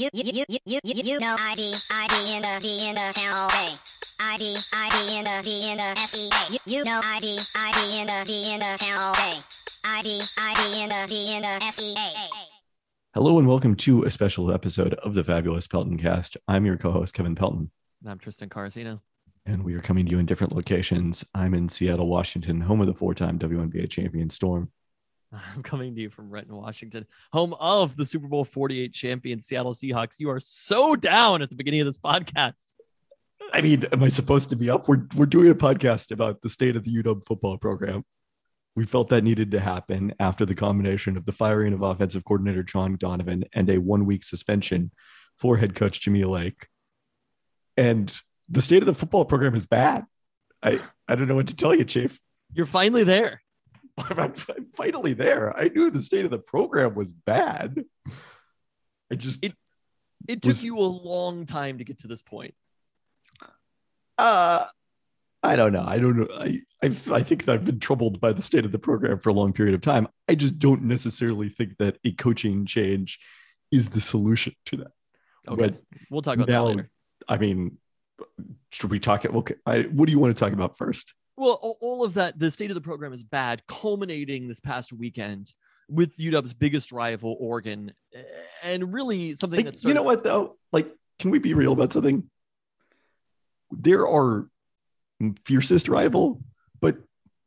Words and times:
you, 0.00 0.08
you, 0.14 0.32
you, 0.32 0.44
you, 0.48 0.58
you, 0.64 0.80
you, 0.82 1.02
you 1.04 1.18
know 1.18 1.36
ID, 1.38 1.74
ID 1.90 2.34
in 2.34 2.40
the 2.40 2.58
D 2.58 2.88
in 2.88 2.94
the 2.94 3.12
town 3.12 3.34
all 3.34 3.48
day. 3.50 3.68
ID, 4.18 4.56
ID 4.72 5.18
in 5.18 5.24
the 5.24 5.40
D 5.42 5.70
in 5.70 5.76
the 5.76 5.94
SEA. 5.94 6.30
You, 6.48 6.58
you 6.64 6.84
know 6.84 7.02
ID, 7.04 7.38
ID 7.54 8.00
in 8.00 8.06
the 8.06 8.24
D 8.24 8.54
in 8.54 8.60
the 8.60 8.78
town 8.78 8.96
all 8.98 9.12
day. 9.12 9.36
ID, 9.84 10.22
ID 10.38 10.82
in 10.84 10.88
the 10.88 11.06
D 11.06 11.36
in 11.36 11.42
the 11.42 11.72
SEA. 11.72 11.94
Hello 13.12 13.38
and 13.38 13.46
welcome 13.46 13.74
to 13.76 14.04
a 14.04 14.10
special 14.10 14.50
episode 14.50 14.94
of 14.94 15.12
the 15.12 15.22
Fabulous 15.22 15.66
Pelton 15.66 15.98
Cast. 15.98 16.38
I'm 16.48 16.64
your 16.64 16.78
co-host 16.78 17.12
Kevin 17.12 17.34
Pelton, 17.34 17.70
I'm 18.06 18.18
Tristan 18.18 18.48
Carasino. 18.48 19.02
and 19.44 19.62
we 19.62 19.74
are 19.74 19.80
coming 19.80 20.06
to 20.06 20.12
you 20.12 20.18
in 20.18 20.24
different 20.24 20.54
locations. 20.54 21.26
I'm 21.34 21.52
in 21.52 21.68
Seattle, 21.68 22.08
Washington, 22.08 22.62
home 22.62 22.80
of 22.80 22.86
the 22.86 22.94
four-time 22.94 23.38
WNBA 23.38 23.90
champion 23.90 24.30
Storm. 24.30 24.70
I'm 25.54 25.62
coming 25.62 25.94
to 25.94 26.00
you 26.00 26.10
from 26.10 26.30
Renton, 26.30 26.56
Washington, 26.56 27.06
home 27.32 27.54
of 27.60 27.96
the 27.96 28.06
Super 28.06 28.28
Bowl 28.28 28.44
48 28.44 28.92
champion 28.92 29.40
Seattle 29.40 29.74
Seahawks. 29.74 30.18
You 30.18 30.30
are 30.30 30.40
so 30.40 30.96
down 30.96 31.42
at 31.42 31.50
the 31.50 31.56
beginning 31.56 31.80
of 31.80 31.86
this 31.86 31.98
podcast. 31.98 32.66
I 33.52 33.60
mean, 33.60 33.84
am 33.92 34.02
I 34.02 34.08
supposed 34.08 34.50
to 34.50 34.56
be 34.56 34.70
up? 34.70 34.88
We're 34.88 35.06
we're 35.16 35.26
doing 35.26 35.50
a 35.50 35.54
podcast 35.54 36.12
about 36.12 36.42
the 36.42 36.48
state 36.48 36.76
of 36.76 36.84
the 36.84 37.02
UW 37.02 37.26
football 37.26 37.58
program. 37.58 38.04
We 38.76 38.84
felt 38.84 39.08
that 39.08 39.24
needed 39.24 39.50
to 39.50 39.60
happen 39.60 40.14
after 40.20 40.46
the 40.46 40.54
combination 40.54 41.16
of 41.16 41.26
the 41.26 41.32
firing 41.32 41.72
of 41.72 41.82
offensive 41.82 42.24
coordinator 42.24 42.62
John 42.62 42.96
Donovan 42.96 43.44
and 43.52 43.68
a 43.68 43.78
one-week 43.78 44.22
suspension 44.22 44.92
for 45.36 45.56
head 45.56 45.74
coach 45.74 46.00
Jimmy 46.00 46.22
Lake. 46.22 46.68
And 47.76 48.16
the 48.48 48.62
state 48.62 48.82
of 48.82 48.86
the 48.86 48.94
football 48.94 49.24
program 49.24 49.56
is 49.56 49.66
bad. 49.66 50.04
I 50.62 50.80
I 51.08 51.16
don't 51.16 51.26
know 51.26 51.36
what 51.36 51.48
to 51.48 51.56
tell 51.56 51.74
you, 51.74 51.84
Chief. 51.84 52.20
You're 52.52 52.66
finally 52.66 53.04
there. 53.04 53.42
I'm, 53.98 54.18
I'm 54.48 54.66
finally 54.74 55.12
there. 55.12 55.56
I 55.56 55.68
knew 55.68 55.90
the 55.90 56.02
state 56.02 56.24
of 56.24 56.30
the 56.30 56.38
program 56.38 56.94
was 56.94 57.12
bad. 57.12 57.84
I 59.10 59.14
just 59.16 59.44
It- 59.44 59.54
It 60.28 60.42
took 60.42 60.62
you 60.62 60.78
a 60.78 60.80
long 60.80 61.46
time 61.46 61.78
to 61.78 61.84
get 61.84 61.98
to 62.00 62.08
this 62.08 62.22
point. 62.22 62.54
uh 64.18 64.64
I 65.42 65.56
don't 65.56 65.72
know. 65.72 65.84
I 65.86 65.98
don't 65.98 66.16
know. 66.18 66.28
I 66.30 66.60
I 66.82 66.86
I 67.10 67.22
think 67.22 67.46
that 67.46 67.54
I've 67.54 67.64
been 67.64 67.80
troubled 67.80 68.20
by 68.20 68.32
the 68.34 68.42
state 68.42 68.66
of 68.66 68.72
the 68.72 68.78
program 68.78 69.18
for 69.18 69.30
a 69.30 69.32
long 69.32 69.54
period 69.54 69.74
of 69.74 69.80
time. 69.80 70.06
I 70.28 70.34
just 70.34 70.58
don't 70.58 70.82
necessarily 70.82 71.48
think 71.48 71.78
that 71.78 71.96
a 72.04 72.12
coaching 72.12 72.66
change 72.66 73.18
is 73.72 73.88
the 73.88 74.00
solution 74.02 74.52
to 74.66 74.76
that. 74.78 74.92
Okay. 75.48 75.62
But 75.68 75.82
we'll 76.10 76.20
talk 76.20 76.36
about 76.36 76.48
now- 76.48 76.64
that 76.66 76.76
later. 76.76 76.90
I 77.28 77.38
mean, 77.38 77.78
should 78.70 78.90
we 78.90 78.98
talk? 78.98 79.24
Okay, 79.24 79.54
I, 79.64 79.82
what 79.82 80.06
do 80.06 80.12
you 80.12 80.18
want 80.18 80.36
to 80.36 80.38
talk 80.44 80.52
about 80.52 80.76
first? 80.76 81.14
Well, 81.40 81.58
all, 81.62 81.78
all 81.80 82.04
of 82.04 82.12
that, 82.14 82.38
the 82.38 82.50
state 82.50 82.70
of 82.70 82.74
the 82.74 82.82
program 82.82 83.14
is 83.14 83.24
bad, 83.24 83.62
culminating 83.66 84.46
this 84.46 84.60
past 84.60 84.92
weekend 84.92 85.54
with 85.88 86.18
UW's 86.18 86.52
biggest 86.52 86.92
rival, 86.92 87.34
Oregon, 87.40 87.94
and 88.62 88.92
really 88.92 89.34
something 89.36 89.56
Like, 89.56 89.64
that's 89.64 89.82
you 89.82 89.94
know 89.94 90.02
what 90.02 90.22
though? 90.22 90.58
Like, 90.70 90.94
can 91.18 91.30
we 91.30 91.38
be 91.38 91.54
real 91.54 91.72
about 91.72 91.94
something? 91.94 92.28
There 93.70 94.06
are 94.06 94.50
fiercest 95.46 95.88
rival, 95.88 96.42
but 96.78 96.98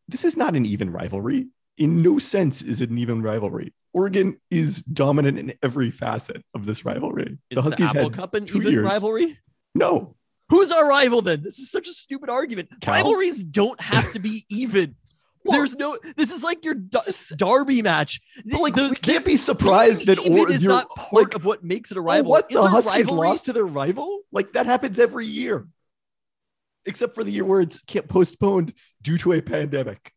this 0.08 0.26
is 0.26 0.36
not 0.36 0.56
an 0.56 0.66
even 0.66 0.92
rivalry. 0.92 1.50
In 1.78 2.02
no 2.02 2.18
sense 2.18 2.64
is 2.64 2.82
it 2.82 2.90
an 2.90 2.98
even 2.98 3.22
rivalry. 3.22 3.76
Oregon 3.94 4.42
is 4.50 4.82
dominant 4.82 5.38
in 5.38 5.54
every 5.62 5.92
facet 5.92 6.44
of 6.56 6.66
this 6.66 6.84
rivalry. 6.84 7.38
Is 7.52 7.56
the 7.58 7.62
Huskies 7.62 7.90
Apple 7.90 8.06
had 8.06 8.14
Cup 8.14 8.34
an 8.34 8.46
even 8.46 8.72
years. 8.72 8.84
rivalry? 8.84 9.38
no. 9.76 10.16
Who's 10.54 10.72
our 10.72 10.88
rival 10.88 11.22
then? 11.24 11.42
This 11.42 11.58
is 11.60 11.72
such 11.72 11.88
a 11.88 11.94
stupid 11.94 12.30
argument. 12.30 12.70
Cal? 12.80 12.94
Rivalries 12.96 13.44
don't 13.44 13.80
have 13.82 14.14
to 14.14 14.20
be 14.20 14.46
even. 14.50 14.96
Well- 15.44 15.58
There's 15.58 15.76
no. 15.76 15.98
This 16.16 16.32
is 16.32 16.44
like 16.44 16.64
your 16.64 16.76
Darby 16.76 17.82
match. 17.82 18.22
But 18.46 18.62
like, 18.62 18.76
The- 18.76 18.90
we 18.90 18.96
can't 18.96 19.26
be 19.26 19.36
surprised 19.36 20.06
that 20.08 20.20
even 20.20 20.40
or, 20.40 20.52
is 20.52 20.64
not 20.64 20.88
part 20.90 21.12
like, 21.14 21.34
of 21.36 21.44
what 21.46 21.64
makes 21.64 21.92
it 21.92 21.98
a 21.98 22.02
Oh, 22.02 22.04
rival. 22.04 22.30
what 22.32 22.50
the 22.50 22.62
Huskies 22.62 23.10
lost 23.10 23.46
to 23.46 23.54
their 23.54 23.66
rival? 23.66 24.22
Like 24.32 24.54
that 24.54 24.68
happens 24.68 25.00
every 25.00 25.26
year, 25.26 25.68
except 26.86 27.16
for 27.16 27.24
the 27.24 27.32
year 27.32 27.46
where 27.46 27.62
it's 27.62 27.82
kept 27.82 28.08
postponed 28.08 28.74
due 29.02 29.18
to 29.18 29.34
a 29.34 29.42
pandemic. 29.42 30.14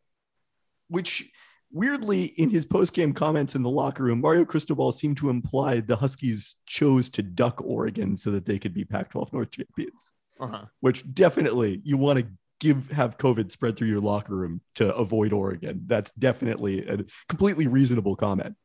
Which 0.89 1.29
weirdly, 1.73 2.25
in 2.27 2.51
his 2.51 2.65
post-game 2.65 3.13
comments 3.13 3.55
in 3.57 3.63
the 3.63 3.69
locker 3.71 4.05
room, 4.05 4.21
Mario 4.21 4.45
Cristobal 4.45 4.93
seemed 4.93 5.17
to 5.17 5.31
imply 5.31 5.81
the 5.81 5.97
Huskies 5.97 6.55
chose 6.67 7.09
to 7.11 7.23
duck 7.23 7.61
Oregon 7.65 8.17
so 8.17 8.31
that 8.31 8.47
they 8.47 8.59
could 8.61 8.73
be 8.75 8.85
Pac-12 8.85 9.33
North 9.33 9.51
champions. 9.51 10.13
Uh-huh. 10.41 10.67
Which 10.81 11.05
definitely 11.13 11.81
you 11.85 11.97
want 11.97 12.19
to 12.19 12.27
give 12.61 12.91
have 12.91 13.19
COVID 13.19 13.51
spread 13.51 13.77
through 13.77 13.89
your 13.89 14.01
locker 14.01 14.35
room 14.35 14.61
to 14.77 14.95
avoid 14.95 15.33
Oregon. 15.33 15.83
That's 15.87 16.11
definitely 16.13 16.87
a 16.87 16.99
completely 17.29 17.67
reasonable 17.67 18.17
comment. 18.17 18.57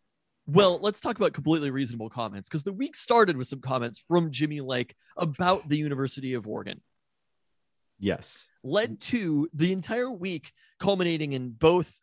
Well, 0.47 0.79
let's 0.81 0.99
talk 0.99 1.17
about 1.17 1.33
completely 1.33 1.71
reasonable 1.71 2.09
comments 2.09 2.49
because 2.49 2.63
the 2.63 2.73
week 2.73 2.95
started 2.95 3.37
with 3.37 3.47
some 3.47 3.61
comments 3.61 4.03
from 4.07 4.31
Jimmy 4.31 4.59
Lake 4.59 4.95
about 5.15 5.69
the 5.69 5.77
University 5.77 6.33
of 6.33 6.47
Oregon. 6.47 6.81
Yes. 7.99 8.47
led 8.63 8.99
to 8.99 9.47
the 9.53 9.71
entire 9.71 10.09
week 10.09 10.51
culminating 10.79 11.33
in 11.33 11.51
both 11.51 11.99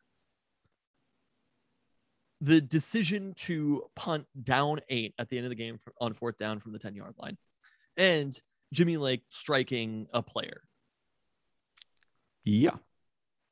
the 2.40 2.60
decision 2.60 3.34
to 3.34 3.82
punt 3.96 4.24
down 4.40 4.78
eight 4.88 5.12
at 5.18 5.28
the 5.28 5.36
end 5.36 5.46
of 5.46 5.50
the 5.50 5.56
game 5.56 5.80
on 6.00 6.12
fourth 6.12 6.38
down 6.38 6.60
from 6.60 6.72
the 6.72 6.78
10 6.78 6.94
yard 6.94 7.14
line 7.18 7.36
and 7.96 8.40
Jimmy 8.72 8.96
Lake 8.96 9.22
striking 9.30 10.06
a 10.12 10.22
player. 10.22 10.62
Yeah. 12.44 12.76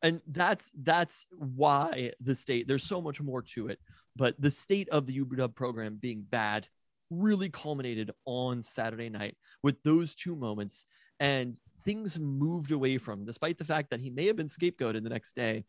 And 0.02 0.20
that's 0.28 0.70
that's 0.82 1.26
why 1.30 2.12
the 2.20 2.34
state 2.34 2.68
there's 2.68 2.84
so 2.84 3.00
much 3.00 3.20
more 3.20 3.42
to 3.42 3.68
it, 3.68 3.78
but 4.14 4.34
the 4.38 4.50
state 4.50 4.88
of 4.90 5.06
the 5.06 5.18
UW 5.20 5.54
program 5.54 5.96
being 6.00 6.24
bad 6.28 6.68
really 7.10 7.48
culminated 7.48 8.10
on 8.24 8.62
Saturday 8.62 9.08
night 9.08 9.36
with 9.62 9.82
those 9.82 10.14
two 10.14 10.36
moments 10.36 10.84
and 11.20 11.56
things 11.84 12.18
moved 12.18 12.72
away 12.72 12.98
from 12.98 13.24
despite 13.24 13.58
the 13.58 13.64
fact 13.64 13.90
that 13.90 14.00
he 14.00 14.10
may 14.10 14.26
have 14.26 14.36
been 14.36 14.48
scapegoated 14.48 15.02
the 15.02 15.08
next 15.08 15.34
day 15.34 15.64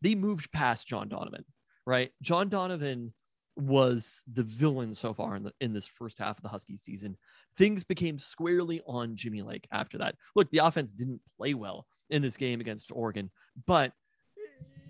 they 0.00 0.14
moved 0.14 0.52
past 0.52 0.86
john 0.86 1.08
donovan 1.08 1.44
right 1.86 2.10
john 2.20 2.48
donovan 2.48 3.12
was 3.56 4.24
the 4.32 4.42
villain 4.42 4.94
so 4.94 5.12
far 5.12 5.36
in, 5.36 5.42
the, 5.42 5.52
in 5.60 5.72
this 5.72 5.86
first 5.86 6.18
half 6.18 6.38
of 6.38 6.42
the 6.42 6.48
husky 6.48 6.76
season 6.76 7.16
things 7.56 7.84
became 7.84 8.18
squarely 8.18 8.80
on 8.86 9.14
jimmy 9.14 9.42
lake 9.42 9.66
after 9.72 9.98
that 9.98 10.16
look 10.34 10.50
the 10.50 10.58
offense 10.58 10.92
didn't 10.92 11.20
play 11.36 11.54
well 11.54 11.86
in 12.10 12.22
this 12.22 12.36
game 12.36 12.60
against 12.60 12.90
oregon 12.92 13.30
but 13.66 13.92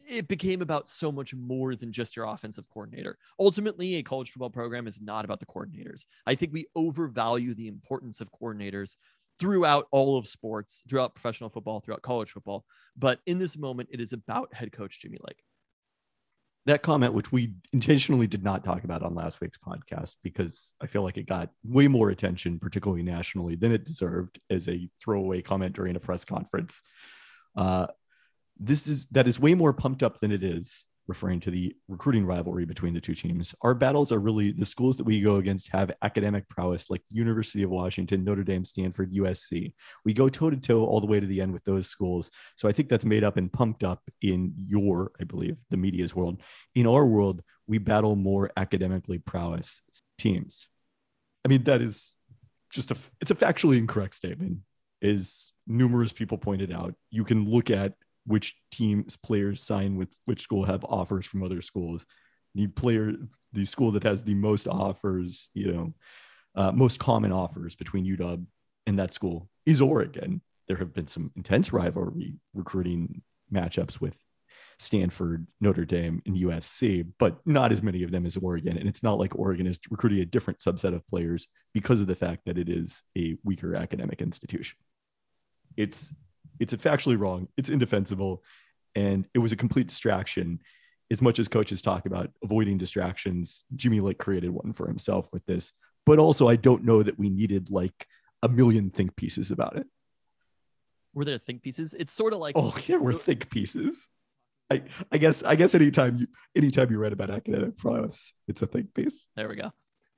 it 0.08 0.28
became 0.28 0.62
about 0.62 0.90
so 0.90 1.10
much 1.10 1.34
more 1.34 1.74
than 1.74 1.92
just 1.92 2.16
your 2.16 2.26
offensive 2.26 2.68
coordinator. 2.68 3.16
Ultimately, 3.38 3.96
a 3.96 4.02
college 4.02 4.30
football 4.30 4.50
program 4.50 4.86
is 4.86 5.00
not 5.00 5.24
about 5.24 5.40
the 5.40 5.46
coordinators. 5.46 6.04
I 6.26 6.34
think 6.34 6.52
we 6.52 6.66
overvalue 6.74 7.54
the 7.54 7.68
importance 7.68 8.20
of 8.20 8.30
coordinators 8.30 8.96
throughout 9.38 9.86
all 9.90 10.18
of 10.18 10.26
sports, 10.26 10.82
throughout 10.88 11.14
professional 11.14 11.50
football, 11.50 11.80
throughout 11.80 12.02
college 12.02 12.30
football. 12.30 12.64
But 12.96 13.20
in 13.26 13.38
this 13.38 13.56
moment, 13.56 13.88
it 13.92 14.00
is 14.00 14.12
about 14.12 14.52
head 14.52 14.72
coach 14.72 15.00
Jimmy 15.00 15.18
Lake. 15.26 15.42
That 16.66 16.82
comment, 16.82 17.12
which 17.12 17.32
we 17.32 17.54
intentionally 17.72 18.26
did 18.26 18.44
not 18.44 18.64
talk 18.64 18.84
about 18.84 19.02
on 19.02 19.14
last 19.14 19.40
week's 19.40 19.58
podcast, 19.58 20.16
because 20.22 20.74
I 20.80 20.86
feel 20.86 21.02
like 21.02 21.16
it 21.16 21.26
got 21.26 21.50
way 21.64 21.88
more 21.88 22.10
attention, 22.10 22.60
particularly 22.60 23.02
nationally, 23.02 23.56
than 23.56 23.72
it 23.72 23.84
deserved 23.84 24.38
as 24.48 24.68
a 24.68 24.88
throwaway 25.02 25.42
comment 25.42 25.74
during 25.74 25.96
a 25.96 26.00
press 26.00 26.24
conference. 26.24 26.80
Uh, 27.56 27.88
this 28.58 28.86
is 28.86 29.06
that 29.10 29.26
is 29.26 29.40
way 29.40 29.54
more 29.54 29.72
pumped 29.72 30.02
up 30.02 30.20
than 30.20 30.30
it 30.30 30.44
is, 30.44 30.84
referring 31.08 31.40
to 31.40 31.50
the 31.50 31.74
recruiting 31.88 32.24
rivalry 32.24 32.64
between 32.64 32.94
the 32.94 33.00
two 33.00 33.14
teams. 33.14 33.54
Our 33.62 33.74
battles 33.74 34.12
are 34.12 34.18
really 34.18 34.52
the 34.52 34.66
schools 34.66 34.96
that 34.96 35.04
we 35.04 35.20
go 35.20 35.36
against 35.36 35.68
have 35.68 35.90
academic 36.02 36.48
prowess, 36.48 36.90
like 36.90 37.02
University 37.10 37.62
of 37.62 37.70
Washington, 37.70 38.24
Notre 38.24 38.44
Dame, 38.44 38.64
Stanford, 38.64 39.12
USC. 39.12 39.74
We 40.04 40.14
go 40.14 40.28
toe 40.28 40.50
to 40.50 40.56
toe 40.56 40.84
all 40.84 41.00
the 41.00 41.06
way 41.06 41.20
to 41.20 41.26
the 41.26 41.40
end 41.40 41.52
with 41.52 41.64
those 41.64 41.88
schools. 41.88 42.30
So 42.56 42.68
I 42.68 42.72
think 42.72 42.88
that's 42.88 43.04
made 43.04 43.24
up 43.24 43.36
and 43.36 43.52
pumped 43.52 43.82
up 43.82 44.02
in 44.20 44.54
your, 44.56 45.12
I 45.20 45.24
believe, 45.24 45.56
the 45.70 45.76
media's 45.76 46.14
world 46.14 46.40
in 46.74 46.86
our 46.86 47.04
world, 47.04 47.42
we 47.66 47.78
battle 47.78 48.16
more 48.16 48.50
academically 48.56 49.18
prowess 49.18 49.82
teams. 50.18 50.68
I 51.44 51.48
mean, 51.48 51.64
that 51.64 51.82
is 51.82 52.16
just 52.72 52.90
a 52.90 52.96
it's 53.20 53.30
a 53.30 53.34
factually 53.34 53.78
incorrect 53.78 54.14
statement, 54.14 54.58
as 55.02 55.52
numerous 55.66 56.12
people 56.12 56.38
pointed 56.38 56.72
out. 56.72 56.94
You 57.10 57.24
can 57.24 57.48
look 57.48 57.70
at 57.70 57.94
which 58.26 58.56
teams 58.70 59.16
players 59.16 59.62
sign 59.62 59.96
with 59.96 60.08
which 60.26 60.42
school 60.42 60.64
have 60.64 60.84
offers 60.84 61.26
from 61.26 61.42
other 61.42 61.62
schools. 61.62 62.06
The 62.54 62.66
player, 62.66 63.12
the 63.52 63.64
school 63.64 63.92
that 63.92 64.04
has 64.04 64.22
the 64.22 64.34
most 64.34 64.68
offers, 64.68 65.48
you 65.54 65.72
know, 65.72 65.94
uh, 66.54 66.72
most 66.72 66.98
common 66.98 67.32
offers 67.32 67.74
between 67.74 68.04
UW 68.04 68.44
and 68.86 68.98
that 68.98 69.12
school 69.12 69.48
is 69.66 69.80
Oregon. 69.80 70.42
There 70.68 70.76
have 70.76 70.92
been 70.92 71.08
some 71.08 71.32
intense 71.36 71.72
rivalry 71.72 72.34
recruiting 72.54 73.22
matchups 73.52 74.00
with 74.00 74.14
Stanford, 74.78 75.46
Notre 75.60 75.84
Dame, 75.84 76.22
and 76.26 76.36
USC, 76.36 77.06
but 77.18 77.38
not 77.46 77.72
as 77.72 77.82
many 77.82 78.02
of 78.02 78.10
them 78.10 78.26
as 78.26 78.36
Oregon. 78.36 78.76
And 78.76 78.88
it's 78.88 79.02
not 79.02 79.18
like 79.18 79.38
Oregon 79.38 79.66
is 79.66 79.78
recruiting 79.90 80.20
a 80.20 80.26
different 80.26 80.60
subset 80.60 80.94
of 80.94 81.06
players 81.08 81.46
because 81.72 82.00
of 82.00 82.06
the 82.06 82.14
fact 82.14 82.42
that 82.46 82.58
it 82.58 82.68
is 82.68 83.02
a 83.16 83.36
weaker 83.44 83.74
academic 83.74 84.20
institution. 84.20 84.78
It's 85.76 86.12
it's 86.62 86.74
factually 86.74 87.18
wrong. 87.18 87.48
It's 87.56 87.68
indefensible, 87.68 88.42
and 88.94 89.26
it 89.34 89.40
was 89.40 89.52
a 89.52 89.56
complete 89.56 89.88
distraction. 89.88 90.60
As 91.10 91.20
much 91.20 91.38
as 91.38 91.48
coaches 91.48 91.82
talk 91.82 92.06
about 92.06 92.30
avoiding 92.42 92.78
distractions, 92.78 93.64
Jimmy 93.76 94.00
Lake 94.00 94.18
created 94.18 94.50
one 94.50 94.72
for 94.72 94.86
himself 94.86 95.30
with 95.32 95.44
this 95.44 95.72
but 96.04 96.18
also 96.18 96.48
I 96.48 96.56
don't 96.56 96.84
know 96.84 97.02
that 97.02 97.18
we 97.18 97.30
needed 97.30 97.70
like 97.70 98.06
a 98.42 98.48
million 98.48 98.90
think 98.90 99.16
pieces 99.16 99.50
about 99.50 99.76
it. 99.76 99.86
Were 101.14 101.24
there 101.24 101.38
think 101.38 101.62
pieces? 101.62 101.94
It's 101.98 102.12
sort 102.12 102.32
of 102.32 102.38
like 102.38 102.54
Oh, 102.56 102.74
there 102.86 103.00
were 103.00 103.12
think 103.12 103.50
pieces. 103.50 104.08
I, 104.70 104.82
I 105.10 105.18
guess 105.18 105.42
I 105.42 105.54
guess 105.54 105.74
anytime 105.74 106.16
you 106.16 106.26
anytime 106.56 106.90
you 106.90 106.98
read 106.98 107.12
about 107.12 107.30
academic 107.30 107.76
prowess, 107.76 108.32
it's 108.48 108.62
a 108.62 108.66
think 108.66 108.94
piece. 108.94 109.26
There 109.36 109.48
we 109.48 109.56
go. 109.56 109.72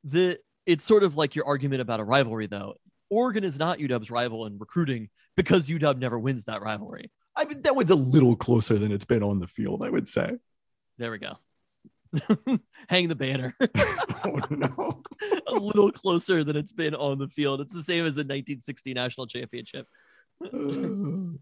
The 0.05 0.39
it's 0.65 0.85
sort 0.85 1.03
of 1.03 1.17
like 1.17 1.35
your 1.35 1.47
argument 1.47 1.83
about 1.83 2.01
a 2.01 2.05
rivalry, 2.05 2.47
though. 2.47 2.75
Oregon 3.15 3.45
is 3.45 3.59
not 3.59 3.79
UW's 3.79 4.11
rival 4.11 4.47
in 4.47 4.59
recruiting 4.59 5.09
because 5.37 5.69
UW 5.69 5.99
never 5.99 6.19
wins 6.19 6.45
that 6.45 6.63
rivalry. 6.63 7.11
I 7.37 7.45
mean, 7.45 7.63
that 7.63 7.77
one's 7.77 7.91
a 7.91 7.97
little 7.97 8.35
closer 8.37 8.79
than 8.79 8.91
it's 8.93 9.05
been 9.05 9.23
on 9.23 9.39
the 9.39 9.47
field, 9.47 9.83
I 9.83 9.91
would 9.91 10.09
say. 10.09 10.33
There 10.99 11.11
we 11.11 11.19
go. 11.19 11.37
Hang 12.89 13.09
the 13.09 13.15
banner. 13.15 13.57
oh 14.25 14.41
no. 14.51 15.03
a 15.49 15.55
little 15.55 15.93
closer 15.93 16.43
than 16.45 16.57
it's 16.57 16.73
been 16.73 16.95
on 16.95 17.19
the 17.19 17.29
field. 17.29 17.61
It's 17.61 17.73
the 17.73 17.83
same 17.83 18.05
as 18.05 18.15
the 18.15 18.21
1960 18.21 18.95
national 18.95 19.27
championship. 19.29 19.87
no 20.53 21.37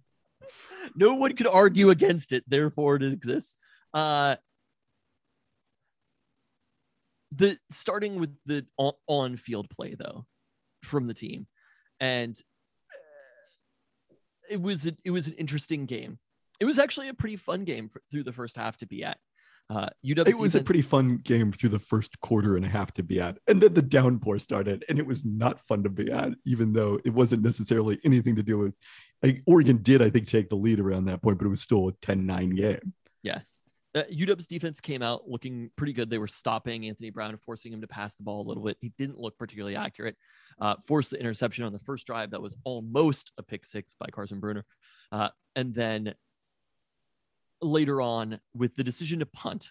one 0.94 1.34
could 1.36 1.46
argue 1.46 1.90
against 1.90 2.32
it, 2.32 2.44
therefore 2.46 2.96
it 2.96 3.02
exists. 3.02 3.56
Uh, 3.94 4.36
the 7.34 7.56
starting 7.70 8.20
with 8.20 8.36
the 8.44 8.66
on 9.06 9.36
field 9.38 9.70
play 9.70 9.94
though 9.98 10.26
from 10.82 11.06
the 11.06 11.14
team, 11.14 11.46
and 12.02 12.36
uh, 12.90 14.16
it 14.50 14.60
was 14.60 14.86
a, 14.86 14.92
it 15.04 15.12
was 15.12 15.28
an 15.28 15.34
interesting 15.34 15.86
game. 15.86 16.18
It 16.60 16.64
was 16.66 16.78
actually 16.78 17.08
a 17.08 17.14
pretty 17.14 17.36
fun 17.36 17.64
game 17.64 17.88
for, 17.88 18.02
through 18.10 18.24
the 18.24 18.32
first 18.32 18.56
half 18.56 18.76
to 18.78 18.86
be 18.86 19.04
at. 19.04 19.18
Uh, 19.70 19.88
UW 20.04 20.26
it 20.26 20.36
was 20.36 20.54
a 20.54 20.62
pretty 20.62 20.82
fun 20.82 21.16
game 21.18 21.52
through 21.52 21.70
the 21.70 21.78
first 21.78 22.20
quarter 22.20 22.56
and 22.56 22.66
a 22.66 22.68
half 22.68 22.92
to 22.92 23.02
be 23.02 23.20
at, 23.20 23.38
and 23.46 23.62
then 23.62 23.72
the 23.72 23.80
downpour 23.80 24.38
started, 24.38 24.84
and 24.88 24.98
it 24.98 25.06
was 25.06 25.24
not 25.24 25.64
fun 25.66 25.82
to 25.84 25.88
be 25.88 26.10
at, 26.10 26.32
even 26.44 26.72
though 26.72 27.00
it 27.04 27.10
wasn't 27.10 27.42
necessarily 27.42 27.98
anything 28.04 28.36
to 28.36 28.42
do 28.42 28.58
with. 28.58 28.74
Like, 29.22 29.42
Oregon 29.46 29.78
did, 29.78 30.02
I 30.02 30.10
think, 30.10 30.26
take 30.26 30.50
the 30.50 30.56
lead 30.56 30.80
around 30.80 31.04
that 31.04 31.22
point, 31.22 31.38
but 31.38 31.46
it 31.46 31.50
was 31.50 31.62
still 31.62 31.88
a 31.88 31.92
10-9 31.92 32.56
game. 32.56 32.92
Yeah, 33.22 33.42
uh, 33.94 34.02
UW's 34.10 34.46
defense 34.46 34.80
came 34.80 35.02
out 35.02 35.28
looking 35.28 35.70
pretty 35.76 35.92
good. 35.92 36.10
They 36.10 36.18
were 36.18 36.28
stopping 36.28 36.86
Anthony 36.86 37.10
Brown, 37.10 37.36
forcing 37.36 37.72
him 37.72 37.82
to 37.82 37.86
pass 37.86 38.16
the 38.16 38.24
ball 38.24 38.42
a 38.42 38.48
little 38.48 38.64
bit. 38.64 38.76
He 38.80 38.92
didn't 38.98 39.18
look 39.18 39.38
particularly 39.38 39.76
accurate. 39.76 40.16
Uh, 40.60 40.76
forced 40.86 41.10
the 41.10 41.20
interception 41.20 41.64
on 41.64 41.72
the 41.72 41.78
first 41.78 42.06
drive 42.06 42.30
that 42.30 42.42
was 42.42 42.56
almost 42.64 43.32
a 43.38 43.42
pick 43.42 43.64
six 43.64 43.94
by 43.98 44.06
Carson 44.06 44.40
Bruener, 44.40 44.62
uh, 45.10 45.28
and 45.56 45.74
then 45.74 46.14
later 47.60 48.00
on 48.00 48.40
with 48.54 48.74
the 48.74 48.84
decision 48.84 49.20
to 49.20 49.26
punt 49.26 49.70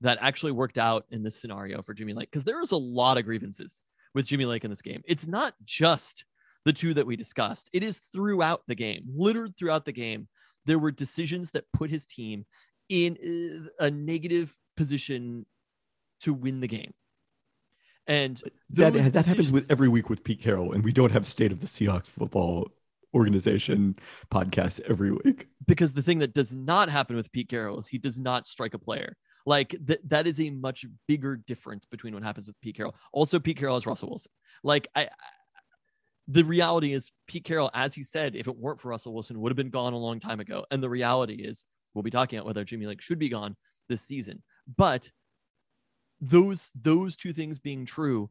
that 0.00 0.18
actually 0.20 0.52
worked 0.52 0.78
out 0.78 1.06
in 1.10 1.22
this 1.22 1.40
scenario 1.40 1.82
for 1.82 1.94
Jimmy 1.94 2.12
Lake 2.12 2.30
because 2.30 2.44
there 2.44 2.58
was 2.58 2.72
a 2.72 2.76
lot 2.76 3.18
of 3.18 3.24
grievances 3.24 3.80
with 4.14 4.26
Jimmy 4.26 4.44
Lake 4.44 4.64
in 4.64 4.70
this 4.70 4.82
game. 4.82 5.02
It's 5.06 5.26
not 5.26 5.54
just 5.64 6.24
the 6.64 6.72
two 6.72 6.94
that 6.94 7.06
we 7.06 7.16
discussed, 7.16 7.70
it 7.72 7.82
is 7.82 7.98
throughout 8.12 8.62
the 8.66 8.74
game, 8.74 9.04
littered 9.14 9.56
throughout 9.56 9.84
the 9.84 9.92
game. 9.92 10.28
There 10.64 10.78
were 10.78 10.90
decisions 10.90 11.52
that 11.52 11.70
put 11.72 11.90
his 11.90 12.06
team 12.06 12.44
in 12.88 13.68
uh, 13.80 13.84
a 13.84 13.90
negative 13.90 14.54
position 14.76 15.46
to 16.20 16.34
win 16.34 16.60
the 16.60 16.68
game. 16.68 16.92
And 18.06 18.40
that 18.70 18.92
that 19.12 19.26
happens 19.26 19.50
with 19.50 19.70
every 19.70 19.88
week 19.88 20.08
with 20.08 20.22
Pete 20.22 20.40
Carroll, 20.40 20.72
and 20.72 20.84
we 20.84 20.92
don't 20.92 21.10
have 21.10 21.26
state 21.26 21.52
of 21.52 21.60
the 21.60 21.66
Seahawks 21.66 22.08
football 22.08 22.70
organization 23.14 23.96
podcast 24.30 24.80
every 24.88 25.10
week. 25.10 25.48
Because 25.66 25.94
the 25.94 26.02
thing 26.02 26.18
that 26.20 26.34
does 26.34 26.52
not 26.52 26.88
happen 26.88 27.16
with 27.16 27.32
Pete 27.32 27.48
Carroll 27.48 27.78
is 27.78 27.88
he 27.88 27.98
does 27.98 28.20
not 28.20 28.46
strike 28.46 28.74
a 28.74 28.78
player. 28.78 29.16
Like 29.44 29.76
th- 29.86 30.00
that 30.08 30.26
is 30.26 30.40
a 30.40 30.50
much 30.50 30.84
bigger 31.08 31.36
difference 31.36 31.84
between 31.84 32.14
what 32.14 32.22
happens 32.22 32.46
with 32.46 32.60
Pete 32.60 32.76
Carroll. 32.76 32.96
Also, 33.12 33.38
Pete 33.38 33.56
Carroll 33.56 33.76
is 33.76 33.86
Russell 33.86 34.10
Wilson. 34.10 34.32
Like 34.62 34.88
I, 34.94 35.02
I 35.02 35.08
the 36.28 36.44
reality 36.44 36.92
is 36.92 37.12
Pete 37.28 37.44
Carroll, 37.44 37.70
as 37.72 37.94
he 37.94 38.02
said, 38.02 38.34
if 38.34 38.48
it 38.48 38.56
weren't 38.56 38.80
for 38.80 38.88
Russell 38.88 39.14
Wilson, 39.14 39.40
would 39.40 39.50
have 39.50 39.56
been 39.56 39.70
gone 39.70 39.92
a 39.92 39.98
long 39.98 40.18
time 40.18 40.40
ago. 40.40 40.66
And 40.70 40.82
the 40.82 40.90
reality 40.90 41.34
is, 41.34 41.64
we'll 41.94 42.02
be 42.02 42.10
talking 42.10 42.38
about 42.38 42.46
whether 42.46 42.64
Jimmy 42.64 42.86
Lake 42.86 43.00
should 43.00 43.18
be 43.18 43.28
gone 43.28 43.56
this 43.88 44.02
season. 44.02 44.42
But 44.76 45.08
those 46.20 46.70
those 46.74 47.16
two 47.16 47.32
things 47.32 47.58
being 47.58 47.86
true, 47.86 48.30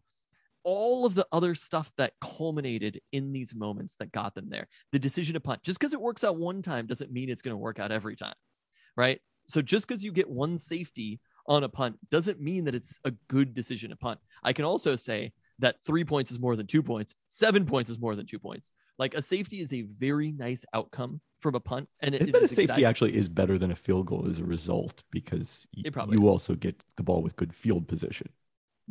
all 0.64 1.06
of 1.06 1.16
the 1.16 1.28
other 1.32 1.56
stuff 1.56 1.92
that 1.98 2.14
culminated 2.22 3.00
in 3.12 3.32
these 3.32 3.54
moments 3.54 3.96
that 3.98 4.12
got 4.12 4.34
them 4.34 4.50
there. 4.50 4.68
The 4.92 5.00
decision 5.00 5.34
to 5.34 5.40
punt, 5.40 5.64
just 5.64 5.80
because 5.80 5.94
it 5.94 6.02
works 6.02 6.24
out 6.24 6.38
one 6.38 6.62
time 6.62 6.88
doesn't 6.88 7.12
mean 7.12 7.30
it's 7.30 7.42
going 7.42 7.54
to 7.54 7.58
work 7.58 7.80
out 7.80 7.92
every 7.92 8.16
time, 8.16 8.34
right? 8.98 9.20
So 9.48 9.62
just 9.62 9.88
because 9.88 10.04
you 10.04 10.12
get 10.12 10.30
one 10.30 10.58
safety 10.58 11.20
on 11.48 11.64
a 11.64 11.70
punt 11.70 11.98
doesn't 12.10 12.42
mean 12.42 12.66
that 12.66 12.76
it's 12.76 13.00
a 13.06 13.12
good 13.30 13.54
decision 13.54 13.92
to 13.92 13.96
punt. 13.96 14.20
I 14.44 14.54
can 14.54 14.66
also 14.66 14.96
say 14.96 15.34
that 15.60 15.78
three 15.86 16.04
points 16.04 16.32
is 16.32 16.40
more 16.40 16.56
than 16.56 16.68
two 16.68 16.84
points, 16.84 17.16
seven 17.30 17.66
points 17.66 17.90
is 17.90 18.00
more 18.00 18.16
than 18.16 18.26
two 18.26 18.40
points. 18.40 18.72
Like 18.98 19.14
a 19.14 19.22
safety 19.22 19.60
is 19.60 19.74
a 19.74 19.82
very 19.84 20.32
nice 20.32 20.66
outcome 20.74 21.22
from 21.40 21.56
a 21.56 21.60
punt, 21.60 21.90
and 22.00 22.16
it, 22.16 22.32
but 22.32 22.44
a 22.44 22.48
safety 22.48 22.64
exactly, 22.64 22.86
actually 22.86 23.16
is 23.16 23.30
better 23.30 23.58
than 23.58 23.72
a 23.72 23.76
field 23.76 24.08
goal 24.08 24.26
as 24.30 24.40
a 24.40 24.44
result 24.44 25.04
because 25.12 25.68
you 25.74 25.84
is. 25.86 26.30
also 26.30 26.56
get 26.56 26.82
the 26.96 27.04
ball 27.04 27.22
with 27.22 27.36
good 27.36 27.54
field 27.54 27.88
position. 27.88 28.30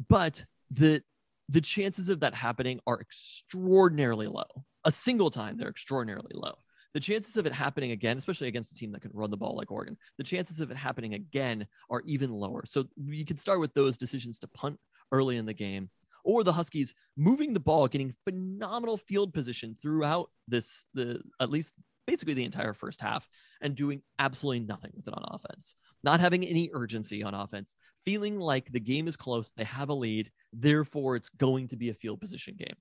But 0.08 0.44
the 0.70 1.02
the 1.48 1.60
chances 1.60 2.08
of 2.08 2.20
that 2.20 2.34
happening 2.34 2.80
are 2.86 3.00
extraordinarily 3.00 4.26
low. 4.26 4.44
A 4.84 4.92
single 4.92 5.30
time, 5.30 5.56
they're 5.56 5.68
extraordinarily 5.68 6.32
low. 6.34 6.54
The 6.94 7.00
chances 7.00 7.36
of 7.36 7.44
it 7.44 7.52
happening 7.52 7.90
again, 7.90 8.16
especially 8.16 8.46
against 8.48 8.72
a 8.72 8.76
team 8.76 8.92
that 8.92 9.02
can 9.02 9.10
run 9.12 9.30
the 9.30 9.36
ball 9.36 9.56
like 9.56 9.70
Oregon, 9.72 9.96
the 10.16 10.22
chances 10.22 10.60
of 10.60 10.70
it 10.70 10.76
happening 10.76 11.14
again 11.14 11.66
are 11.90 12.02
even 12.06 12.30
lower. 12.30 12.64
So 12.66 12.84
you 12.96 13.24
can 13.24 13.36
start 13.36 13.58
with 13.58 13.74
those 13.74 13.98
decisions 13.98 14.38
to 14.38 14.48
punt 14.48 14.78
early 15.10 15.36
in 15.36 15.44
the 15.44 15.52
game, 15.52 15.90
or 16.24 16.42
the 16.42 16.52
Huskies 16.52 16.94
moving 17.16 17.52
the 17.52 17.60
ball, 17.60 17.86
getting 17.86 18.14
phenomenal 18.24 18.96
field 18.96 19.32
position 19.32 19.76
throughout 19.80 20.30
this, 20.48 20.84
the 20.94 21.20
at 21.40 21.50
least 21.50 21.74
basically 22.06 22.34
the 22.34 22.44
entire 22.44 22.72
first 22.72 23.00
half 23.00 23.28
and 23.60 23.74
doing 23.74 24.02
absolutely 24.18 24.60
nothing 24.60 24.90
with 24.94 25.08
it 25.08 25.14
on 25.14 25.24
offense, 25.28 25.74
not 26.02 26.20
having 26.20 26.44
any 26.44 26.70
urgency 26.72 27.22
on 27.22 27.34
offense, 27.34 27.76
feeling 28.04 28.38
like 28.38 28.70
the 28.72 28.80
game 28.80 29.08
is 29.08 29.16
close, 29.16 29.52
they 29.52 29.64
have 29.64 29.88
a 29.88 29.94
lead, 29.94 30.30
therefore 30.52 31.16
it's 31.16 31.30
going 31.30 31.68
to 31.68 31.76
be 31.76 31.90
a 31.90 31.94
field 31.94 32.20
position 32.20 32.54
game. 32.58 32.76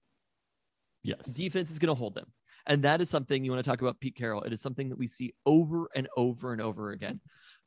Yes. 1.04 1.25
Defense 1.25 1.72
is 1.72 1.80
going 1.80 1.94
to 1.94 2.00
hold 2.00 2.16
them. 2.16 2.31
And 2.66 2.84
that 2.84 3.01
is 3.01 3.10
something 3.10 3.44
you 3.44 3.51
want 3.51 3.63
to 3.63 3.69
talk 3.69 3.81
about 3.81 4.00
Pete 4.00 4.16
Carroll. 4.16 4.44
It 4.44 4.54
is 4.54 4.62
something 4.62 4.89
that 4.89 4.98
we 4.98 5.07
see 5.07 5.34
over 5.46 5.89
and 5.96 6.07
over 6.16 6.54
and 6.54 6.62
over 6.62 6.92
again. 6.92 7.19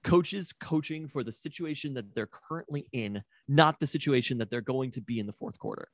Coaches 0.05 0.53
coaching 0.53 1.09
for 1.09 1.25
the 1.25 1.33
situation 1.33 1.95
that 1.95 2.15
they're 2.15 2.29
currently 2.29 2.87
in, 2.93 3.23
not 3.49 3.81
the 3.81 3.87
situation 3.87 4.39
that 4.39 4.51
they're 4.51 4.61
going 4.61 4.91
to 4.93 5.01
be 5.01 5.19
in 5.19 5.27
the 5.27 5.33
fourth 5.33 5.59
quarter. 5.59 5.89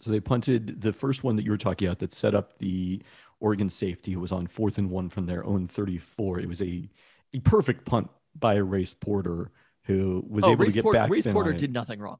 So 0.00 0.10
they 0.10 0.20
punted 0.20 0.80
the 0.80 0.92
first 0.92 1.24
one 1.24 1.36
that 1.36 1.44
you 1.44 1.50
were 1.50 1.58
talking 1.58 1.88
about 1.88 1.98
that 2.00 2.12
set 2.12 2.34
up 2.34 2.58
the 2.58 3.02
Oregon 3.40 3.68
safety 3.68 4.12
who 4.12 4.20
was 4.20 4.32
on 4.32 4.46
fourth 4.46 4.78
and 4.78 4.90
one 4.90 5.08
from 5.08 5.26
their 5.26 5.44
own 5.44 5.66
34. 5.66 6.40
It 6.40 6.48
was 6.48 6.62
a, 6.62 6.88
a 7.34 7.40
perfect 7.40 7.84
punt 7.84 8.08
by 8.38 8.56
Race 8.56 8.94
Porter, 8.94 9.50
who 9.84 10.24
was 10.28 10.44
oh, 10.44 10.52
able 10.52 10.64
Race 10.64 10.74
to 10.74 10.82
get 10.82 10.84
backspin. 10.84 11.10
Race 11.10 11.26
Porter 11.26 11.52
did 11.52 11.72
nothing 11.72 11.98
wrong. 11.98 12.18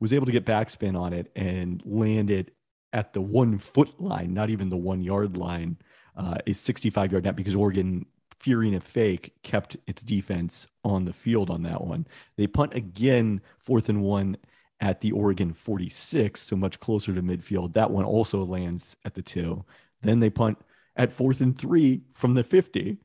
Was 0.00 0.12
able 0.12 0.26
to 0.26 0.32
get 0.32 0.44
backspin 0.44 0.98
on 0.98 1.12
it 1.12 1.30
and 1.36 1.82
land 1.84 2.30
it 2.30 2.54
at 2.92 3.12
the 3.12 3.20
one 3.20 3.58
foot 3.58 4.00
line, 4.00 4.34
not 4.34 4.50
even 4.50 4.68
the 4.68 4.76
one 4.76 5.00
yard 5.00 5.36
line, 5.36 5.76
uh, 6.16 6.38
a 6.46 6.52
65 6.52 7.12
yard 7.12 7.24
net 7.24 7.36
because 7.36 7.54
Oregon, 7.54 8.06
fearing 8.42 8.74
a 8.74 8.80
fake, 8.80 9.32
kept 9.44 9.76
its 9.86 10.02
defense 10.02 10.66
on 10.84 11.04
the 11.04 11.12
field 11.12 11.48
on 11.48 11.62
that 11.62 11.84
one. 11.84 12.06
They 12.36 12.48
punt 12.48 12.74
again, 12.74 13.40
fourth 13.58 13.88
and 13.88 14.02
one 14.02 14.36
at 14.80 15.00
the 15.00 15.12
Oregon 15.12 15.52
46, 15.54 16.42
so 16.42 16.56
much 16.56 16.80
closer 16.80 17.14
to 17.14 17.22
midfield. 17.22 17.74
That 17.74 17.92
one 17.92 18.04
also 18.04 18.44
lands 18.44 18.96
at 19.04 19.14
the 19.14 19.22
two. 19.22 19.64
Then 20.02 20.18
they 20.18 20.28
punt 20.28 20.58
at 20.96 21.12
fourth 21.12 21.40
and 21.40 21.56
three 21.56 22.02
from 22.14 22.34
the 22.34 22.42
50. 22.42 22.98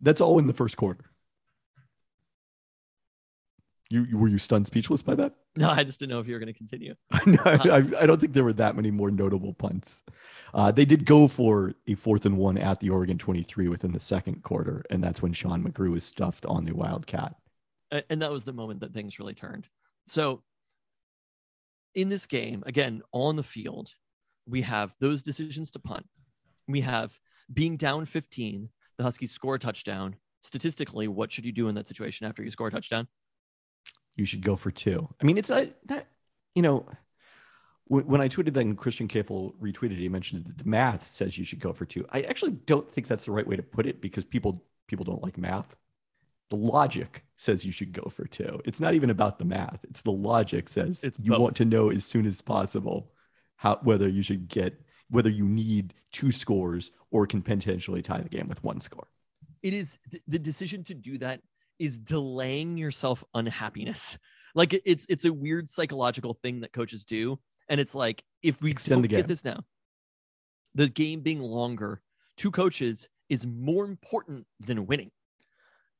That's 0.00 0.22
all 0.22 0.38
in 0.38 0.46
the 0.46 0.54
first 0.54 0.78
quarter. 0.78 1.11
You, 3.92 4.04
you 4.04 4.16
were 4.16 4.28
you 4.28 4.38
stunned 4.38 4.64
speechless 4.64 5.02
by 5.02 5.14
that? 5.16 5.34
No, 5.54 5.68
I 5.68 5.84
just 5.84 6.00
didn't 6.00 6.12
know 6.12 6.20
if 6.20 6.26
you 6.26 6.32
were 6.32 6.38
going 6.38 6.50
to 6.50 6.56
continue. 6.56 6.94
no, 7.26 7.38
I, 7.44 7.84
I, 8.00 8.06
don't 8.06 8.18
think 8.18 8.32
there 8.32 8.42
were 8.42 8.54
that 8.54 8.74
many 8.74 8.90
more 8.90 9.10
notable 9.10 9.52
punts. 9.52 10.02
Uh, 10.54 10.72
they 10.72 10.86
did 10.86 11.04
go 11.04 11.28
for 11.28 11.74
a 11.86 11.94
fourth 11.94 12.24
and 12.24 12.38
one 12.38 12.56
at 12.56 12.80
the 12.80 12.88
Oregon 12.88 13.18
23 13.18 13.68
within 13.68 13.92
the 13.92 14.00
second 14.00 14.42
quarter, 14.44 14.82
and 14.88 15.04
that's 15.04 15.20
when 15.20 15.34
Sean 15.34 15.62
McGrew 15.62 15.92
was 15.92 16.04
stuffed 16.04 16.46
on 16.46 16.64
the 16.64 16.72
Wildcat. 16.72 17.34
And 18.08 18.22
that 18.22 18.32
was 18.32 18.46
the 18.46 18.54
moment 18.54 18.80
that 18.80 18.94
things 18.94 19.18
really 19.18 19.34
turned. 19.34 19.68
So, 20.06 20.42
in 21.94 22.08
this 22.08 22.24
game, 22.24 22.62
again, 22.64 23.02
on 23.12 23.36
the 23.36 23.42
field, 23.42 23.94
we 24.46 24.62
have 24.62 24.94
those 25.00 25.22
decisions 25.22 25.70
to 25.72 25.78
punt. 25.78 26.06
We 26.66 26.80
have 26.80 27.20
being 27.52 27.76
down 27.76 28.06
15, 28.06 28.70
the 28.96 29.04
Huskies 29.04 29.32
score 29.32 29.56
a 29.56 29.58
touchdown. 29.58 30.16
Statistically, 30.40 31.08
what 31.08 31.30
should 31.30 31.44
you 31.44 31.52
do 31.52 31.68
in 31.68 31.74
that 31.74 31.88
situation 31.88 32.26
after 32.26 32.42
you 32.42 32.50
score 32.50 32.68
a 32.68 32.70
touchdown? 32.70 33.06
You 34.16 34.24
should 34.24 34.42
go 34.42 34.56
for 34.56 34.70
two. 34.70 35.08
I 35.20 35.24
mean, 35.24 35.38
it's 35.38 35.50
a, 35.50 35.68
that, 35.86 36.06
you 36.54 36.62
know, 36.62 36.86
when, 37.84 38.06
when 38.06 38.20
I 38.20 38.28
tweeted 38.28 38.54
that 38.54 38.60
and 38.60 38.76
Christian 38.76 39.08
Caple 39.08 39.54
retweeted, 39.60 39.98
he 39.98 40.08
mentioned 40.08 40.44
that 40.46 40.58
the 40.58 40.68
math 40.68 41.06
says 41.06 41.36
you 41.38 41.44
should 41.44 41.60
go 41.60 41.72
for 41.72 41.84
two. 41.84 42.06
I 42.10 42.22
actually 42.22 42.52
don't 42.52 42.90
think 42.92 43.08
that's 43.08 43.24
the 43.24 43.32
right 43.32 43.46
way 43.46 43.56
to 43.56 43.62
put 43.62 43.86
it 43.86 44.00
because 44.00 44.24
people 44.24 44.62
people 44.88 45.04
don't 45.04 45.22
like 45.22 45.38
math. 45.38 45.74
the 46.50 46.56
logic 46.56 47.24
says 47.36 47.64
you 47.64 47.72
should 47.72 47.92
go 47.92 48.02
for 48.10 48.26
two. 48.26 48.60
It's 48.66 48.80
not 48.80 48.94
even 48.94 49.08
about 49.10 49.38
the 49.38 49.44
math. 49.46 49.80
It's 49.84 50.02
the 50.02 50.12
logic 50.12 50.68
says 50.68 51.02
It's 51.02 51.18
you 51.18 51.30
both. 51.30 51.40
want 51.40 51.56
to 51.56 51.64
know 51.64 51.90
as 51.90 52.04
soon 52.04 52.26
as 52.26 52.40
possible 52.42 53.10
how 53.56 53.78
whether 53.82 54.08
you 54.08 54.22
should 54.22 54.48
get 54.48 54.78
whether 55.08 55.30
you 55.30 55.44
need 55.46 55.94
two 56.10 56.30
scores 56.32 56.90
or 57.10 57.26
can 57.26 57.42
potentially 57.42 58.02
tie 58.02 58.20
the 58.20 58.28
game 58.28 58.48
with 58.48 58.62
one 58.64 58.80
score. 58.80 59.06
it 59.62 59.72
is 59.74 59.98
th- 60.10 60.22
the 60.28 60.38
decision 60.38 60.84
to 60.84 60.94
do 60.94 61.16
that 61.18 61.40
is 61.82 61.98
delaying 61.98 62.76
yourself 62.78 63.24
unhappiness 63.34 64.18
like 64.54 64.80
it's 64.84 65.06
it's 65.08 65.24
a 65.24 65.32
weird 65.32 65.68
psychological 65.68 66.38
thing 66.42 66.60
that 66.60 66.72
coaches 66.72 67.04
do 67.04 67.38
and 67.68 67.80
it's 67.80 67.94
like 67.94 68.22
if 68.42 68.62
we 68.62 68.70
Extend 68.70 68.96
don't 68.96 69.02
the 69.02 69.08
get 69.08 69.16
game. 69.18 69.26
this 69.26 69.44
now 69.44 69.60
the 70.74 70.88
game 70.88 71.20
being 71.20 71.40
longer 71.40 72.00
to 72.38 72.50
coaches 72.50 73.08
is 73.28 73.46
more 73.46 73.84
important 73.84 74.46
than 74.60 74.86
winning. 74.86 75.10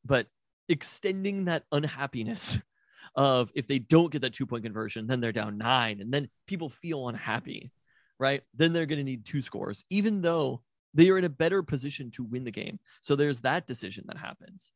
But 0.04 0.26
extending 0.68 1.46
that 1.46 1.64
unhappiness 1.72 2.58
of 3.16 3.50
if 3.54 3.66
they 3.66 3.78
don't 3.78 4.10
get 4.10 4.22
that 4.22 4.32
two 4.32 4.46
point 4.46 4.64
conversion 4.64 5.06
then 5.06 5.20
they're 5.20 5.32
down 5.32 5.58
nine 5.58 6.00
and 6.00 6.12
then 6.12 6.28
people 6.46 6.68
feel 6.68 7.08
unhappy 7.08 7.70
right? 8.18 8.42
Then 8.54 8.72
they're 8.72 8.86
going 8.86 9.00
to 9.00 9.04
need 9.04 9.24
two 9.24 9.42
scores 9.42 9.84
even 9.90 10.22
though 10.22 10.62
they 10.94 11.10
are 11.10 11.18
in 11.18 11.24
a 11.24 11.28
better 11.28 11.62
position 11.62 12.10
to 12.12 12.22
win 12.22 12.44
the 12.44 12.50
game. 12.50 12.78
So 13.00 13.16
there's 13.16 13.40
that 13.40 13.66
decision 13.66 14.04
that 14.06 14.18
happens 14.18 14.72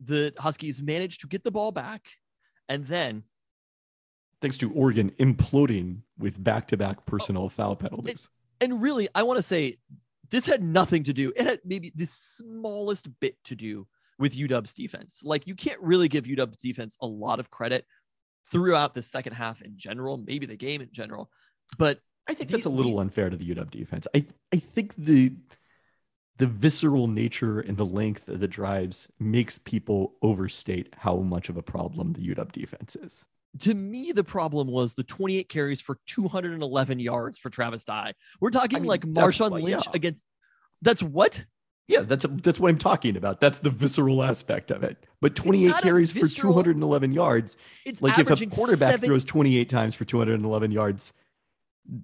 the 0.00 0.32
huskies 0.38 0.80
managed 0.82 1.20
to 1.22 1.26
get 1.26 1.42
the 1.44 1.50
ball 1.50 1.72
back 1.72 2.06
and 2.68 2.86
then 2.86 3.22
Thanks 4.40 4.56
to 4.58 4.70
Oregon 4.72 5.10
imploding 5.18 6.02
with 6.16 6.42
back-to-back 6.42 6.98
oh, 7.00 7.02
personal 7.06 7.48
foul 7.48 7.74
penalties. 7.74 8.28
and 8.60 8.80
really 8.80 9.08
i 9.14 9.22
want 9.22 9.38
to 9.38 9.42
say 9.42 9.76
this 10.30 10.46
had 10.46 10.62
nothing 10.62 11.02
to 11.04 11.12
do 11.12 11.32
it 11.36 11.42
had 11.42 11.60
maybe 11.64 11.92
the 11.96 12.06
smallest 12.06 13.08
bit 13.20 13.36
to 13.44 13.56
do 13.56 13.86
with 14.18 14.34
uw's 14.36 14.74
defense 14.74 15.22
like 15.24 15.46
you 15.46 15.54
can't 15.54 15.80
really 15.80 16.08
give 16.08 16.24
uw's 16.26 16.56
defense 16.56 16.96
a 17.02 17.06
lot 17.06 17.40
of 17.40 17.50
credit 17.50 17.84
throughout 18.50 18.94
the 18.94 19.02
second 19.02 19.32
half 19.32 19.60
in 19.62 19.72
general 19.76 20.16
maybe 20.16 20.46
the 20.46 20.56
game 20.56 20.80
in 20.80 20.88
general 20.92 21.30
but 21.78 22.00
I 22.30 22.34
think 22.34 22.50
The- 22.50 22.56
that's 22.58 22.66
a 22.66 22.70
little 22.70 22.92
the- 22.96 22.98
unfair 22.98 23.30
to 23.30 23.36
the 23.38 23.44
UW 23.54 23.70
defense. 23.70 24.06
I 24.14 24.26
I 24.52 24.58
think 24.58 24.94
the 24.96 25.32
the 26.38 26.46
visceral 26.46 27.08
nature 27.08 27.60
and 27.60 27.76
the 27.76 27.84
length 27.86 28.28
of 28.28 28.40
the 28.40 28.48
drives 28.48 29.08
makes 29.18 29.58
people 29.58 30.14
overstate 30.22 30.94
how 30.98 31.16
much 31.16 31.48
of 31.48 31.56
a 31.56 31.62
problem 31.62 32.12
the 32.14 32.20
UW 32.34 32.50
defense 32.52 32.96
is. 32.96 33.24
to 33.60 33.74
me, 33.74 34.12
the 34.12 34.22
problem 34.24 34.68
was 34.68 34.94
the 34.94 35.02
28 35.04 35.48
carries 35.48 35.80
for 35.80 35.98
211 36.06 37.00
yards 37.00 37.38
for 37.38 37.50
Travis 37.50 37.84
Dye. 37.84 38.14
We're 38.40 38.50
talking 38.50 38.80
mean, 38.80 38.88
like 38.88 39.02
Marshawn 39.02 39.50
what- 39.50 39.62
Lynch 39.62 39.84
yeah. 39.86 39.92
against. 39.94 40.24
That's 40.82 41.02
what? 41.02 41.44
Yeah, 41.88 42.02
that's 42.02 42.26
that's 42.42 42.60
what 42.60 42.68
I'm 42.68 42.76
talking 42.78 43.16
about. 43.16 43.40
That's 43.40 43.60
the 43.60 43.70
visceral 43.70 44.22
aspect 44.22 44.70
of 44.70 44.84
it. 44.84 44.98
But 45.22 45.34
28 45.34 45.68
not 45.68 45.80
a 45.80 45.82
carries 45.82 46.12
for 46.12 46.28
211 46.28 47.12
yards, 47.14 47.56
It's 47.86 48.02
like 48.02 48.18
if 48.18 48.28
a 48.30 48.46
quarterback 48.46 48.92
seven- 48.92 49.08
throws 49.08 49.24
28 49.24 49.68
times 49.70 49.94
for 49.94 50.04
211 50.04 50.70
yards, 50.70 51.14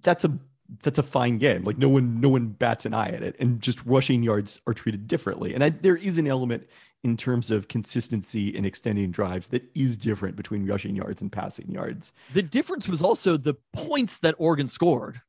that's 0.01 0.25
a 0.25 0.39
that's 0.83 0.99
a 0.99 1.03
fine 1.03 1.39
game. 1.39 1.65
Like 1.65 1.79
no 1.79 1.89
one 1.89 2.21
no 2.21 2.29
one 2.29 2.49
bats 2.49 2.87
an 2.87 2.95
eye 2.95 3.09
at 3.09 3.23
it, 3.23 3.37
and 3.39 3.61
just 3.61 3.85
rushing 3.85 4.23
yards 4.23 4.61
are 4.67 4.75
treated 4.75 5.07
differently. 5.07 5.55
And 5.55 5.63
I, 5.63 5.71
there 5.71 5.97
is 5.97 6.19
an 6.19 6.27
element 6.27 6.69
in 7.03 7.17
terms 7.17 7.51
of 7.51 7.69
consistency 7.69 8.57
and 8.57 8.65
extending 8.65 9.11
drives 9.11 9.49
that 9.49 9.63
is 9.75 9.97
different 9.97 10.37
between 10.37 10.67
rushing 10.67 10.97
yards 10.97 11.21
and 11.21 11.31
passing 11.31 11.71
yards. 11.71 12.15
The 12.33 12.43
difference 12.43 12.89
was 12.89 13.03
also 13.03 13.37
the 13.37 13.55
points 13.75 14.19
that 14.21 14.35
Oregon 14.39 14.69
scored. 14.69 15.21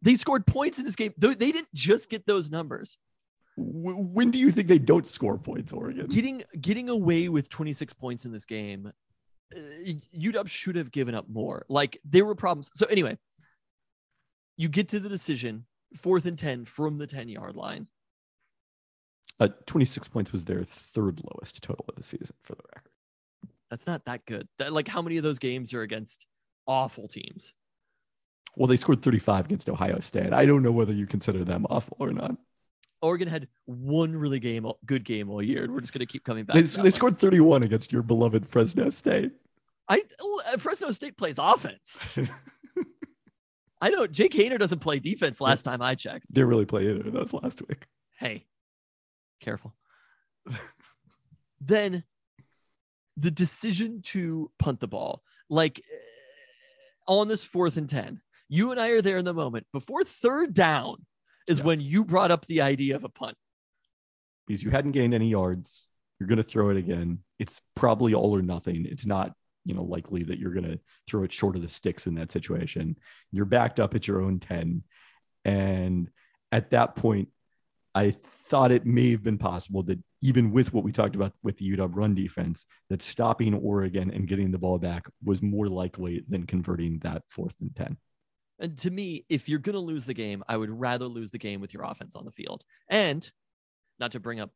They 0.00 0.14
scored 0.14 0.46
points 0.46 0.78
in 0.78 0.84
this 0.84 0.96
game. 0.96 1.12
They 1.18 1.34
they 1.34 1.52
didn't 1.52 1.72
just 1.74 2.08
get 2.08 2.26
those 2.26 2.50
numbers. 2.50 2.96
When 3.56 4.30
do 4.30 4.38
you 4.38 4.52
think 4.52 4.68
they 4.68 4.78
don't 4.78 5.06
score 5.06 5.36
points, 5.36 5.72
Oregon? 5.72 6.06
Getting 6.06 6.44
getting 6.60 6.88
away 6.88 7.28
with 7.28 7.48
26 7.48 7.92
points 7.94 8.24
in 8.24 8.32
this 8.32 8.46
game, 8.46 8.92
uh, 9.54 9.58
UW 10.16 10.48
should 10.48 10.76
have 10.76 10.92
given 10.92 11.14
up 11.14 11.28
more. 11.28 11.66
Like 11.68 11.98
there 12.04 12.24
were 12.24 12.36
problems. 12.36 12.70
So 12.74 12.86
anyway, 12.86 13.18
you 14.58 14.68
get 14.68 14.88
to 14.90 15.00
the 15.00 15.08
decision, 15.08 15.64
fourth 15.96 16.26
and 16.26 16.38
10 16.38 16.66
from 16.66 16.98
the 16.98 17.06
10 17.06 17.30
yard 17.30 17.56
line. 17.56 17.86
Uh, 19.40 19.48
26 19.66 20.08
points 20.08 20.32
was 20.32 20.44
their 20.44 20.64
third 20.64 21.20
lowest 21.24 21.62
total 21.62 21.86
of 21.88 21.94
the 21.94 22.02
season, 22.02 22.34
for 22.42 22.56
the 22.56 22.64
record. 22.74 22.90
That's 23.70 23.86
not 23.86 24.04
that 24.06 24.26
good. 24.26 24.48
That, 24.58 24.72
like 24.72 24.88
how 24.88 25.00
many 25.00 25.16
of 25.16 25.22
those 25.22 25.38
games 25.38 25.72
are 25.72 25.82
against 25.82 26.26
awful 26.66 27.06
teams? 27.06 27.54
Well, 28.56 28.66
they 28.66 28.76
scored 28.76 29.00
35 29.00 29.44
against 29.44 29.68
Ohio 29.68 30.00
State. 30.00 30.32
I 30.32 30.44
don't 30.44 30.62
know 30.62 30.72
whether 30.72 30.92
you 30.92 31.06
consider 31.06 31.44
them 31.44 31.66
awful 31.70 31.96
or 32.00 32.12
not. 32.12 32.36
Oregon 33.00 33.28
had 33.28 33.46
one 33.66 34.16
really 34.16 34.40
game, 34.40 34.66
good 34.84 35.04
game 35.04 35.30
all 35.30 35.40
year, 35.40 35.62
and 35.62 35.72
we're 35.72 35.80
just 35.80 35.92
going 35.92 36.00
to 36.00 36.12
keep 36.12 36.24
coming 36.24 36.44
back. 36.44 36.56
They, 36.56 36.62
they 36.62 36.90
scored 36.90 37.16
31 37.20 37.62
against 37.62 37.92
your 37.92 38.02
beloved 38.02 38.48
Fresno 38.48 38.90
State. 38.90 39.30
I 39.88 40.02
uh, 40.52 40.56
Fresno 40.56 40.90
State 40.90 41.16
plays 41.16 41.38
offense. 41.38 42.02
I 43.80 43.90
know 43.90 44.06
Jake 44.06 44.32
Haener 44.32 44.58
doesn't 44.58 44.80
play 44.80 44.98
defense. 44.98 45.40
Last 45.40 45.62
time 45.62 45.80
I 45.82 45.94
checked. 45.94 46.32
Didn't 46.32 46.48
really 46.50 46.66
play 46.66 46.88
either 46.90 47.06
of 47.06 47.12
those 47.12 47.32
last 47.32 47.60
week. 47.68 47.86
Hey, 48.18 48.46
careful. 49.40 49.74
then 51.60 52.04
the 53.16 53.30
decision 53.30 54.02
to 54.02 54.50
punt 54.58 54.80
the 54.80 54.88
ball, 54.88 55.22
like 55.48 55.80
uh, 57.08 57.12
on 57.12 57.28
this 57.28 57.44
fourth 57.44 57.76
and 57.76 57.88
ten, 57.88 58.20
you 58.48 58.70
and 58.70 58.80
I 58.80 58.90
are 58.90 59.02
there 59.02 59.18
in 59.18 59.24
the 59.24 59.34
moment 59.34 59.66
before 59.72 60.04
third 60.04 60.54
down 60.54 61.04
is 61.46 61.58
Yes. 61.58 61.64
when 61.66 61.80
you 61.80 62.04
brought 62.04 62.30
up 62.30 62.46
the 62.46 62.60
idea 62.62 62.96
of 62.96 63.04
a 63.04 63.08
punt. 63.08 63.36
Because 64.46 64.62
you 64.62 64.70
hadn't 64.70 64.92
gained 64.92 65.14
any 65.14 65.28
yards. 65.28 65.88
You're 66.18 66.28
going 66.28 66.38
to 66.38 66.42
throw 66.42 66.70
it 66.70 66.76
again. 66.76 67.20
It's 67.38 67.60
probably 67.76 68.12
all 68.14 68.34
or 68.34 68.42
nothing. 68.42 68.86
It's 68.88 69.06
not, 69.06 69.32
you 69.68 69.74
know, 69.74 69.84
likely 69.84 70.22
that 70.24 70.38
you're 70.38 70.54
going 70.54 70.64
to 70.64 70.80
throw 71.06 71.22
it 71.24 71.32
short 71.32 71.54
of 71.54 71.62
the 71.62 71.68
sticks 71.68 72.06
in 72.06 72.14
that 72.14 72.30
situation. 72.30 72.96
You're 73.30 73.44
backed 73.44 73.78
up 73.78 73.94
at 73.94 74.08
your 74.08 74.22
own 74.22 74.40
10. 74.40 74.82
And 75.44 76.08
at 76.50 76.70
that 76.70 76.96
point, 76.96 77.28
I 77.94 78.16
thought 78.48 78.72
it 78.72 78.86
may 78.86 79.10
have 79.10 79.22
been 79.22 79.36
possible 79.36 79.82
that 79.84 79.98
even 80.22 80.52
with 80.52 80.72
what 80.72 80.84
we 80.84 80.90
talked 80.90 81.14
about 81.14 81.34
with 81.42 81.58
the 81.58 81.76
UW 81.76 81.94
run 81.94 82.14
defense, 82.14 82.64
that 82.88 83.02
stopping 83.02 83.52
Oregon 83.52 84.10
and 84.10 84.26
getting 84.26 84.50
the 84.50 84.58
ball 84.58 84.78
back 84.78 85.06
was 85.22 85.42
more 85.42 85.68
likely 85.68 86.24
than 86.28 86.46
converting 86.46 86.98
that 87.00 87.22
fourth 87.28 87.54
and 87.60 87.76
10. 87.76 87.98
And 88.58 88.78
to 88.78 88.90
me, 88.90 89.26
if 89.28 89.50
you're 89.50 89.58
going 89.58 89.74
to 89.74 89.80
lose 89.80 90.06
the 90.06 90.14
game, 90.14 90.42
I 90.48 90.56
would 90.56 90.70
rather 90.70 91.04
lose 91.04 91.30
the 91.30 91.38
game 91.38 91.60
with 91.60 91.74
your 91.74 91.84
offense 91.84 92.16
on 92.16 92.24
the 92.24 92.32
field. 92.32 92.64
And 92.88 93.30
not 94.00 94.12
to 94.12 94.20
bring 94.20 94.40
up 94.40 94.50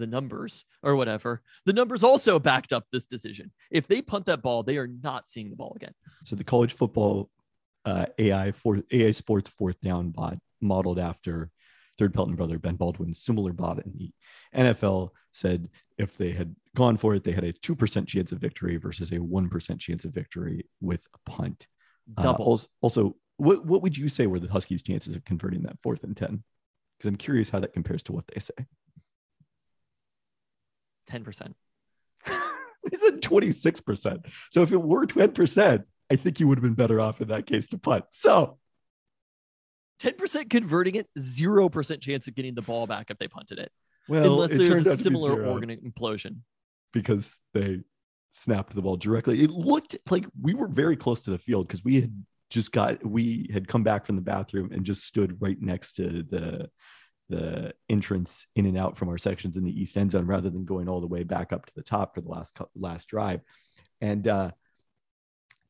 the 0.00 0.06
numbers 0.06 0.64
or 0.82 0.96
whatever, 0.96 1.42
the 1.66 1.72
numbers 1.72 2.02
also 2.02 2.38
backed 2.38 2.72
up 2.72 2.86
this 2.90 3.06
decision. 3.06 3.52
If 3.70 3.86
they 3.86 4.02
punt 4.02 4.26
that 4.26 4.42
ball, 4.42 4.62
they 4.62 4.78
are 4.78 4.88
not 4.88 5.28
seeing 5.28 5.50
the 5.50 5.56
ball 5.56 5.74
again. 5.76 5.94
So 6.24 6.36
the 6.36 6.44
college 6.44 6.72
football 6.72 7.30
uh, 7.84 8.06
AI 8.18 8.52
for 8.52 8.80
AI 8.90 9.10
Sports 9.12 9.48
fourth 9.48 9.80
down 9.80 10.10
bot 10.10 10.38
modeled 10.60 10.98
after 10.98 11.50
third 11.98 12.14
Pelton 12.14 12.34
brother 12.34 12.58
Ben 12.58 12.76
Baldwin's 12.76 13.22
similar 13.22 13.52
bot 13.52 13.84
in 13.84 13.92
the 13.94 14.12
NFL 14.54 15.10
said 15.32 15.68
if 15.98 16.16
they 16.16 16.32
had 16.32 16.54
gone 16.74 16.96
for 16.96 17.14
it, 17.14 17.24
they 17.24 17.32
had 17.32 17.44
a 17.44 17.52
two 17.52 17.74
percent 17.74 18.08
chance 18.08 18.32
of 18.32 18.38
victory 18.38 18.76
versus 18.76 19.12
a 19.12 19.18
one 19.18 19.48
percent 19.48 19.80
chance 19.80 20.04
of 20.04 20.12
victory 20.12 20.66
with 20.80 21.06
a 21.14 21.30
punt. 21.30 21.66
Uh, 22.16 22.22
Double. 22.22 22.44
also, 22.44 22.68
also, 22.80 23.16
what 23.36 23.64
what 23.64 23.82
would 23.82 23.96
you 23.96 24.08
say 24.08 24.26
were 24.26 24.40
the 24.40 24.48
Huskies' 24.48 24.82
chances 24.82 25.14
of 25.14 25.24
converting 25.24 25.62
that 25.62 25.80
fourth 25.82 26.04
and 26.04 26.16
ten? 26.16 26.42
Because 26.98 27.08
I'm 27.08 27.16
curious 27.16 27.50
how 27.50 27.60
that 27.60 27.72
compares 27.72 28.02
to 28.04 28.12
what 28.12 28.26
they 28.28 28.40
say. 28.40 28.66
10%. 31.10 31.52
they 32.26 32.96
said 32.96 33.20
26%. 33.20 34.26
So 34.50 34.62
if 34.62 34.72
it 34.72 34.80
were 34.80 35.06
10%, 35.06 35.84
I 36.10 36.16
think 36.16 36.40
you 36.40 36.48
would 36.48 36.58
have 36.58 36.62
been 36.62 36.74
better 36.74 37.00
off 37.00 37.20
in 37.20 37.28
that 37.28 37.46
case 37.46 37.66
to 37.68 37.78
punt. 37.78 38.04
So 38.10 38.58
10% 40.02 40.50
converting 40.50 40.96
it, 40.96 41.08
0% 41.18 42.00
chance 42.00 42.26
of 42.28 42.34
getting 42.34 42.54
the 42.54 42.62
ball 42.62 42.86
back 42.86 43.10
if 43.10 43.18
they 43.18 43.28
punted 43.28 43.58
it. 43.58 43.70
well, 44.08 44.42
Unless 44.42 44.50
there's 44.50 44.86
a 44.86 44.92
out 44.92 44.96
to 44.96 44.96
be 44.96 45.02
similar 45.02 45.44
Oregon 45.44 45.78
implosion. 45.84 46.36
because 46.92 47.36
they 47.54 47.80
snapped 48.30 48.74
the 48.74 48.82
ball 48.82 48.96
directly. 48.96 49.42
It 49.42 49.50
looked 49.50 49.96
like 50.10 50.26
we 50.40 50.54
were 50.54 50.68
very 50.68 50.96
close 50.96 51.20
to 51.22 51.30
the 51.30 51.38
field 51.38 51.66
because 51.68 51.84
we 51.84 52.00
had 52.00 52.24
just 52.48 52.72
got 52.72 53.04
we 53.04 53.48
had 53.52 53.68
come 53.68 53.82
back 53.84 54.06
from 54.06 54.16
the 54.16 54.22
bathroom 54.22 54.70
and 54.72 54.84
just 54.84 55.04
stood 55.04 55.40
right 55.40 55.60
next 55.60 55.92
to 55.92 56.24
the 56.28 56.68
the 57.30 57.72
entrance 57.88 58.46
in 58.56 58.66
and 58.66 58.76
out 58.76 58.98
from 58.98 59.08
our 59.08 59.18
sections 59.18 59.56
in 59.56 59.64
the 59.64 59.80
east 59.80 59.96
end 59.96 60.10
zone 60.10 60.26
rather 60.26 60.50
than 60.50 60.64
going 60.64 60.88
all 60.88 61.00
the 61.00 61.06
way 61.06 61.22
back 61.22 61.52
up 61.52 61.64
to 61.66 61.72
the 61.74 61.82
top 61.82 62.14
for 62.14 62.20
the 62.20 62.28
last 62.28 62.58
last 62.74 63.08
drive. 63.08 63.40
And 64.00 64.26
uh 64.28 64.50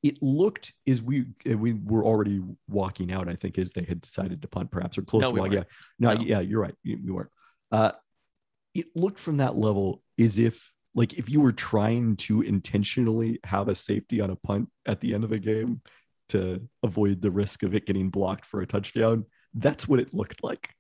it 0.03 0.17
looked 0.23 0.73
as 0.89 1.03
we 1.03 1.27
we 1.45 1.75
were 1.75 2.05
already 2.07 2.41
walking 2.69 3.13
out 3.13 3.29
i 3.29 3.35
think 3.35 3.59
as 3.59 3.73
they 3.75 3.83
had 3.85 4.01
decided 4.01 4.41
to 4.41 4.49
punt 4.49 4.71
perhaps 4.71 4.97
or 4.97 5.03
close 5.03 5.21
No, 5.23 5.29
to 5.29 5.35
we 5.35 5.41
walk- 5.41 5.53
yeah. 5.53 5.63
No, 5.99 6.15
No. 6.15 6.21
yeah 6.23 6.41
you're 6.41 6.63
right. 6.63 6.75
You, 6.83 6.99
you 7.05 7.15
weren't. 7.15 7.31
Uh 7.71 7.93
it 8.75 8.87
looked 8.95 9.19
from 9.19 9.37
that 9.39 9.57
level 9.57 10.03
as 10.19 10.39
if 10.39 10.73
like 10.95 11.15
if 11.15 11.29
you 11.29 11.41
were 11.41 11.53
trying 11.53 12.17
to 12.17 12.41
intentionally 12.43 13.39
have 13.45 13.69
a 13.69 13.75
safety 13.75 14.21
on 14.21 14.31
a 14.31 14.37
punt 14.37 14.69
at 14.87 15.01
the 15.01 15.13
end 15.15 15.23
of 15.25 15.31
the 15.31 15.39
game 15.39 15.81
to 16.31 16.67
avoid 16.83 17.21
the 17.21 17.31
risk 17.31 17.63
of 17.63 17.75
it 17.75 17.85
getting 17.87 18.09
blocked 18.09 18.47
for 18.47 18.61
a 18.63 18.67
touchdown 18.67 19.25
that's 19.55 19.87
what 19.89 19.99
it 20.01 20.15
looked 20.15 20.43
like 20.45 20.71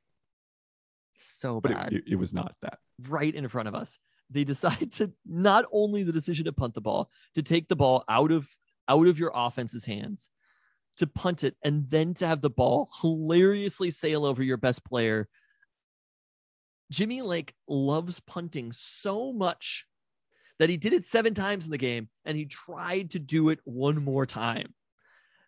So 1.40 1.58
but 1.58 1.72
bad. 1.72 1.92
it, 1.94 2.04
it, 2.06 2.12
it 2.12 2.16
was 2.16 2.34
not 2.34 2.54
that 2.60 2.78
right 3.08 3.34
in 3.34 3.48
front 3.48 3.66
of 3.66 3.74
us. 3.74 3.98
they 4.28 4.44
decide 4.52 4.92
to 4.92 5.10
not 5.26 5.64
only 5.72 6.02
the 6.02 6.12
decision 6.12 6.44
to 6.44 6.52
punt 6.52 6.74
the 6.74 6.82
ball, 6.82 7.10
to 7.34 7.42
take 7.42 7.68
the 7.68 7.76
ball 7.76 8.04
out 8.10 8.30
of 8.30 8.46
out 8.88 9.06
of 9.06 9.18
your 9.18 9.32
offense's 9.34 9.86
hands, 9.86 10.28
to 10.98 11.06
punt 11.06 11.42
it, 11.42 11.56
and 11.64 11.88
then 11.88 12.12
to 12.14 12.26
have 12.26 12.42
the 12.42 12.50
ball 12.50 12.90
hilariously 13.00 13.88
sail 13.88 14.26
over 14.26 14.42
your 14.42 14.58
best 14.58 14.84
player. 14.84 15.28
Jimmy 16.90 17.22
Lake 17.22 17.54
loves 17.66 18.20
punting 18.20 18.72
so 18.72 19.32
much 19.32 19.86
that 20.58 20.68
he 20.68 20.76
did 20.76 20.92
it 20.92 21.06
seven 21.06 21.32
times 21.32 21.64
in 21.64 21.70
the 21.70 21.78
game 21.78 22.10
and 22.26 22.36
he 22.36 22.44
tried 22.44 23.10
to 23.12 23.18
do 23.18 23.48
it 23.48 23.60
one 23.64 24.04
more 24.04 24.26
time. 24.26 24.74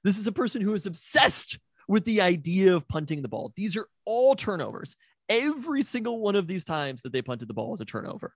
This 0.05 0.17
is 0.17 0.27
a 0.27 0.33
person 0.33 0.63
who 0.63 0.73
is 0.73 0.87
obsessed 0.87 1.59
with 1.89 2.05
the 2.05 2.23
idea 2.23 2.75
of 2.75 2.89
punting 2.89 3.21
the 3.21 3.29
ball. 3.29 3.53
These 3.57 3.77
are 3.77 3.89
all 4.07 4.35
turnovers. 4.35 4.97
Every 5.29 5.83
single 5.83 6.21
one 6.21 6.37
of 6.37 6.47
these 6.47 6.64
times 6.64 7.02
that 7.02 7.12
they 7.12 7.23
punted 7.23 7.49
the 7.49 7.55
ball 7.55 7.71
was 7.71 7.81
a 7.81 7.85
turnover. 7.85 8.35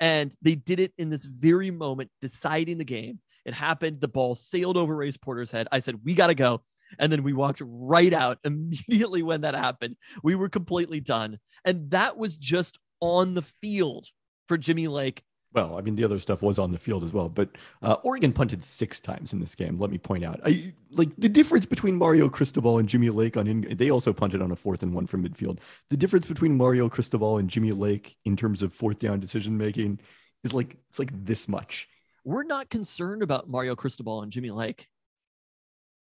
And 0.00 0.34
they 0.42 0.54
did 0.54 0.80
it 0.80 0.92
in 0.98 1.08
this 1.08 1.24
very 1.24 1.70
moment, 1.70 2.10
deciding 2.20 2.78
the 2.78 2.84
game. 2.84 3.20
It 3.44 3.54
happened. 3.54 4.00
The 4.00 4.08
ball 4.08 4.34
sailed 4.34 4.76
over 4.76 4.94
Race 4.94 5.16
Porter's 5.16 5.50
head. 5.50 5.68
I 5.72 5.78
said, 5.78 6.00
We 6.04 6.14
got 6.14 6.26
to 6.28 6.34
go. 6.34 6.62
And 6.98 7.10
then 7.10 7.22
we 7.22 7.32
walked 7.32 7.62
right 7.64 8.12
out 8.12 8.38
immediately 8.44 9.22
when 9.22 9.42
that 9.42 9.54
happened. 9.54 9.96
We 10.22 10.34
were 10.34 10.48
completely 10.48 11.00
done. 11.00 11.38
And 11.64 11.90
that 11.90 12.16
was 12.16 12.38
just 12.38 12.78
on 13.00 13.34
the 13.34 13.42
field 13.42 14.08
for 14.48 14.56
Jimmy 14.56 14.88
Lake 14.88 15.22
well, 15.56 15.78
I 15.78 15.80
mean, 15.80 15.96
the 15.96 16.04
other 16.04 16.18
stuff 16.18 16.42
was 16.42 16.58
on 16.58 16.70
the 16.70 16.78
field 16.78 17.02
as 17.02 17.14
well, 17.14 17.30
but 17.30 17.48
uh, 17.82 17.94
Oregon 18.02 18.30
punted 18.30 18.62
six 18.62 19.00
times 19.00 19.32
in 19.32 19.40
this 19.40 19.54
game. 19.54 19.78
Let 19.78 19.90
me 19.90 19.96
point 19.96 20.22
out, 20.22 20.38
I 20.44 20.74
like 20.90 21.08
the 21.16 21.30
difference 21.30 21.64
between 21.64 21.96
Mario 21.96 22.28
Cristobal 22.28 22.78
and 22.78 22.86
Jimmy 22.86 23.08
Lake 23.08 23.38
on. 23.38 23.46
In, 23.46 23.62
they 23.76 23.90
also 23.90 24.12
punted 24.12 24.42
on 24.42 24.50
a 24.52 24.56
fourth 24.56 24.82
and 24.82 24.92
one 24.92 25.06
from 25.06 25.26
midfield. 25.26 25.58
The 25.88 25.96
difference 25.96 26.26
between 26.26 26.58
Mario 26.58 26.90
Cristobal 26.90 27.38
and 27.38 27.48
Jimmy 27.48 27.72
Lake 27.72 28.16
in 28.26 28.36
terms 28.36 28.62
of 28.62 28.74
fourth 28.74 29.00
down 29.00 29.18
decision 29.18 29.56
making 29.56 29.98
is 30.44 30.52
like 30.52 30.76
it's 30.90 30.98
like 30.98 31.10
this 31.24 31.48
much. 31.48 31.88
We're 32.22 32.44
not 32.44 32.68
concerned 32.68 33.22
about 33.22 33.48
Mario 33.48 33.74
Cristobal 33.74 34.22
and 34.22 34.30
Jimmy 34.30 34.50
Lake. 34.50 34.88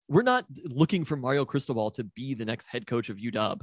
We're 0.07 0.21
not 0.21 0.45
looking 0.65 1.03
for 1.03 1.15
Mario 1.15 1.45
Cristobal 1.45 1.89
to 1.91 2.03
be 2.03 2.35
the 2.35 2.45
next 2.45 2.67
head 2.67 2.85
coach 2.85 3.09
of 3.09 3.17
UW. 3.17 3.59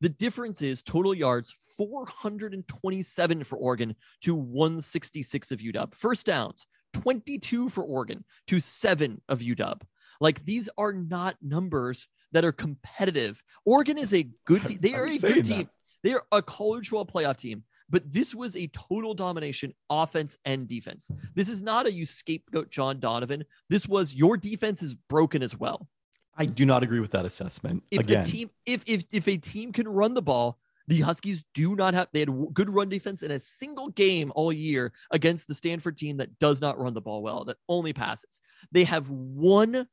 The 0.00 0.08
difference 0.10 0.60
is 0.62 0.82
total 0.82 1.14
yards 1.14 1.54
427 1.76 3.44
for 3.44 3.56
Oregon 3.56 3.94
to 4.22 4.34
166 4.34 5.50
of 5.50 5.60
UW. 5.60 5.94
First 5.94 6.26
downs 6.26 6.66
22 6.94 7.68
for 7.68 7.84
Oregon 7.84 8.24
to 8.48 8.60
seven 8.60 9.20
of 9.28 9.40
UW. 9.40 9.80
Like 10.20 10.44
these 10.44 10.68
are 10.78 10.92
not 10.92 11.36
numbers 11.42 12.08
that 12.32 12.44
are 12.44 12.52
competitive. 12.52 13.42
Oregon 13.64 13.98
is 13.98 14.12
a 14.14 14.28
good 14.44 14.64
team. 14.66 14.78
They 14.80 14.94
are 14.94 15.06
a 15.06 15.18
good 15.18 15.44
team. 15.44 15.58
That. 15.58 15.68
They 16.02 16.12
are 16.12 16.24
a 16.30 16.42
college 16.42 16.88
football 16.88 17.06
playoff 17.06 17.36
team, 17.36 17.64
but 17.88 18.12
this 18.12 18.34
was 18.34 18.54
a 18.56 18.68
total 18.68 19.14
domination 19.14 19.72
offense 19.90 20.36
and 20.44 20.68
defense. 20.68 21.10
This 21.34 21.48
is 21.48 21.62
not 21.62 21.86
a 21.86 21.92
you 21.92 22.06
scapegoat 22.06 22.70
John 22.70 23.00
Donovan. 23.00 23.44
This 23.70 23.88
was 23.88 24.14
your 24.14 24.36
defense 24.36 24.82
is 24.82 24.94
broken 24.94 25.42
as 25.42 25.56
well. 25.56 25.88
I 26.36 26.46
do 26.46 26.66
not 26.66 26.82
agree 26.82 27.00
with 27.00 27.12
that 27.12 27.24
assessment. 27.24 27.82
If 27.90 28.00
Again, 28.00 28.22
a 28.22 28.24
team, 28.24 28.50
if 28.66 28.82
if 28.86 29.04
if 29.10 29.28
a 29.28 29.36
team 29.36 29.72
can 29.72 29.88
run 29.88 30.14
the 30.14 30.22
ball, 30.22 30.58
the 30.88 31.00
Huskies 31.00 31.44
do 31.54 31.74
not 31.74 31.94
have. 31.94 32.08
They 32.12 32.20
had 32.20 32.30
good 32.52 32.70
run 32.70 32.88
defense 32.88 33.22
in 33.22 33.30
a 33.30 33.40
single 33.40 33.88
game 33.88 34.32
all 34.34 34.52
year 34.52 34.92
against 35.10 35.48
the 35.48 35.54
Stanford 35.54 35.96
team 35.96 36.18
that 36.18 36.38
does 36.38 36.60
not 36.60 36.78
run 36.78 36.94
the 36.94 37.00
ball 37.00 37.22
well, 37.22 37.44
that 37.44 37.56
only 37.68 37.92
passes. 37.92 38.40
They 38.70 38.84
have 38.84 39.10
one 39.10 39.88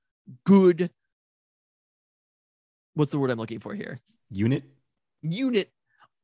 good. 0.45 0.91
What's 2.93 3.11
the 3.11 3.19
word 3.19 3.31
I'm 3.31 3.39
looking 3.39 3.59
for 3.59 3.73
here? 3.73 4.01
Unit. 4.29 4.63
Unit, 5.23 5.71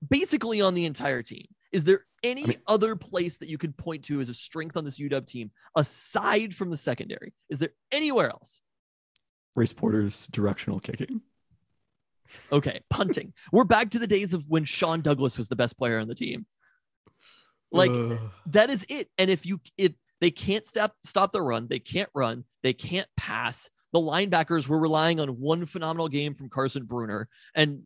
basically 0.07 0.61
on 0.61 0.75
the 0.75 0.85
entire 0.85 1.23
team. 1.23 1.47
Is 1.71 1.83
there 1.83 2.05
any 2.23 2.43
I 2.43 2.47
mean, 2.47 2.57
other 2.67 2.95
place 2.95 3.37
that 3.37 3.49
you 3.49 3.57
could 3.57 3.77
point 3.77 4.03
to 4.05 4.19
as 4.21 4.29
a 4.29 4.33
strength 4.33 4.75
on 4.75 4.83
this 4.83 4.99
UW 4.99 5.25
team 5.25 5.51
aside 5.75 6.55
from 6.55 6.69
the 6.69 6.77
secondary? 6.77 7.33
Is 7.49 7.59
there 7.59 7.69
anywhere 7.91 8.29
else? 8.29 8.59
Race 9.59 9.73
Porter's 9.73 10.27
directional 10.27 10.79
kicking. 10.79 11.21
Okay, 12.49 12.79
punting. 12.89 13.33
We're 13.51 13.65
back 13.65 13.91
to 13.91 13.99
the 13.99 14.07
days 14.07 14.33
of 14.33 14.45
when 14.47 14.63
Sean 14.63 15.01
Douglas 15.01 15.37
was 15.37 15.49
the 15.49 15.57
best 15.57 15.77
player 15.77 15.99
on 15.99 16.07
the 16.07 16.15
team. 16.15 16.45
Like 17.69 17.91
uh. 17.91 18.17
that 18.47 18.69
is 18.69 18.85
it. 18.89 19.09
And 19.17 19.29
if 19.29 19.45
you 19.45 19.59
if 19.77 19.91
they 20.21 20.31
can't 20.31 20.65
stop 20.65 20.95
stop 21.03 21.33
the 21.33 21.41
run, 21.41 21.67
they 21.67 21.79
can't 21.79 22.09
run, 22.15 22.45
they 22.63 22.71
can't 22.73 23.07
pass. 23.17 23.69
The 23.91 23.99
linebackers 23.99 24.67
were 24.67 24.79
relying 24.79 25.19
on 25.19 25.29
one 25.39 25.65
phenomenal 25.65 26.07
game 26.07 26.35
from 26.35 26.49
Carson 26.49 26.85
Bruener, 26.85 27.25
and 27.53 27.81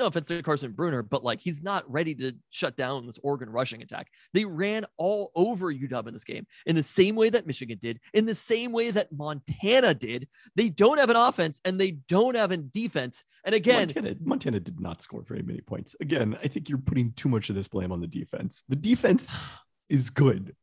no 0.00 0.06
offense 0.06 0.26
to 0.28 0.42
Carson 0.42 0.72
Bruener, 0.72 1.08
but 1.08 1.22
like 1.22 1.40
he's 1.40 1.62
not 1.62 1.90
ready 1.90 2.14
to 2.16 2.32
shut 2.50 2.76
down 2.76 3.06
this 3.06 3.18
Oregon 3.22 3.50
rushing 3.50 3.82
attack. 3.82 4.08
They 4.34 4.44
ran 4.44 4.86
all 4.96 5.30
over 5.34 5.72
UW 5.72 6.08
in 6.08 6.12
this 6.12 6.24
game 6.24 6.46
in 6.66 6.74
the 6.74 6.82
same 6.82 7.14
way 7.14 7.30
that 7.30 7.46
Michigan 7.46 7.78
did, 7.80 8.00
in 8.12 8.26
the 8.26 8.34
same 8.34 8.72
way 8.72 8.90
that 8.90 9.12
Montana 9.12 9.94
did. 9.94 10.28
They 10.56 10.68
don't 10.68 10.98
have 10.98 11.10
an 11.10 11.16
offense 11.16 11.60
and 11.64 11.80
they 11.80 11.92
don't 11.92 12.36
have 12.36 12.50
a 12.50 12.56
defense. 12.56 13.22
And 13.44 13.54
again, 13.54 13.88
Montana, 13.94 14.16
Montana 14.22 14.60
did 14.60 14.80
not 14.80 15.00
score 15.00 15.22
very 15.22 15.42
many 15.42 15.60
points. 15.60 15.94
Again, 16.00 16.36
I 16.42 16.48
think 16.48 16.68
you're 16.68 16.78
putting 16.78 17.12
too 17.12 17.28
much 17.28 17.48
of 17.48 17.54
this 17.54 17.68
blame 17.68 17.92
on 17.92 18.00
the 18.00 18.06
defense. 18.06 18.64
The 18.68 18.76
defense 18.76 19.30
is 19.88 20.10
good. 20.10 20.54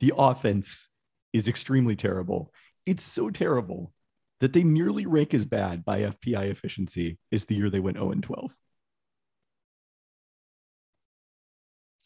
The 0.00 0.12
offense 0.16 0.88
is 1.32 1.48
extremely 1.48 1.96
terrible. 1.96 2.52
It's 2.86 3.02
so 3.02 3.30
terrible 3.30 3.92
that 4.40 4.52
they 4.52 4.62
nearly 4.62 5.06
rank 5.06 5.32
as 5.32 5.44
bad 5.44 5.84
by 5.84 6.00
FPI 6.00 6.50
efficiency 6.50 7.18
as 7.32 7.44
the 7.44 7.54
year 7.54 7.70
they 7.70 7.80
went 7.80 7.96
0 7.96 8.12
and 8.12 8.22
12. 8.22 8.54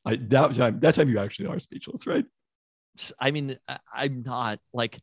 I 0.08 0.16
that 0.16 0.54
time 0.54 0.80
that 0.80 0.94
time 0.94 1.10
you 1.10 1.18
actually 1.18 1.48
are 1.48 1.60
speechless, 1.60 2.06
right? 2.06 2.24
I 3.20 3.30
mean, 3.30 3.58
I, 3.68 4.06
am 4.06 4.22
not 4.24 4.58
like. 4.72 4.98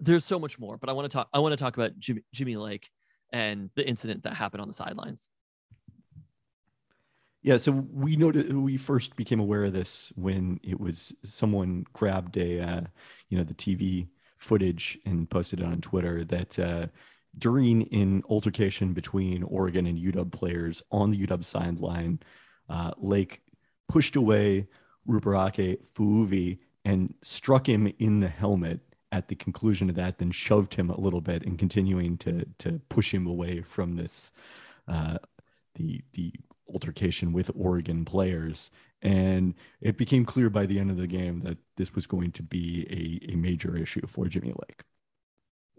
There's 0.00 0.24
so 0.24 0.38
much 0.38 0.58
more, 0.58 0.76
but 0.76 0.90
I 0.90 0.92
want 0.92 1.10
to 1.10 1.16
talk. 1.16 1.28
I 1.32 1.38
want 1.38 1.52
to 1.52 1.56
talk 1.56 1.76
about 1.76 1.96
Jimmy, 1.98 2.22
Jimmy 2.32 2.56
Lake 2.56 2.88
and 3.32 3.70
the 3.76 3.88
incident 3.88 4.24
that 4.24 4.34
happened 4.34 4.60
on 4.60 4.68
the 4.68 4.74
sidelines. 4.74 5.28
Yeah, 7.42 7.58
so 7.58 7.70
we 7.70 8.16
noted 8.16 8.52
we 8.52 8.76
first 8.76 9.14
became 9.14 9.38
aware 9.38 9.64
of 9.64 9.72
this 9.72 10.12
when 10.16 10.58
it 10.64 10.80
was 10.80 11.14
someone 11.24 11.84
grabbed 11.92 12.36
a, 12.36 12.60
uh, 12.60 12.80
you 13.28 13.38
know, 13.38 13.44
the 13.44 13.54
TV 13.54 14.08
footage 14.38 14.98
and 15.06 15.30
posted 15.30 15.60
it 15.60 15.66
on 15.66 15.80
Twitter 15.80 16.24
that 16.24 16.58
uh, 16.58 16.86
during 17.38 17.88
an 17.94 18.24
altercation 18.28 18.92
between 18.92 19.44
Oregon 19.44 19.86
and 19.86 19.96
UW 19.96 20.32
players 20.32 20.82
on 20.90 21.12
the 21.12 21.26
UW 21.26 21.44
sideline, 21.44 22.18
uh, 22.68 22.92
Lake 22.98 23.42
pushed 23.88 24.16
away 24.16 24.66
Ruperake 25.08 25.78
Fuavai 25.94 26.58
and 26.84 27.14
struck 27.22 27.68
him 27.68 27.92
in 27.98 28.20
the 28.20 28.28
helmet 28.28 28.80
at 29.10 29.28
the 29.28 29.34
conclusion 29.34 29.88
of 29.88 29.96
that, 29.96 30.18
then 30.18 30.30
shoved 30.30 30.74
him 30.74 30.90
a 30.90 31.00
little 31.00 31.20
bit 31.20 31.42
and 31.44 31.58
continuing 31.58 32.18
to 32.18 32.44
to 32.58 32.80
push 32.88 33.12
him 33.12 33.26
away 33.26 33.62
from 33.62 33.96
this 33.96 34.32
uh, 34.86 35.18
the 35.74 36.02
the 36.12 36.32
altercation 36.68 37.32
with 37.32 37.50
Oregon 37.54 38.04
players. 38.04 38.70
And 39.00 39.54
it 39.80 39.96
became 39.96 40.24
clear 40.24 40.50
by 40.50 40.66
the 40.66 40.78
end 40.78 40.90
of 40.90 40.96
the 40.96 41.06
game 41.06 41.40
that 41.40 41.58
this 41.76 41.94
was 41.94 42.06
going 42.06 42.32
to 42.32 42.42
be 42.42 43.22
a, 43.30 43.32
a 43.32 43.36
major 43.36 43.76
issue 43.76 44.06
for 44.06 44.26
Jimmy 44.26 44.48
Lake. 44.48 44.82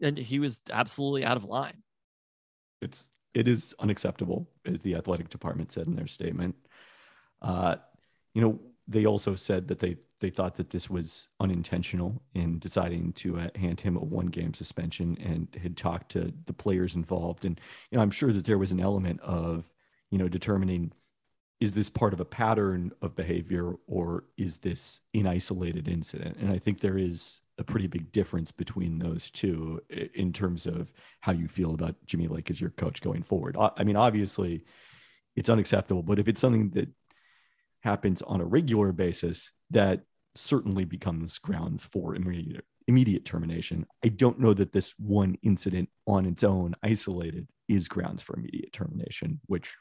And 0.02 0.18
he 0.18 0.40
was 0.40 0.62
absolutely 0.72 1.26
out 1.26 1.38
of 1.38 1.44
line. 1.44 1.84
It's 2.82 3.10
it 3.34 3.48
is 3.48 3.76
unacceptable, 3.78 4.50
as 4.66 4.82
the 4.82 4.96
athletic 4.96 5.30
department 5.30 5.72
said 5.72 5.86
in 5.86 5.96
their 5.96 6.08
statement. 6.08 6.56
Uh, 7.42 7.76
you 8.34 8.42
know, 8.42 8.60
they 8.88 9.06
also 9.06 9.36
said 9.36 9.68
that 9.68 9.80
they 9.80 9.98
they 10.20 10.30
thought 10.30 10.58
that 10.58 10.72
this 10.72 10.90
was 10.90 11.28
unintentional 11.40 12.22
in 12.34 12.60
deciding 12.60 13.14
to 13.14 13.40
uh, 13.40 13.48
hand 13.56 13.80
him 13.80 13.96
a 13.96 14.04
one 14.04 14.26
game 14.28 14.54
suspension 14.54 15.18
and 15.24 15.48
had 15.62 15.78
talked 15.78 16.12
to 16.12 16.34
the 16.46 16.54
players 16.54 16.96
involved. 16.96 17.46
And 17.46 17.60
you 17.90 17.98
know 17.98 18.02
I'm 18.02 18.12
sure 18.12 18.32
that 18.32 18.46
there 18.46 18.58
was 18.58 18.72
an 18.72 18.80
element 18.80 19.22
of 19.22 19.72
you 20.12 20.18
know 20.18 20.28
determining 20.28 20.92
is 21.60 21.74
this 21.74 21.90
part 21.90 22.14
of 22.14 22.22
a 22.22 22.26
pattern 22.26 22.92
of 23.02 23.16
behavior 23.16 23.74
or 23.86 24.24
is 24.38 24.58
this 24.58 25.02
an 25.14 25.28
isolated 25.28 25.90
incident? 25.90 26.38
And 26.38 26.52
I 26.52 26.58
think 26.58 26.80
there 26.80 26.98
is 26.98 27.42
a 27.58 27.66
pretty 27.66 27.88
big 27.88 28.14
difference 28.14 28.50
between 28.50 28.98
those 28.98 29.30
two 29.30 29.82
in 30.14 30.32
terms 30.32 30.66
of 30.66 30.90
how 31.20 31.34
you 31.34 31.50
feel 31.50 31.74
about 31.74 31.96
Jimmy 32.06 32.30
Lake 32.30 32.50
as 32.50 32.62
your 32.62 32.70
coach 32.70 33.02
going 33.02 33.24
forward. 33.24 33.58
I 33.60 33.84
mean 33.84 33.98
obviously 33.98 34.64
it's 35.36 35.50
unacceptable 35.50 36.02
but 36.02 36.20
if 36.20 36.28
it's 36.28 36.42
something 36.42 36.70
that 36.72 36.90
happens 37.82 38.22
on 38.22 38.42
a 38.42 38.46
regular 38.46 38.92
basis, 38.92 39.52
that 39.72 40.02
certainly 40.36 40.86
becomes 40.86 41.38
grounds 41.38 41.86
for 41.86 42.16
immediate 42.16 42.66
immediate 42.88 43.24
termination. 43.24 43.86
I 44.04 44.08
don't 44.08 44.40
know 44.40 44.54
that 44.56 44.74
this 44.74 44.96
one 44.98 45.38
incident 45.44 45.90
on 46.08 46.26
its 46.26 46.44
own, 46.44 46.74
isolated, 46.82 47.48
is 47.68 47.88
grounds 47.88 48.24
for 48.24 48.36
immediate 48.36 48.74
termination, 48.74 49.40
which 49.46 49.76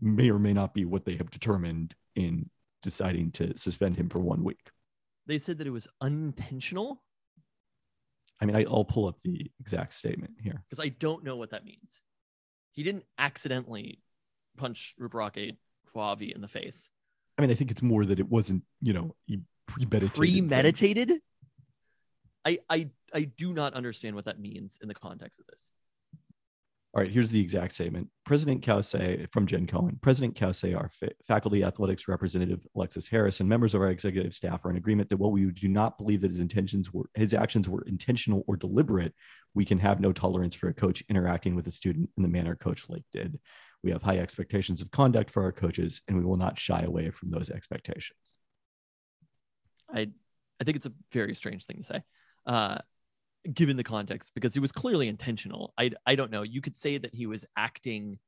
may 0.00 0.30
or 0.30 0.38
may 0.38 0.54
not 0.54 0.72
be 0.72 0.86
what 0.86 1.04
they 1.04 1.16
have 1.16 1.30
determined 1.30 1.94
in 2.16 2.48
deciding 2.82 3.30
to 3.32 3.56
suspend 3.58 3.96
him 3.96 4.08
for 4.08 4.20
one 4.20 4.42
week. 4.42 4.70
They 5.26 5.38
said 5.38 5.58
that 5.58 5.66
it 5.66 5.70
was 5.70 5.86
unintentional. 6.00 7.02
I 8.40 8.46
mean, 8.46 8.56
I, 8.56 8.64
will 8.70 8.86
pull 8.86 9.06
up 9.06 9.20
the 9.22 9.50
exact 9.60 9.92
statement 9.92 10.32
here 10.42 10.62
because 10.68 10.84
I 10.84 10.88
don't 10.88 11.24
know 11.24 11.36
what 11.36 11.50
that 11.50 11.64
means. 11.64 12.00
He 12.72 12.82
didn't 12.82 13.04
accidentally 13.18 14.00
punch 14.56 14.94
Ruperake 15.00 15.56
Fuavai 15.94 16.34
in 16.34 16.40
the 16.40 16.48
face. 16.48 16.88
I 17.36 17.42
mean, 17.42 17.50
I 17.50 17.54
think 17.54 17.70
it's 17.70 17.82
more 17.82 18.04
that 18.04 18.20
it 18.20 18.28
wasn't, 18.28 18.62
you 18.80 18.92
know, 18.92 19.14
premeditated. 19.66 20.14
Premeditated. 20.14 21.12
I 22.44 22.58
I 22.68 22.90
I 23.12 23.22
do 23.24 23.52
not 23.52 23.74
understand 23.74 24.14
what 24.14 24.26
that 24.26 24.38
means 24.38 24.78
in 24.82 24.88
the 24.88 24.94
context 24.94 25.40
of 25.40 25.46
this. 25.46 25.70
All 26.94 27.02
right, 27.02 27.10
here's 27.10 27.30
the 27.30 27.40
exact 27.40 27.72
statement. 27.72 28.08
President 28.24 28.64
Cauce 28.64 28.94
from 29.32 29.46
Jen 29.46 29.66
Cohen, 29.66 29.98
President 30.00 30.38
Cauce, 30.38 30.62
our 30.62 30.88
fa- 30.88 31.10
faculty 31.26 31.64
athletics 31.64 32.06
representative 32.06 32.64
Alexis 32.76 33.08
Harris, 33.08 33.40
and 33.40 33.48
members 33.48 33.74
of 33.74 33.80
our 33.80 33.90
executive 33.90 34.32
staff 34.32 34.64
are 34.64 34.70
in 34.70 34.76
agreement 34.76 35.08
that 35.08 35.16
while 35.16 35.32
we 35.32 35.44
do 35.46 35.66
not 35.66 35.98
believe 35.98 36.20
that 36.20 36.30
his 36.30 36.38
intentions 36.38 36.92
were 36.92 37.10
his 37.14 37.34
actions 37.34 37.68
were 37.68 37.82
intentional 37.88 38.44
or 38.46 38.56
deliberate, 38.56 39.12
we 39.54 39.64
can 39.64 39.80
have 39.80 39.98
no 39.98 40.12
tolerance 40.12 40.54
for 40.54 40.68
a 40.68 40.74
coach 40.74 41.02
interacting 41.08 41.56
with 41.56 41.66
a 41.66 41.72
student 41.72 42.10
in 42.16 42.22
the 42.22 42.28
manner 42.28 42.54
Coach 42.54 42.88
Lake 42.88 43.04
did. 43.10 43.40
We 43.84 43.90
have 43.90 44.02
high 44.02 44.18
expectations 44.18 44.80
of 44.80 44.90
conduct 44.90 45.30
for 45.30 45.42
our 45.42 45.52
coaches, 45.52 46.00
and 46.08 46.16
we 46.16 46.24
will 46.24 46.38
not 46.38 46.58
shy 46.58 46.80
away 46.80 47.10
from 47.10 47.30
those 47.30 47.50
expectations. 47.50 48.38
I 49.92 50.08
I 50.58 50.64
think 50.64 50.76
it's 50.78 50.86
a 50.86 50.92
very 51.12 51.34
strange 51.34 51.66
thing 51.66 51.76
to 51.78 51.84
say, 51.84 52.02
uh, 52.46 52.78
given 53.52 53.76
the 53.76 53.84
context, 53.84 54.32
because 54.34 54.56
it 54.56 54.60
was 54.60 54.72
clearly 54.72 55.06
intentional. 55.08 55.74
I 55.76 55.90
I 56.06 56.14
don't 56.14 56.30
know. 56.30 56.42
You 56.42 56.62
could 56.62 56.76
say 56.76 56.96
that 56.96 57.14
he 57.14 57.26
was 57.26 57.44
acting 57.58 58.18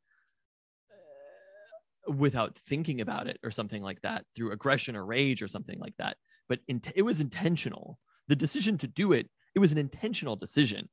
uh, 0.91 2.13
without 2.13 2.59
thinking 2.59 3.01
about 3.01 3.27
it 3.27 3.39
or 3.43 3.51
something 3.51 3.83
like 3.83 4.03
that 4.03 4.27
through 4.35 4.53
aggression 4.53 4.95
or 4.95 5.07
rage 5.07 5.41
or 5.41 5.49
something 5.49 5.79
like 5.79 5.97
that. 5.97 6.19
But 6.51 6.61
in, 6.69 6.83
it 6.95 7.03
was 7.03 7.21
intentional. 7.21 7.99
The 8.29 8.37
decision 8.37 8.77
to 8.79 8.87
do 8.87 9.13
it, 9.13 9.31
it 9.55 9.61
was 9.61 9.73
an 9.73 9.79
intentional 9.79 10.37
decision. 10.37 10.91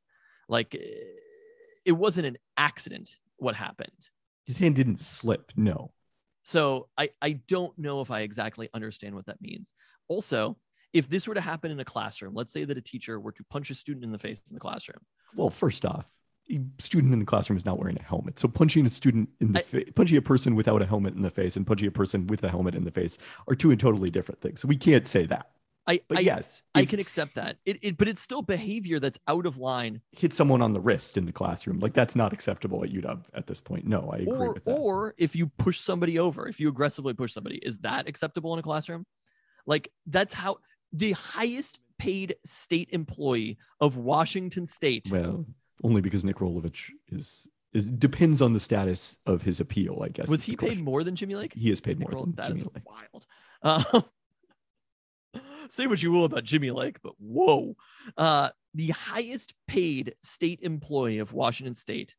Like 0.47 0.73
it 0.73 1.91
wasn't 1.91 2.27
an 2.27 2.37
accident. 2.55 3.17
What 3.37 3.55
happened? 3.55 4.09
His 4.45 4.57
hand 4.57 4.75
didn't 4.75 4.99
slip. 4.99 5.51
No. 5.55 5.91
So 6.43 6.89
I, 6.97 7.09
I 7.21 7.33
don't 7.47 7.77
know 7.77 8.01
if 8.01 8.11
I 8.11 8.21
exactly 8.21 8.69
understand 8.73 9.15
what 9.15 9.25
that 9.27 9.41
means. 9.41 9.73
Also, 10.09 10.57
if 10.91 11.09
this 11.09 11.27
were 11.27 11.33
to 11.33 11.41
happen 11.41 11.71
in 11.71 11.79
a 11.79 11.85
classroom, 11.85 12.33
let's 12.35 12.51
say 12.51 12.65
that 12.65 12.77
a 12.77 12.81
teacher 12.81 13.19
were 13.19 13.31
to 13.31 13.43
punch 13.45 13.69
a 13.69 13.75
student 13.75 14.03
in 14.03 14.11
the 14.11 14.19
face 14.19 14.41
in 14.49 14.53
the 14.53 14.59
classroom. 14.59 14.99
Well, 15.35 15.49
first 15.49 15.85
off, 15.85 16.05
a 16.51 16.59
student 16.79 17.13
in 17.13 17.19
the 17.19 17.25
classroom 17.25 17.57
is 17.57 17.65
not 17.65 17.79
wearing 17.79 17.97
a 17.97 18.03
helmet. 18.03 18.37
So 18.37 18.47
punching 18.47 18.85
a 18.85 18.89
student 18.89 19.29
in 19.39 19.53
the 19.53 19.59
I- 19.59 19.63
face, 19.63 19.89
punching 19.95 20.17
a 20.17 20.21
person 20.21 20.55
without 20.55 20.81
a 20.81 20.85
helmet 20.85 21.15
in 21.15 21.21
the 21.21 21.31
face 21.31 21.55
and 21.55 21.65
punching 21.65 21.87
a 21.87 21.91
person 21.91 22.27
with 22.27 22.43
a 22.43 22.49
helmet 22.49 22.75
in 22.75 22.83
the 22.83 22.91
face 22.91 23.17
are 23.47 23.55
two 23.55 23.73
totally 23.75 24.09
different 24.09 24.41
things. 24.41 24.61
So 24.61 24.67
we 24.67 24.75
can't 24.75 25.07
say 25.07 25.25
that. 25.27 25.51
I, 25.85 25.99
But 26.07 26.19
I, 26.19 26.21
yes, 26.21 26.61
I 26.73 26.85
can 26.85 26.99
accept 26.99 27.35
that. 27.35 27.57
It, 27.65 27.77
it, 27.83 27.97
but 27.97 28.07
it's 28.07 28.21
still 28.21 28.41
behavior 28.41 28.99
that's 28.99 29.19
out 29.27 29.45
of 29.45 29.57
line. 29.57 29.99
hit 30.11 30.31
someone 30.33 30.61
on 30.61 30.71
the 30.73 30.79
wrist 30.79 31.17
in 31.17 31.25
the 31.25 31.33
classroom, 31.33 31.79
like 31.79 31.93
that's 31.93 32.15
not 32.15 32.31
acceptable 32.31 32.83
at 32.83 32.89
UW 32.91 33.21
at 33.33 33.47
this 33.47 33.59
point. 33.59 33.85
No, 33.85 34.09
I 34.11 34.17
agree 34.19 34.31
Or, 34.33 34.53
with 34.53 34.63
that. 34.63 34.71
or 34.71 35.13
if 35.17 35.35
you 35.35 35.47
push 35.57 35.79
somebody 35.81 36.19
over, 36.19 36.47
if 36.47 36.59
you 36.59 36.69
aggressively 36.69 37.13
push 37.13 37.33
somebody, 37.33 37.57
is 37.57 37.79
that 37.79 38.07
acceptable 38.07 38.53
in 38.53 38.59
a 38.59 38.63
classroom? 38.63 39.05
Like 39.65 39.89
that's 40.07 40.33
how 40.33 40.57
the 40.93 41.11
highest 41.13 41.79
paid 41.99 42.35
state 42.45 42.89
employee 42.91 43.57
of 43.81 43.97
Washington 43.97 44.65
State. 44.65 45.07
well, 45.11 45.45
only 45.83 45.99
because 46.01 46.23
Nick 46.23 46.37
Rolovich 46.37 46.91
is 47.11 47.47
is 47.73 47.89
depends 47.91 48.41
on 48.41 48.53
the 48.53 48.59
status 48.59 49.17
of 49.25 49.41
his 49.41 49.59
appeal. 49.59 50.01
I 50.03 50.09
guess 50.09 50.29
was 50.29 50.43
he 50.43 50.55
paid 50.55 50.79
more 50.79 51.03
than 51.03 51.15
Jimmy 51.15 51.35
Lake? 51.35 51.53
He 51.53 51.71
is 51.71 51.81
paid 51.81 51.99
more 51.99 52.09
Nick 52.09 52.15
Roll- 52.15 52.25
than 52.27 52.35
that 52.35 52.47
Jimmy 52.49 52.61
is 52.61 52.67
Lake. 52.73 52.83
wild. 52.89 53.25
Um, 53.95 54.03
say 55.69 55.87
what 55.87 56.01
you 56.03 56.11
will 56.11 56.25
about 56.25 56.43
Jimmy 56.43 56.71
Lake, 56.71 56.97
but 57.01 57.13
whoa. 57.19 57.75
Uh, 58.17 58.49
the 58.73 58.89
highest 58.89 59.53
paid 59.67 60.15
state 60.21 60.59
employee 60.61 61.19
of 61.19 61.33
Washington 61.33 61.75
State 61.75 62.15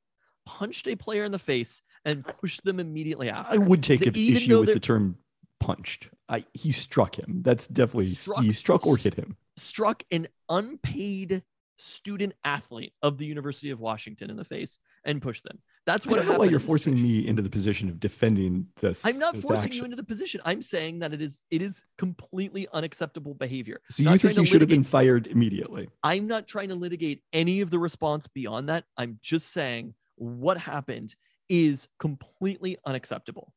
punched 0.46 0.86
a 0.88 0.96
player 0.96 1.24
in 1.24 1.32
the 1.32 1.38
face 1.38 1.82
and 2.04 2.24
pushed 2.26 2.62
them 2.64 2.78
immediately 2.78 3.30
after. 3.30 3.54
I 3.54 3.56
would 3.58 3.82
take 3.82 4.00
The- 4.00 4.08
an 4.08 4.14
issue 4.36 4.60
with 4.60 4.68
the 4.74 4.80
term 4.80 5.18
punched. 5.60 6.10
I 6.28 6.44
he 6.52 6.72
struck 6.72 7.18
him. 7.18 7.40
That's 7.42 7.66
definitely 7.66 8.14
Struck- 8.14 8.42
he 8.44 8.52
struck 8.52 8.86
or 8.86 8.96
hit 8.96 9.14
him. 9.14 9.36
struck 9.56 10.02
an 10.10 10.28
unpaid 10.48 11.42
student 11.78 12.34
athlete 12.44 12.92
of 13.02 13.18
the 13.18 13.26
University 13.26 13.70
of 13.70 13.80
Washington 13.80 14.30
in 14.30 14.36
the 14.36 14.44
face 14.44 14.78
and 15.04 15.20
push 15.20 15.40
them. 15.42 15.58
That's 15.86 16.06
what. 16.06 16.18
I 16.18 16.24
don't 16.24 16.32
know 16.32 16.38
why 16.38 16.46
you're 16.46 16.60
forcing 16.60 16.94
me 16.94 17.26
into 17.26 17.42
the 17.42 17.50
position 17.50 17.88
of 17.88 18.00
defending 18.00 18.66
this. 18.80 19.04
I'm 19.04 19.18
not 19.18 19.34
this 19.34 19.42
forcing 19.42 19.64
action. 19.64 19.76
you 19.76 19.84
into 19.84 19.96
the 19.96 20.04
position. 20.04 20.40
I'm 20.44 20.62
saying 20.62 21.00
that 21.00 21.12
it 21.12 21.20
is 21.20 21.42
it 21.50 21.60
is 21.60 21.84
completely 21.98 22.66
unacceptable 22.72 23.34
behavior. 23.34 23.80
So 23.90 24.02
you 24.02 24.16
think 24.18 24.36
you 24.36 24.46
should 24.46 24.62
have 24.62 24.70
been 24.70 24.84
fired 24.84 25.26
immediately? 25.26 25.88
I'm 26.02 26.26
not 26.26 26.46
trying 26.46 26.68
to 26.70 26.74
litigate 26.74 27.22
any 27.32 27.60
of 27.60 27.70
the 27.70 27.78
response 27.78 28.26
beyond 28.26 28.68
that. 28.70 28.84
I'm 28.96 29.18
just 29.22 29.52
saying 29.52 29.94
what 30.16 30.58
happened 30.58 31.14
is 31.48 31.88
completely 31.98 32.78
unacceptable. 32.86 33.52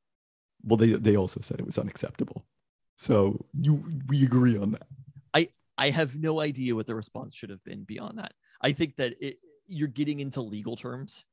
Well, 0.64 0.78
they 0.78 0.94
they 0.94 1.16
also 1.16 1.40
said 1.42 1.60
it 1.60 1.66
was 1.66 1.78
unacceptable. 1.78 2.46
So 2.98 3.46
you 3.60 3.84
we 4.08 4.24
agree 4.24 4.58
on 4.58 4.72
that. 4.72 4.88
I 5.34 5.50
I 5.78 5.92
have 5.92 6.18
no 6.18 6.42
idea 6.42 6.76
what 6.76 6.88
the 6.88 6.96
response 6.96 7.36
should 7.36 7.52
have 7.52 7.64
been 7.64 7.84
beyond 7.84 8.18
that. 8.18 8.34
I 8.62 8.74
think 8.74 8.98
that 8.98 9.14
it, 9.22 9.38
you're 9.68 9.88
getting 9.88 10.20
into 10.20 10.42
legal 10.42 10.76
terms 10.76 11.24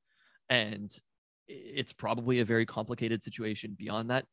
and 0.48 0.96
it's 1.48 1.92
probably 1.92 2.40
a 2.40 2.44
very 2.44 2.66
complicated 2.66 3.22
situation 3.22 3.74
beyond 3.78 4.10
that. 4.10 4.26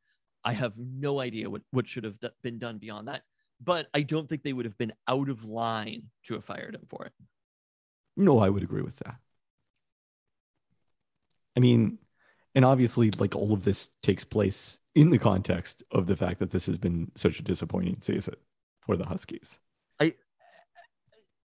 I 0.44 0.54
have 0.54 0.74
no 0.78 1.20
idea 1.20 1.50
what, 1.50 1.62
what 1.72 1.88
should 1.88 2.04
have 2.04 2.18
been 2.42 2.58
done 2.58 2.78
beyond 2.78 3.08
that, 3.08 3.24
but 3.64 3.88
I 3.94 4.02
don't 4.02 4.28
think 4.28 4.44
they 4.44 4.54
would 4.54 4.66
have 4.66 4.78
been 4.78 4.94
out 5.08 5.30
of 5.30 5.46
line 5.46 6.04
to 6.26 6.34
have 6.34 6.46
fired 6.46 6.76
him 6.76 6.86
for 6.90 7.06
it. 7.06 7.14
No, 8.18 8.40
I 8.40 8.50
would 8.50 8.64
agree 8.64 8.82
with 8.82 8.98
that. 9.00 9.16
I 11.56 11.60
mean, 11.60 12.00
and 12.56 12.66
obviously, 12.66 13.12
like 13.12 13.36
all 13.36 13.54
of 13.54 13.64
this 13.64 13.90
takes 14.02 14.24
place 14.24 14.80
in 14.96 15.10
the 15.10 15.18
context 15.18 15.84
of 15.92 16.08
the 16.08 16.16
fact 16.16 16.40
that 16.40 16.52
this 16.52 16.66
has 16.66 16.78
been 16.78 17.12
such 17.16 17.40
a 17.40 17.44
disappointing 17.44 17.98
season 18.02 18.36
for 18.82 18.98
the 18.98 19.06
Huskies. 19.06 19.60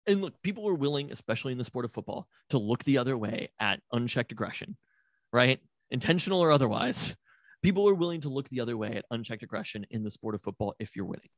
And 0.06 0.20
look, 0.20 0.40
people 0.42 0.68
are 0.68 0.74
willing, 0.74 1.12
especially 1.12 1.52
in 1.52 1.58
the 1.58 1.64
sport 1.64 1.84
of 1.84 1.92
football, 1.92 2.26
to 2.50 2.58
look 2.58 2.82
the 2.84 2.98
other 2.98 3.16
way 3.16 3.50
at 3.60 3.80
unchecked 3.92 4.32
aggression, 4.32 4.76
right? 5.32 5.60
Intentional 5.90 6.40
or 6.40 6.50
otherwise. 6.50 7.14
People 7.62 7.88
are 7.88 7.94
willing 7.94 8.20
to 8.22 8.28
look 8.28 8.48
the 8.48 8.60
other 8.60 8.76
way 8.76 8.96
at 8.96 9.04
unchecked 9.12 9.44
aggression 9.44 9.86
in 9.90 10.02
the 10.02 10.10
sport 10.10 10.34
of 10.34 10.42
football 10.42 10.74
if 10.80 10.96
you're 10.96 11.04
winning. 11.04 11.28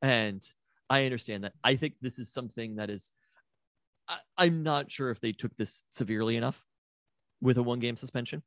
And 0.00 0.42
I 0.88 1.04
understand 1.04 1.44
that. 1.44 1.52
I 1.62 1.76
think 1.76 1.94
this 2.00 2.18
is 2.18 2.32
something 2.32 2.76
that 2.76 2.88
is, 2.88 3.10
I, 4.08 4.18
I'm 4.38 4.62
not 4.62 4.90
sure 4.90 5.10
if 5.10 5.20
they 5.20 5.32
took 5.32 5.54
this 5.56 5.84
severely 5.90 6.36
enough 6.36 6.64
with 7.42 7.58
a 7.58 7.62
one 7.62 7.80
game 7.80 7.96
suspension. 7.96 8.42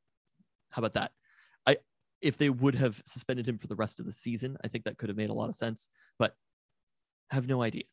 How 0.71 0.79
about 0.79 0.95
that? 0.95 1.11
I, 1.67 1.77
if 2.21 2.37
they 2.37 2.49
would 2.49 2.75
have 2.75 2.99
suspended 3.05 3.47
him 3.47 3.59
for 3.59 3.67
the 3.67 3.75
rest 3.75 3.99
of 3.99 4.07
the 4.07 4.11
season, 4.11 4.57
I 4.63 4.67
think 4.67 4.85
that 4.85 4.97
could 4.97 5.09
have 5.09 5.17
made 5.17 5.29
a 5.29 5.33
lot 5.33 5.49
of 5.49 5.55
sense, 5.55 5.87
but 6.17 6.33
have 7.29 7.47
no 7.47 7.61
idea. 7.61 7.83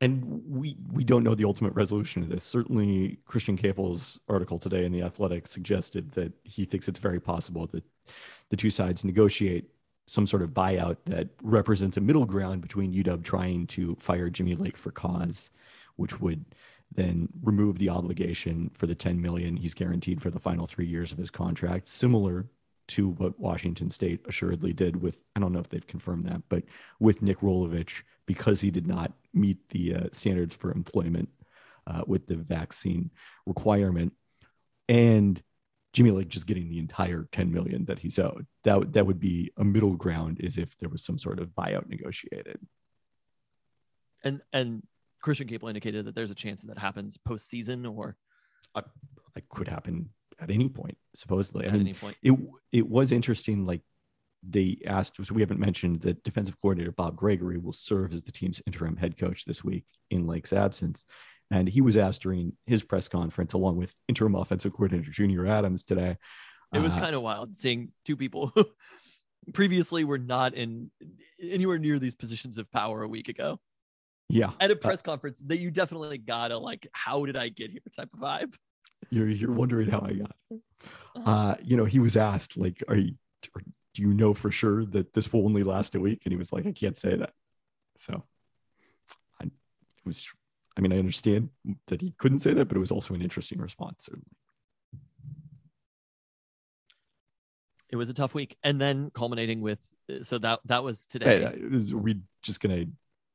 And 0.00 0.42
we 0.46 0.76
we 0.92 1.04
don't 1.04 1.22
know 1.22 1.34
the 1.34 1.44
ultimate 1.44 1.74
resolution 1.74 2.22
of 2.22 2.28
this. 2.28 2.44
Certainly, 2.44 3.18
Christian 3.26 3.56
Caple's 3.56 4.18
article 4.28 4.58
today 4.58 4.84
in 4.84 4.92
the 4.92 5.02
Athletic 5.02 5.46
suggested 5.46 6.12
that 6.12 6.32
he 6.42 6.64
thinks 6.64 6.88
it's 6.88 6.98
very 6.98 7.20
possible 7.20 7.66
that 7.68 7.84
the 8.50 8.56
two 8.56 8.70
sides 8.70 9.04
negotiate 9.04 9.70
some 10.06 10.26
sort 10.26 10.42
of 10.42 10.50
buyout 10.50 10.96
that 11.06 11.28
represents 11.42 11.96
a 11.96 12.00
middle 12.00 12.26
ground 12.26 12.60
between 12.60 12.92
UW 12.92 13.22
trying 13.22 13.66
to 13.68 13.94
fire 13.96 14.28
Jimmy 14.28 14.54
Lake 14.54 14.76
for 14.76 14.90
cause, 14.90 15.50
which 15.96 16.20
would 16.20 16.44
then 16.94 17.28
remove 17.42 17.78
the 17.78 17.88
obligation 17.88 18.70
for 18.74 18.86
the 18.86 18.94
10 18.94 19.20
million 19.20 19.56
he's 19.56 19.74
guaranteed 19.74 20.20
for 20.20 20.30
the 20.30 20.38
final 20.38 20.66
three 20.66 20.86
years 20.86 21.12
of 21.12 21.18
his 21.18 21.30
contract, 21.30 21.88
similar 21.88 22.46
to 22.88 23.08
what 23.10 23.38
Washington 23.38 23.90
State 23.90 24.20
assuredly 24.26 24.72
did 24.72 24.96
with 25.00 25.16
I 25.34 25.40
don't 25.40 25.52
know 25.52 25.60
if 25.60 25.68
they've 25.68 25.86
confirmed 25.86 26.24
that, 26.24 26.42
but 26.48 26.64
with 27.00 27.22
Nick 27.22 27.40
Rolovich 27.40 28.02
because 28.26 28.60
he 28.60 28.70
did 28.70 28.86
not 28.86 29.12
meet 29.32 29.68
the 29.70 29.94
uh, 29.94 30.06
standards 30.12 30.54
for 30.54 30.70
employment 30.70 31.28
uh, 31.86 32.02
with 32.06 32.26
the 32.26 32.36
vaccine 32.36 33.10
requirement, 33.46 34.12
and 34.88 35.42
Jimmy 35.92 36.10
Lake 36.10 36.28
just 36.28 36.46
getting 36.46 36.68
the 36.68 36.78
entire 36.78 37.28
10 37.30 37.52
million 37.52 37.84
that 37.84 38.00
he's 38.00 38.18
owed. 38.18 38.46
That 38.64 38.78
would- 38.78 38.92
that 38.94 39.06
would 39.06 39.20
be 39.20 39.52
a 39.56 39.64
middle 39.64 39.94
ground, 39.96 40.40
as 40.44 40.58
if 40.58 40.76
there 40.78 40.88
was 40.88 41.04
some 41.04 41.18
sort 41.18 41.38
of 41.38 41.50
buyout 41.50 41.88
negotiated. 41.88 42.58
And 44.22 44.42
and 44.52 44.82
Christian 45.22 45.48
Caple 45.48 45.68
indicated 45.68 46.06
that 46.06 46.14
there's 46.14 46.30
a 46.30 46.34
chance 46.34 46.62
that 46.62 46.68
that 46.68 46.78
happens 46.78 47.18
postseason 47.28 47.90
or 47.90 48.16
Like 49.34 49.48
could 49.48 49.68
happen 49.68 50.10
at 50.40 50.50
any 50.50 50.68
point, 50.68 50.96
supposedly. 51.14 51.66
at 51.66 51.72
mean, 51.72 51.80
any 51.82 51.94
point. 51.94 52.16
it 52.22 52.38
it 52.72 52.88
was 52.88 53.12
interesting. 53.12 53.66
Like 53.66 53.80
they 54.42 54.78
asked, 54.86 55.24
so 55.24 55.34
we 55.34 55.42
haven't 55.42 55.60
mentioned 55.60 56.02
that 56.02 56.22
defensive 56.22 56.60
coordinator 56.60 56.92
Bob 56.92 57.16
Gregory 57.16 57.58
will 57.58 57.72
serve 57.72 58.12
as 58.12 58.22
the 58.22 58.32
team's 58.32 58.62
interim 58.66 58.96
head 58.96 59.16
coach 59.16 59.44
this 59.44 59.64
week 59.64 59.84
in 60.10 60.26
Lake's 60.26 60.52
absence, 60.52 61.04
and 61.50 61.68
he 61.68 61.80
was 61.80 61.96
asked 61.96 62.22
during 62.22 62.54
his 62.66 62.82
press 62.82 63.08
conference, 63.08 63.52
along 63.52 63.76
with 63.76 63.94
interim 64.08 64.34
offensive 64.34 64.72
coordinator 64.72 65.10
Junior 65.10 65.46
Adams 65.46 65.84
today. 65.84 66.16
It 66.72 66.80
was 66.80 66.94
uh, 66.94 66.98
kind 67.00 67.14
of 67.14 67.22
wild 67.22 67.56
seeing 67.56 67.92
two 68.04 68.16
people 68.16 68.52
who 68.54 68.66
previously 69.52 70.04
were 70.04 70.18
not 70.18 70.54
in 70.54 70.90
anywhere 71.40 71.78
near 71.78 71.98
these 71.98 72.14
positions 72.14 72.58
of 72.58 72.70
power 72.70 73.02
a 73.02 73.08
week 73.08 73.28
ago 73.28 73.60
yeah. 74.28 74.50
at 74.60 74.70
a 74.70 74.76
press 74.76 75.02
conference 75.02 75.40
that 75.46 75.58
you 75.58 75.70
definitely 75.70 76.18
gotta 76.18 76.58
like, 76.58 76.88
how 76.92 77.24
did 77.26 77.36
I 77.36 77.48
get 77.48 77.70
here 77.70 77.80
type 77.94 78.10
of 78.14 78.20
vibe. 78.20 78.54
You're 79.10 79.28
you're 79.28 79.52
wondering 79.52 79.90
how 79.90 80.00
I 80.00 80.12
got. 80.14 80.36
Uh-huh. 80.50 81.30
Uh, 81.30 81.54
you 81.62 81.76
know, 81.76 81.84
he 81.84 81.98
was 81.98 82.16
asked 82.16 82.56
like, 82.56 82.82
"Are 82.88 82.96
you 82.96 83.14
do 83.94 84.02
you 84.02 84.12
know 84.12 84.34
for 84.34 84.50
sure 84.50 84.84
that 84.84 85.14
this 85.14 85.32
will 85.32 85.44
only 85.44 85.62
last 85.62 85.94
a 85.94 86.00
week? 86.00 86.22
And 86.24 86.32
he 86.32 86.36
was 86.36 86.52
like, 86.52 86.66
I 86.66 86.72
can't 86.72 86.96
say 86.96 87.16
that. 87.16 87.32
So 87.96 88.24
I 89.40 89.44
it 89.44 89.52
was, 90.04 90.28
I 90.76 90.80
mean, 90.80 90.92
I 90.92 90.98
understand 90.98 91.50
that 91.86 92.00
he 92.00 92.12
couldn't 92.18 92.40
say 92.40 92.52
that, 92.54 92.66
but 92.66 92.76
it 92.76 92.80
was 92.80 92.90
also 92.90 93.14
an 93.14 93.22
interesting 93.22 93.60
response, 93.60 94.04
certainly. 94.04 94.26
It 97.88 97.96
was 97.96 98.10
a 98.10 98.14
tough 98.14 98.34
week, 98.34 98.56
and 98.64 98.80
then 98.80 99.10
culminating 99.14 99.60
with 99.60 99.78
so 100.22 100.38
that 100.38 100.58
that 100.64 100.82
was 100.82 101.06
today. 101.06 101.38
Hey, 101.38 101.44
uh, 101.44 101.52
is- 101.54 101.92
are 101.92 101.98
we 101.98 102.20
just 102.42 102.60
gonna 102.60 102.86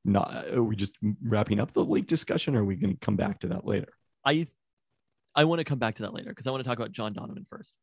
not? 0.03 0.49
Are 0.49 0.63
we 0.63 0.75
just 0.75 0.97
wrapping 1.23 1.61
up 1.61 1.71
the 1.71 1.85
lake 1.85 2.07
discussion, 2.07 2.57
or 2.57 2.61
are 2.61 2.65
we 2.65 2.75
gonna 2.75 2.97
come 2.99 3.15
back 3.15 3.39
to 3.39 3.47
that 3.47 3.65
later? 3.65 3.93
I 4.25 4.47
I 5.35 5.43
want 5.43 5.59
to 5.59 5.65
come 5.65 5.79
back 5.79 5.95
to 5.95 6.03
that 6.03 6.13
later 6.13 6.29
because 6.29 6.47
I 6.47 6.51
want 6.51 6.63
to 6.63 6.67
talk 6.67 6.77
about 6.77 6.91
John 6.91 7.13
Donovan 7.13 7.45
first. 7.47 7.73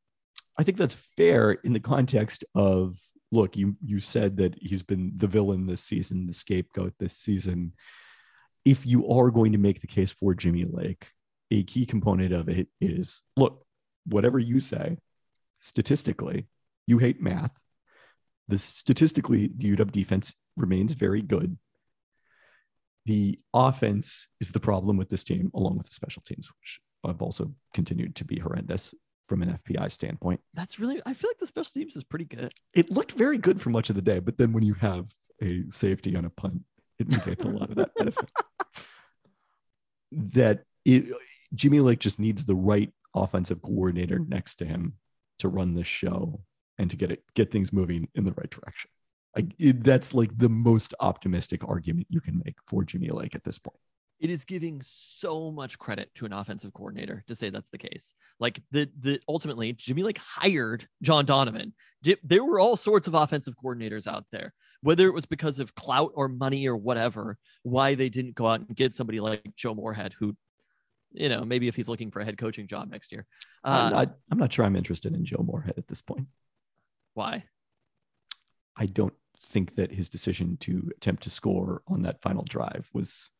I 0.59 0.63
think 0.63 0.79
that's 0.79 0.95
fair 1.17 1.53
in 1.53 1.73
the 1.73 1.81
context 1.81 2.45
of 2.55 2.99
look, 3.33 3.57
you 3.57 3.77
you 3.85 4.01
said 4.01 4.37
that 4.39 4.55
he's 4.61 4.83
been 4.83 5.13
the 5.17 5.27
villain 5.27 5.67
this 5.67 5.83
season, 5.83 6.27
the 6.27 6.35
scapegoat 6.35 6.95
this 6.99 7.17
season. 7.17 7.73
If 8.65 8.87
you 8.87 9.09
are 9.09 9.31
going 9.31 9.53
to 9.53 9.59
make 9.59 9.81
the 9.81 9.87
case 9.87 10.11
for 10.11 10.35
Jimmy 10.35 10.65
Lake, 10.65 11.07
a 11.51 11.63
key 11.63 11.87
component 11.87 12.33
of 12.33 12.49
it 12.49 12.69
is 12.81 13.23
look, 13.37 13.65
whatever 14.07 14.39
you 14.39 14.61
say, 14.61 14.99
statistically, 15.61 16.49
you 16.87 16.99
hate 16.99 17.21
math. 17.21 17.53
The 18.49 18.59
statistically, 18.59 19.51
the 19.57 19.77
UW 19.77 19.91
defense 19.91 20.33
remains 20.57 20.95
very 20.95 21.23
good. 21.23 21.59
The 23.05 23.39
offense 23.55 24.29
is 24.41 24.51
the 24.51 24.61
problem 24.61 24.97
with 24.97 25.11
this 25.11 25.25
team, 25.25 25.51
along 25.55 25.79
with 25.79 25.87
the 25.87 25.95
special 25.95 26.23
teams, 26.23 26.49
which 26.49 26.81
have 27.09 27.23
also 27.23 27.53
continued 27.75 28.15
to 28.17 28.25
be 28.25 28.39
horrendous 28.39 28.95
from 29.29 29.43
an 29.43 29.59
FPI 29.65 29.91
standpoint. 29.91 30.41
That's 30.55 30.79
really 30.79 31.01
I 31.05 31.15
feel 31.15 31.31
like 31.31 31.39
the 31.39 31.47
special 31.47 31.73
teams 31.73 31.97
is 31.97 32.05
pretty 32.05 32.25
good. 32.25 32.53
It 32.75 32.91
looked 32.91 33.13
very 33.13 33.39
good 33.39 33.61
for 33.61 33.71
much 33.71 33.91
of 33.91 33.97
the 33.97 34.03
day, 34.03 34.19
but 34.19 34.39
then 34.39 34.53
when 34.53 34.63
you 34.63 34.75
have 34.75 35.07
a 35.43 35.65
safety 35.69 36.17
on 36.17 36.25
a 36.25 36.31
punt, 36.31 36.63
it 36.99 37.09
negates 37.09 37.45
a 37.45 37.49
lot 37.49 37.71
of 37.71 37.77
that 37.77 37.95
benefit. 37.95 38.31
that 40.13 40.65
it, 40.85 41.07
Jimmy 41.55 41.81
Lake 41.81 41.99
just 41.99 42.19
needs 42.19 42.45
the 42.45 42.55
right 42.55 42.93
offensive 43.15 43.63
coordinator 43.63 44.19
next 44.19 44.57
to 44.57 44.65
him 44.65 44.95
to 45.39 45.49
run 45.49 45.75
this 45.75 45.87
show 45.87 46.41
and 46.79 46.91
to 46.91 46.97
get 46.97 47.11
it 47.11 47.23
get 47.35 47.51
things 47.51 47.73
moving 47.73 48.09
in 48.15 48.25
the 48.25 48.33
right 48.33 48.51
direction. 48.51 48.91
I, 49.37 49.47
it, 49.59 49.85
that's 49.85 50.15
like 50.15 50.37
the 50.37 50.49
most 50.49 50.95
optimistic 51.01 51.63
argument 51.67 52.07
you 52.09 52.21
can 52.21 52.41
make 52.45 52.57
for 52.67 52.85
Jimmy 52.85 53.09
Lake 53.09 53.35
at 53.35 53.45
this 53.45 53.59
point. 53.59 53.79
It 54.19 54.31
is 54.31 54.45
giving 54.47 54.81
so 54.83 55.51
much 55.51 55.79
credit 55.79 56.11
to 56.15 56.25
an 56.25 56.33
offensive 56.33 56.73
coordinator 56.73 57.23
to 57.27 57.35
say 57.35 57.51
that's 57.51 57.69
the 57.69 57.77
case. 57.79 58.15
Like 58.41 58.63
the 58.71 58.91
the 59.01 59.21
ultimately 59.29 59.73
Jimmy 59.75 60.03
Lake 60.05 60.19
hired 60.19 60.89
John 61.03 61.27
Donovan. 61.27 61.75
There 62.23 62.45
were 62.45 62.59
all 62.59 62.77
sorts 62.77 63.09
of 63.09 63.15
offensive 63.15 63.55
coordinators 63.63 64.07
out 64.07 64.25
there, 64.33 64.55
whether 64.81 65.07
it 65.07 65.13
was 65.15 65.27
because 65.27 65.61
of 65.61 65.75
clout 65.75 66.13
or 66.15 66.29
money 66.29 66.67
or 66.67 66.77
whatever. 66.77 67.37
Why 67.63 67.95
they 67.95 68.09
didn't 68.09 68.35
go 68.37 68.47
out 68.47 68.61
and 68.61 68.75
get 68.75 68.95
somebody 68.95 69.21
like 69.21 69.45
Joe 69.55 69.75
Moorhead, 69.75 70.15
who, 70.19 70.35
you 71.13 71.29
know, 71.29 71.45
maybe 71.45 71.69
if 71.69 71.77
he's 71.77 71.89
looking 71.89 72.11
for 72.11 72.21
a 72.21 72.25
head 72.25 72.39
coaching 72.39 72.67
job 72.67 72.89
next 72.91 73.13
year. 73.13 73.27
I'm 73.65 73.87
Uh, 73.87 73.91
not 73.91 74.17
I'm 74.31 74.39
not 74.39 74.53
sure 74.53 74.65
I'm 74.65 74.77
interested 74.77 75.15
in 75.15 75.27
Joe 75.27 75.45
Moorhead 75.47 75.75
at 75.77 75.89
this 75.89 76.01
point. 76.01 76.27
why? 77.13 77.45
I 78.77 78.87
don't 78.87 79.15
think 79.43 79.75
that 79.77 79.93
his 79.93 80.09
decision 80.09 80.57
to 80.61 80.91
attempt 80.97 81.23
to 81.25 81.31
score 81.31 81.83
on 81.87 82.03
that 82.03 82.23
final 82.23 82.45
drive 82.45 82.89
was, 82.95 83.31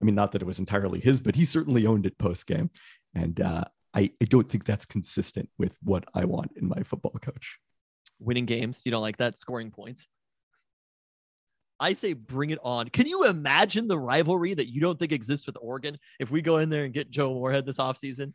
I 0.00 0.04
mean, 0.04 0.14
not 0.14 0.32
that 0.32 0.42
it 0.42 0.46
was 0.46 0.58
entirely 0.58 1.00
his, 1.00 1.20
but 1.20 1.36
he 1.36 1.44
certainly 1.44 1.86
owned 1.86 2.06
it 2.06 2.18
post 2.18 2.46
game. 2.46 2.70
And 3.14 3.40
uh, 3.40 3.64
I, 3.94 4.10
I 4.20 4.26
don't 4.26 4.48
think 4.48 4.64
that's 4.64 4.84
consistent 4.84 5.48
with 5.58 5.76
what 5.82 6.04
I 6.14 6.26
want 6.26 6.52
in 6.56 6.68
my 6.68 6.82
football 6.82 7.12
coach. 7.20 7.58
winning 8.18 8.46
games. 8.46 8.82
You 8.84 8.92
don't 8.92 9.00
like 9.02 9.16
that 9.18 9.38
scoring 9.38 9.70
points. 9.70 10.06
I 11.78 11.92
say 11.92 12.14
bring 12.14 12.50
it 12.50 12.58
on. 12.62 12.88
Can 12.88 13.06
you 13.06 13.26
imagine 13.26 13.86
the 13.86 13.98
rivalry 13.98 14.54
that 14.54 14.68
you 14.68 14.80
don't 14.80 14.98
think 14.98 15.12
exists 15.12 15.46
with 15.46 15.56
Oregon 15.60 15.98
if 16.18 16.30
we 16.30 16.40
go 16.40 16.58
in 16.58 16.70
there 16.70 16.84
and 16.84 16.94
get 16.94 17.10
Joe 17.10 17.34
Moorhead 17.34 17.66
this 17.66 17.78
offseason? 17.78 18.32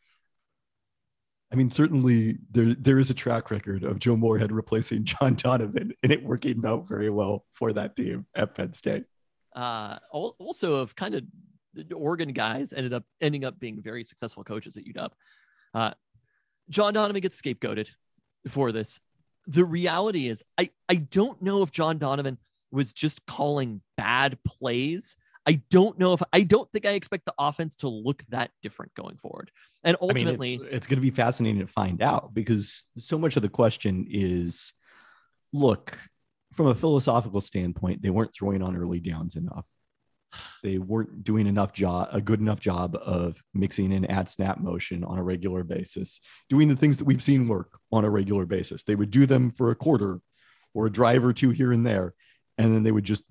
I 1.51 1.55
mean, 1.55 1.69
certainly 1.69 2.37
there 2.51 2.75
there 2.75 2.99
is 2.99 3.09
a 3.09 3.13
track 3.13 3.51
record 3.51 3.83
of 3.83 3.99
Joe 3.99 4.15
Moorhead 4.15 4.51
replacing 4.51 5.03
John 5.05 5.35
Donovan 5.35 5.91
and 6.01 6.11
it 6.11 6.23
working 6.23 6.63
out 6.65 6.87
very 6.87 7.09
well 7.09 7.45
for 7.53 7.73
that 7.73 7.95
team 7.95 8.25
at 8.35 8.55
Penn 8.55 8.73
State. 8.73 9.05
Uh, 9.53 9.97
also 10.11 10.75
of 10.75 10.95
kind 10.95 11.13
of 11.13 11.23
Oregon 11.93 12.33
guys 12.33 12.73
ended 12.73 12.93
up 12.93 13.03
ending 13.19 13.45
up 13.45 13.59
being 13.59 13.81
very 13.81 14.03
successful 14.03 14.43
coaches 14.43 14.77
at 14.77 14.85
UW. 14.85 15.09
Uh, 15.73 15.91
John 16.69 16.93
Donovan 16.93 17.21
gets 17.21 17.41
scapegoated 17.41 17.89
for 18.47 18.71
this. 18.71 18.99
The 19.47 19.65
reality 19.65 20.27
is, 20.27 20.43
I 20.57 20.69
I 20.89 20.95
don't 20.95 21.41
know 21.41 21.61
if 21.61 21.71
John 21.71 21.97
Donovan 21.97 22.37
was 22.71 22.93
just 22.93 23.25
calling 23.25 23.81
bad 23.97 24.37
plays. 24.45 25.15
I 25.45 25.61
don't 25.71 25.97
know 25.97 26.13
if 26.13 26.21
I 26.31 26.43
don't 26.43 26.71
think 26.71 26.85
I 26.85 26.91
expect 26.91 27.25
the 27.25 27.33
offense 27.39 27.75
to 27.77 27.89
look 27.89 28.23
that 28.29 28.51
different 28.61 28.93
going 28.93 29.17
forward. 29.17 29.51
And 29.83 29.97
ultimately, 29.99 30.55
I 30.55 30.57
mean, 30.57 30.65
it's, 30.67 30.75
it's 30.75 30.87
going 30.87 30.97
to 30.97 31.01
be 31.01 31.09
fascinating 31.09 31.61
to 31.61 31.67
find 31.67 32.01
out 32.01 32.33
because 32.33 32.85
so 32.97 33.17
much 33.17 33.35
of 33.35 33.41
the 33.41 33.49
question 33.49 34.05
is 34.09 34.73
look, 35.51 35.97
from 36.53 36.67
a 36.67 36.75
philosophical 36.75 37.41
standpoint, 37.41 38.01
they 38.01 38.09
weren't 38.09 38.33
throwing 38.33 38.61
on 38.61 38.75
early 38.75 38.99
downs 38.99 39.35
enough. 39.35 39.65
They 40.63 40.77
weren't 40.77 41.23
doing 41.23 41.47
enough 41.47 41.73
job, 41.73 42.09
a 42.11 42.21
good 42.21 42.39
enough 42.39 42.59
job 42.59 42.95
of 42.95 43.41
mixing 43.53 43.91
in 43.91 44.05
ad 44.05 44.29
snap 44.29 44.59
motion 44.59 45.03
on 45.03 45.17
a 45.17 45.23
regular 45.23 45.63
basis, 45.63 46.19
doing 46.49 46.67
the 46.67 46.75
things 46.75 46.97
that 46.97 47.05
we've 47.05 47.21
seen 47.21 47.47
work 47.47 47.79
on 47.91 48.05
a 48.05 48.09
regular 48.09 48.45
basis. 48.45 48.83
They 48.83 48.95
would 48.95 49.11
do 49.11 49.25
them 49.25 49.51
for 49.51 49.71
a 49.71 49.75
quarter 49.75 50.19
or 50.73 50.85
a 50.85 50.91
drive 50.91 51.25
or 51.25 51.33
two 51.33 51.49
here 51.49 51.71
and 51.71 51.85
there, 51.85 52.13
and 52.57 52.73
then 52.73 52.83
they 52.83 52.91
would 52.91 53.03
just 53.03 53.23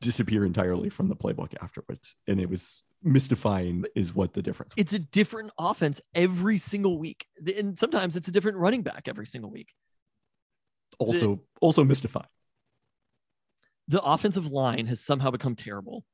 disappear 0.00 0.44
entirely 0.44 0.90
from 0.90 1.08
the 1.08 1.16
playbook 1.16 1.54
afterwards. 1.62 2.14
And 2.26 2.40
it 2.40 2.50
was 2.50 2.82
mystifying, 3.02 3.84
is 3.94 4.14
what 4.14 4.34
the 4.34 4.42
difference. 4.42 4.74
Was. 4.76 4.82
it's 4.82 4.92
a 4.92 4.98
different 4.98 5.50
offense 5.58 6.00
every 6.14 6.58
single 6.58 6.98
week. 6.98 7.26
And 7.56 7.78
sometimes 7.78 8.16
it's 8.16 8.28
a 8.28 8.32
different 8.32 8.58
running 8.58 8.82
back 8.82 9.08
every 9.08 9.26
single 9.26 9.50
week. 9.50 9.70
also 10.98 11.40
also 11.60 11.84
mystifying. 11.84 12.26
the 13.88 14.02
offensive 14.02 14.46
line 14.46 14.86
has 14.86 15.00
somehow 15.00 15.30
become 15.30 15.56
terrible 15.56 16.04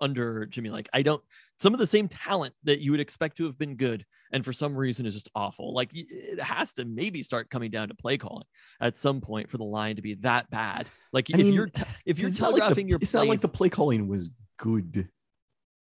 under 0.00 0.46
Jimmy 0.46 0.70
Lake 0.70 0.88
I 0.92 1.02
don't 1.02 1.22
some 1.58 1.72
of 1.72 1.78
the 1.78 1.86
same 1.86 2.08
talent 2.08 2.54
that 2.64 2.80
you 2.80 2.90
would 2.92 3.00
expect 3.00 3.36
to 3.38 3.44
have 3.46 3.58
been 3.58 3.76
good 3.76 4.04
and 4.32 4.44
for 4.44 4.52
some 4.52 4.76
reason 4.76 5.06
is 5.06 5.14
just 5.14 5.30
awful. 5.34 5.74
Like 5.74 5.90
it 5.92 6.40
has 6.40 6.72
to 6.74 6.84
maybe 6.84 7.22
start 7.22 7.50
coming 7.50 7.70
down 7.70 7.88
to 7.88 7.94
play 7.94 8.18
calling 8.18 8.44
at 8.80 8.96
some 8.96 9.20
point 9.20 9.50
for 9.50 9.58
the 9.58 9.64
line 9.64 9.96
to 9.96 10.02
be 10.02 10.14
that 10.14 10.50
bad. 10.50 10.86
Like 11.12 11.30
I 11.32 11.38
if 11.38 11.44
mean, 11.46 11.54
you're 11.54 11.70
if 12.04 12.18
you're 12.18 12.30
not 12.30 12.40
like 12.40 12.52
the- 12.52 12.58
telegraphing 12.58 12.88
your 12.88 12.98
it's 13.00 13.12
plays, 13.12 13.22
not 13.22 13.28
like 13.28 13.40
the 13.40 13.48
play 13.48 13.68
calling 13.68 14.08
was 14.08 14.30
good 14.58 15.08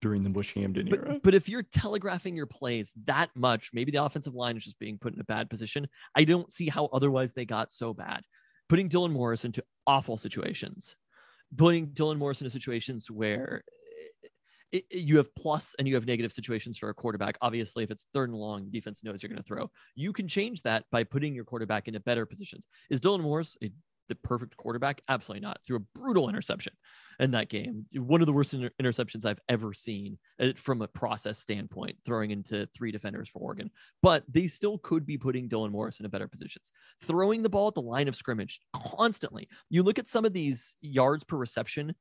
during 0.03 0.23
the 0.23 0.29
Bush 0.29 0.55
Hamdan 0.55 0.93
era. 0.93 1.13
but, 1.13 1.23
but 1.23 1.35
if 1.35 1.49
you're 1.49 1.63
telegraphing 1.63 2.37
your 2.37 2.47
plays 2.47 2.93
that 3.07 3.31
much, 3.35 3.71
maybe 3.73 3.91
the 3.91 4.05
offensive 4.05 4.35
line 4.35 4.55
is 4.55 4.65
just 4.65 4.79
being 4.79 4.99
put 4.99 5.15
in 5.15 5.21
a 5.21 5.25
bad 5.25 5.49
position. 5.49 5.89
I 6.15 6.25
don't 6.25 6.53
see 6.53 6.69
how 6.69 6.91
otherwise 6.93 7.33
they 7.33 7.47
got 7.47 7.73
so 7.73 7.95
bad. 7.95 8.23
Putting 8.69 8.91
Dylan 8.91 9.13
Morris 9.13 9.47
into 9.47 9.65
awful 9.87 10.19
situations, 10.19 10.95
putting 11.57 11.89
Dylan 11.89 12.19
Morris 12.19 12.43
into 12.43 12.51
situations 12.51 13.11
where 13.11 13.63
you 14.91 15.17
have 15.17 15.35
plus 15.35 15.75
and 15.79 15.87
you 15.87 15.95
have 15.95 16.07
negative 16.07 16.33
situations 16.33 16.79
for 16.79 16.89
a 16.89 16.95
quarterback. 16.95 17.37
Obviously, 17.41 17.85
if 17.85 17.91
it's 17.91 18.07
third 18.15 18.31
and 18.31 18.39
long, 18.39 18.65
the 18.65 18.71
defense 18.71 19.05
knows 19.05 19.23
you're 19.23 19.29
going 19.29 19.43
to 19.43 19.47
throw. 19.47 19.71
You 19.95 20.13
can 20.13 20.29
change 20.29 20.63
that 20.63 20.85
by 20.91 21.05
putting 21.05 21.35
your 21.35 21.45
quarterback 21.45 21.89
into 21.89 22.01
better 22.01 22.27
positions. 22.27 22.67
Is 22.91 23.01
Dylan 23.01 23.21
Morris 23.21 23.57
a, 23.63 23.71
the 24.09 24.15
perfect 24.17 24.57
quarterback? 24.57 25.01
Absolutely 25.09 25.41
not. 25.47 25.61
Through 25.67 25.79
a 25.79 25.99
brutal 25.99 26.29
interception 26.29 26.75
in 27.21 27.31
that 27.31 27.49
game. 27.49 27.87
One 27.95 28.21
of 28.21 28.27
the 28.27 28.33
worst 28.33 28.53
inter- 28.53 28.71
interceptions 28.83 29.25
I've 29.25 29.41
ever 29.49 29.73
seen 29.73 30.19
uh, 30.41 30.53
from 30.57 30.83
a 30.83 30.89
process 30.89 31.39
standpoint, 31.39 31.97
throwing 32.05 32.31
into 32.31 32.69
three 32.75 32.91
defenders 32.91 33.29
for 33.29 33.39
Oregon. 33.39 33.71
But 34.03 34.25
they 34.29 34.47
still 34.47 34.79
could 34.79 35.07
be 35.07 35.17
putting 35.17 35.49
Dylan 35.49 35.71
Morris 35.71 36.01
into 36.01 36.09
better 36.09 36.29
positions. 36.29 36.73
Throwing 37.03 37.43
the 37.43 37.49
ball 37.49 37.69
at 37.69 37.75
the 37.75 37.83
line 37.83 38.09
of 38.09 38.17
scrimmage 38.17 38.61
constantly. 38.75 39.49
You 39.71 39.83
look 39.83 39.99
at 39.99 40.09
some 40.09 40.25
of 40.25 40.33
these 40.33 40.77
yards 40.81 41.25
per 41.25 41.37
reception. 41.37 41.95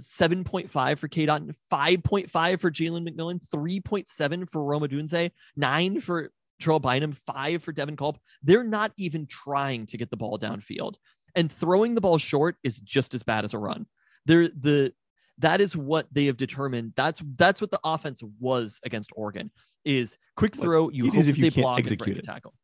7.5 0.00 0.98
for 0.98 1.08
Cade 1.08 1.28
Otton, 1.28 1.54
5.5 1.72 2.60
for 2.60 2.70
Jalen 2.70 3.08
McMillan, 3.08 3.40
3.7 3.48 4.50
for 4.50 4.64
Rome 4.64 4.82
Odunze, 4.82 5.30
9 5.56 6.00
for 6.00 6.30
Terrell 6.60 6.80
Bynum, 6.80 7.12
5 7.12 7.62
for 7.62 7.72
Devin 7.72 7.96
Culp. 7.96 8.18
They're 8.42 8.64
not 8.64 8.92
even 8.96 9.26
trying 9.26 9.86
to 9.86 9.96
get 9.96 10.10
the 10.10 10.16
ball 10.16 10.38
downfield. 10.38 10.94
And 11.34 11.52
throwing 11.52 11.94
the 11.94 12.00
ball 12.00 12.18
short 12.18 12.56
is 12.64 12.78
just 12.80 13.14
as 13.14 13.22
bad 13.22 13.44
as 13.44 13.54
a 13.54 13.58
run. 13.58 13.86
They're 14.24 14.48
the 14.48 14.92
that 15.38 15.60
is 15.60 15.76
what 15.76 16.06
they 16.12 16.26
have 16.26 16.36
determined. 16.38 16.94
That's 16.96 17.22
that's 17.36 17.60
what 17.60 17.70
the 17.70 17.80
offense 17.84 18.22
was 18.40 18.80
against 18.84 19.12
Oregon. 19.14 19.50
Is 19.84 20.16
quick 20.36 20.56
throw. 20.56 20.88
You 20.88 21.06
it 21.06 21.14
hope 21.14 21.24
if 21.26 21.38
you 21.38 21.50
they 21.50 21.60
block 21.60 21.78
and 21.78 21.86
execute 21.86 22.06
break 22.06 22.16
a 22.16 22.18
it. 22.20 22.24
tackle. 22.24 22.54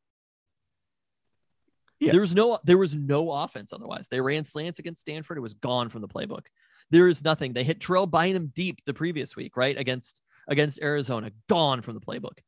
Yeah. 2.03 2.11
There 2.13 2.21
was 2.21 2.35
no 2.35 2.59
there 2.65 2.79
was 2.79 2.97
no 2.97 3.31
offense 3.31 3.73
otherwise. 3.73 4.09
They 4.09 4.21
ran 4.21 4.45
slants 4.45 4.81
against 4.81 5.03
Stanford. 5.03 5.39
It 5.39 5.41
was 5.41 5.55
gone 5.55 5.89
from 5.89 6.03
the 6.03 6.09
playbook. 6.09 6.47
There 6.91 7.07
is 7.07 7.23
nothing. 7.23 7.53
They 7.53 7.63
hit 7.65 7.81
Terrell 7.81 8.07
Bynum 8.07 8.51
deep 8.55 8.81
the 8.85 8.93
previous 8.93 9.37
week, 9.37 9.57
right? 9.57 9.79
Against 9.79 10.21
against 10.49 10.83
Arizona, 10.83 11.31
gone 11.49 11.81
from 11.81 11.95
the 11.95 12.01
playbook. 12.01 12.39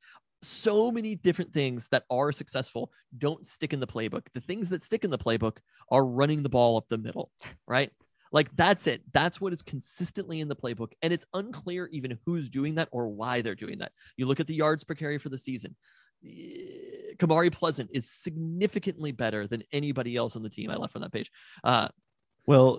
so 0.42 0.90
many 0.90 1.14
different 1.14 1.52
things 1.52 1.88
that 1.88 2.04
are 2.10 2.32
successful 2.32 2.92
don't 3.16 3.46
stick 3.46 3.72
in 3.72 3.80
the 3.80 3.86
playbook. 3.86 4.26
The 4.34 4.40
things 4.40 4.68
that 4.70 4.82
stick 4.82 5.04
in 5.04 5.10
the 5.10 5.18
playbook 5.18 5.58
are 5.90 6.04
running 6.04 6.42
the 6.42 6.48
ball 6.48 6.76
up 6.76 6.88
the 6.88 6.98
middle, 6.98 7.30
right? 7.66 7.90
Like 8.32 8.54
that's 8.56 8.86
it. 8.88 9.02
That's 9.12 9.40
what 9.40 9.52
is 9.52 9.62
consistently 9.62 10.40
in 10.40 10.48
the 10.48 10.56
playbook. 10.56 10.92
And 11.02 11.12
it's 11.12 11.24
unclear 11.34 11.88
even 11.92 12.18
who's 12.26 12.50
doing 12.50 12.74
that 12.74 12.88
or 12.90 13.08
why 13.08 13.42
they're 13.42 13.54
doing 13.54 13.78
that. 13.78 13.92
You 14.16 14.26
look 14.26 14.40
at 14.40 14.48
the 14.48 14.54
yards 14.56 14.84
per 14.84 14.94
carry 14.94 15.18
for 15.18 15.28
the 15.28 15.38
season. 15.38 15.76
Kamari 17.16 17.52
Pleasant 17.52 17.90
is 17.92 18.10
significantly 18.10 19.12
better 19.12 19.46
than 19.46 19.62
anybody 19.72 20.16
else 20.16 20.36
on 20.36 20.42
the 20.42 20.48
team. 20.50 20.70
I 20.70 20.76
left 20.76 20.92
from 20.92 21.02
that 21.02 21.12
page. 21.12 21.30
Uh, 21.62 21.88
Well, 22.46 22.78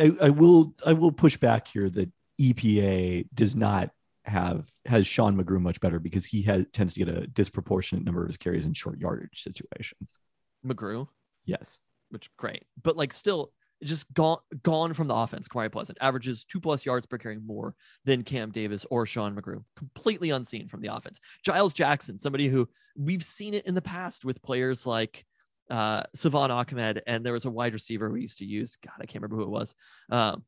I, 0.00 0.12
I 0.20 0.30
will 0.30 0.74
I 0.84 0.92
will 0.92 1.12
push 1.12 1.36
back 1.36 1.68
here 1.68 1.88
that 1.90 2.10
EPA 2.40 3.28
does 3.34 3.54
not 3.54 3.90
have 4.24 4.66
has 4.86 5.06
Sean 5.06 5.36
McGrew 5.36 5.60
much 5.60 5.80
better 5.80 5.98
because 5.98 6.24
he 6.24 6.42
has 6.42 6.64
tends 6.72 6.94
to 6.94 7.04
get 7.04 7.08
a 7.14 7.26
disproportionate 7.26 8.04
number 8.04 8.22
of 8.22 8.28
his 8.28 8.36
carries 8.38 8.64
in 8.64 8.72
short 8.72 8.98
yardage 8.98 9.42
situations. 9.42 10.18
McGrew, 10.66 11.06
Yes. 11.44 11.78
which 12.08 12.34
great, 12.36 12.64
but 12.82 12.96
like 12.96 13.12
still 13.12 13.52
just 13.82 14.12
gone 14.14 14.38
gone 14.62 14.94
from 14.94 15.08
the 15.08 15.14
offense. 15.14 15.48
Kamari 15.48 15.70
Pleasant 15.70 15.98
averages 16.00 16.44
two 16.44 16.60
plus 16.60 16.86
yards 16.86 17.06
per 17.06 17.18
carry 17.18 17.38
more 17.38 17.74
than 18.04 18.22
Cam 18.22 18.50
Davis 18.50 18.86
or 18.90 19.06
Sean 19.06 19.34
McGrew. 19.34 19.62
Completely 19.76 20.30
unseen 20.30 20.68
from 20.68 20.80
the 20.80 20.94
offense. 20.94 21.20
Giles 21.44 21.74
Jackson, 21.74 22.18
somebody 22.18 22.48
who 22.48 22.68
we've 22.96 23.24
seen 23.24 23.54
it 23.54 23.66
in 23.66 23.74
the 23.74 23.82
past 23.82 24.24
with 24.24 24.42
players 24.42 24.86
like 24.86 25.24
uh 25.70 26.02
Salvon 26.14 26.50
Ahmed, 26.50 27.02
and 27.06 27.24
there 27.24 27.32
was 27.32 27.46
a 27.46 27.50
wide 27.50 27.72
receiver 27.72 28.10
we 28.10 28.22
used 28.22 28.38
to 28.38 28.44
use. 28.44 28.76
God, 28.76 28.94
I 29.00 29.06
can't 29.06 29.22
remember 29.22 29.36
who 29.36 29.42
it 29.42 29.50
was. 29.50 29.74
Um, 30.10 30.44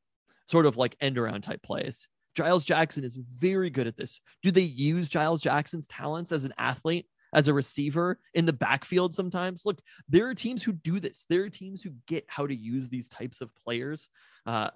sort 0.46 0.66
of 0.66 0.76
like 0.76 0.96
end 1.00 1.18
around 1.18 1.42
type 1.42 1.62
plays. 1.62 2.08
Giles 2.34 2.64
Jackson 2.64 3.02
is 3.02 3.16
very 3.16 3.70
good 3.70 3.86
at 3.86 3.96
this. 3.96 4.20
Do 4.42 4.50
they 4.50 4.60
use 4.60 5.08
Giles 5.08 5.40
Jackson's 5.40 5.86
talents 5.86 6.32
as 6.32 6.44
an 6.44 6.52
athlete, 6.58 7.06
as 7.34 7.48
a 7.48 7.54
receiver 7.54 8.18
in 8.34 8.46
the 8.46 8.52
backfield 8.52 9.14
sometimes? 9.14 9.62
Look, 9.64 9.80
there 10.08 10.28
are 10.28 10.34
teams 10.34 10.62
who 10.62 10.72
do 10.72 11.00
this. 11.00 11.26
There 11.28 11.44
are 11.44 11.50
teams 11.50 11.82
who 11.82 11.90
get 12.06 12.24
how 12.28 12.46
to 12.46 12.54
use 12.54 12.88
these 12.88 13.08
types 13.08 13.40
of 13.40 13.54
players. 13.54 14.08
Uh, 14.44 14.70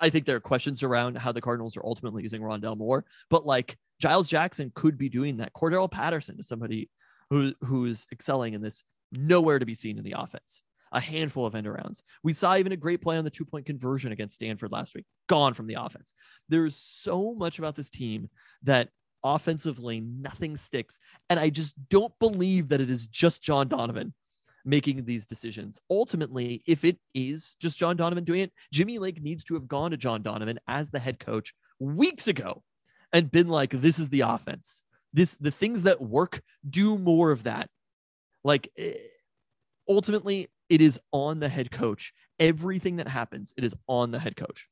I 0.00 0.10
think 0.10 0.26
there 0.26 0.36
are 0.36 0.40
questions 0.40 0.82
around 0.82 1.16
how 1.16 1.30
the 1.30 1.40
Cardinals 1.40 1.76
are 1.76 1.84
ultimately 1.84 2.24
using 2.24 2.42
Rondale 2.42 2.76
Moore, 2.76 3.04
but 3.30 3.46
like 3.46 3.78
Giles 4.00 4.28
Jackson 4.28 4.72
could 4.74 4.98
be 4.98 5.08
doing 5.08 5.36
that. 5.36 5.52
Cordarrelle 5.54 5.90
Patterson 5.90 6.36
is 6.40 6.48
somebody 6.48 6.90
who 7.30 7.54
who's 7.62 8.06
excelling 8.12 8.54
in 8.54 8.60
this. 8.60 8.82
Nowhere 9.12 9.58
to 9.58 9.66
be 9.66 9.74
seen 9.74 9.98
in 9.98 10.04
the 10.04 10.14
offense. 10.18 10.62
A 10.90 11.00
handful 11.00 11.46
of 11.46 11.54
end 11.54 11.66
arounds. 11.66 12.02
We 12.22 12.32
saw 12.32 12.56
even 12.56 12.72
a 12.72 12.76
great 12.76 13.00
play 13.00 13.16
on 13.16 13.24
the 13.24 13.30
two 13.30 13.44
point 13.44 13.64
conversion 13.64 14.10
against 14.10 14.34
Stanford 14.34 14.72
last 14.72 14.94
week. 14.94 15.06
Gone 15.28 15.54
from 15.54 15.66
the 15.66 15.74
offense. 15.74 16.14
There's 16.48 16.76
so 16.76 17.34
much 17.34 17.58
about 17.58 17.76
this 17.76 17.88
team 17.88 18.28
that 18.64 18.88
offensively 19.24 20.00
nothing 20.00 20.56
sticks. 20.56 20.98
And 21.30 21.38
I 21.38 21.50
just 21.50 21.74
don't 21.88 22.12
believe 22.18 22.68
that 22.68 22.80
it 22.80 22.90
is 22.90 23.06
just 23.06 23.42
John 23.42 23.68
Donovan 23.68 24.14
making 24.64 25.04
these 25.04 25.26
decisions. 25.26 25.80
Ultimately, 25.90 26.62
if 26.66 26.84
it 26.84 26.98
is 27.14 27.56
just 27.60 27.78
John 27.78 27.96
Donovan 27.96 28.24
doing 28.24 28.40
it, 28.40 28.52
Jimmy 28.72 28.98
Lake 28.98 29.22
needs 29.22 29.44
to 29.44 29.54
have 29.54 29.68
gone 29.68 29.90
to 29.90 29.96
John 29.96 30.22
Donovan 30.22 30.60
as 30.68 30.90
the 30.90 30.98
head 30.98 31.18
coach 31.18 31.54
weeks 31.78 32.28
ago 32.28 32.62
and 33.12 33.30
been 33.30 33.48
like, 33.48 33.70
this 33.70 33.98
is 33.98 34.08
the 34.08 34.22
offense. 34.22 34.82
This 35.12 35.36
the 35.36 35.50
things 35.50 35.82
that 35.82 36.00
work, 36.00 36.40
do 36.68 36.96
more 36.96 37.32
of 37.32 37.42
that. 37.42 37.68
Like 38.44 38.70
eh, 38.78 38.94
ultimately, 39.88 40.48
it 40.68 40.80
is 40.80 40.98
on 41.12 41.40
the 41.40 41.48
head 41.48 41.70
coach. 41.70 42.12
Everything 42.40 42.96
that 42.96 43.08
happens, 43.08 43.52
it 43.56 43.64
is 43.64 43.74
on 43.88 44.10
the 44.10 44.18
head 44.18 44.36
coach. 44.36 44.68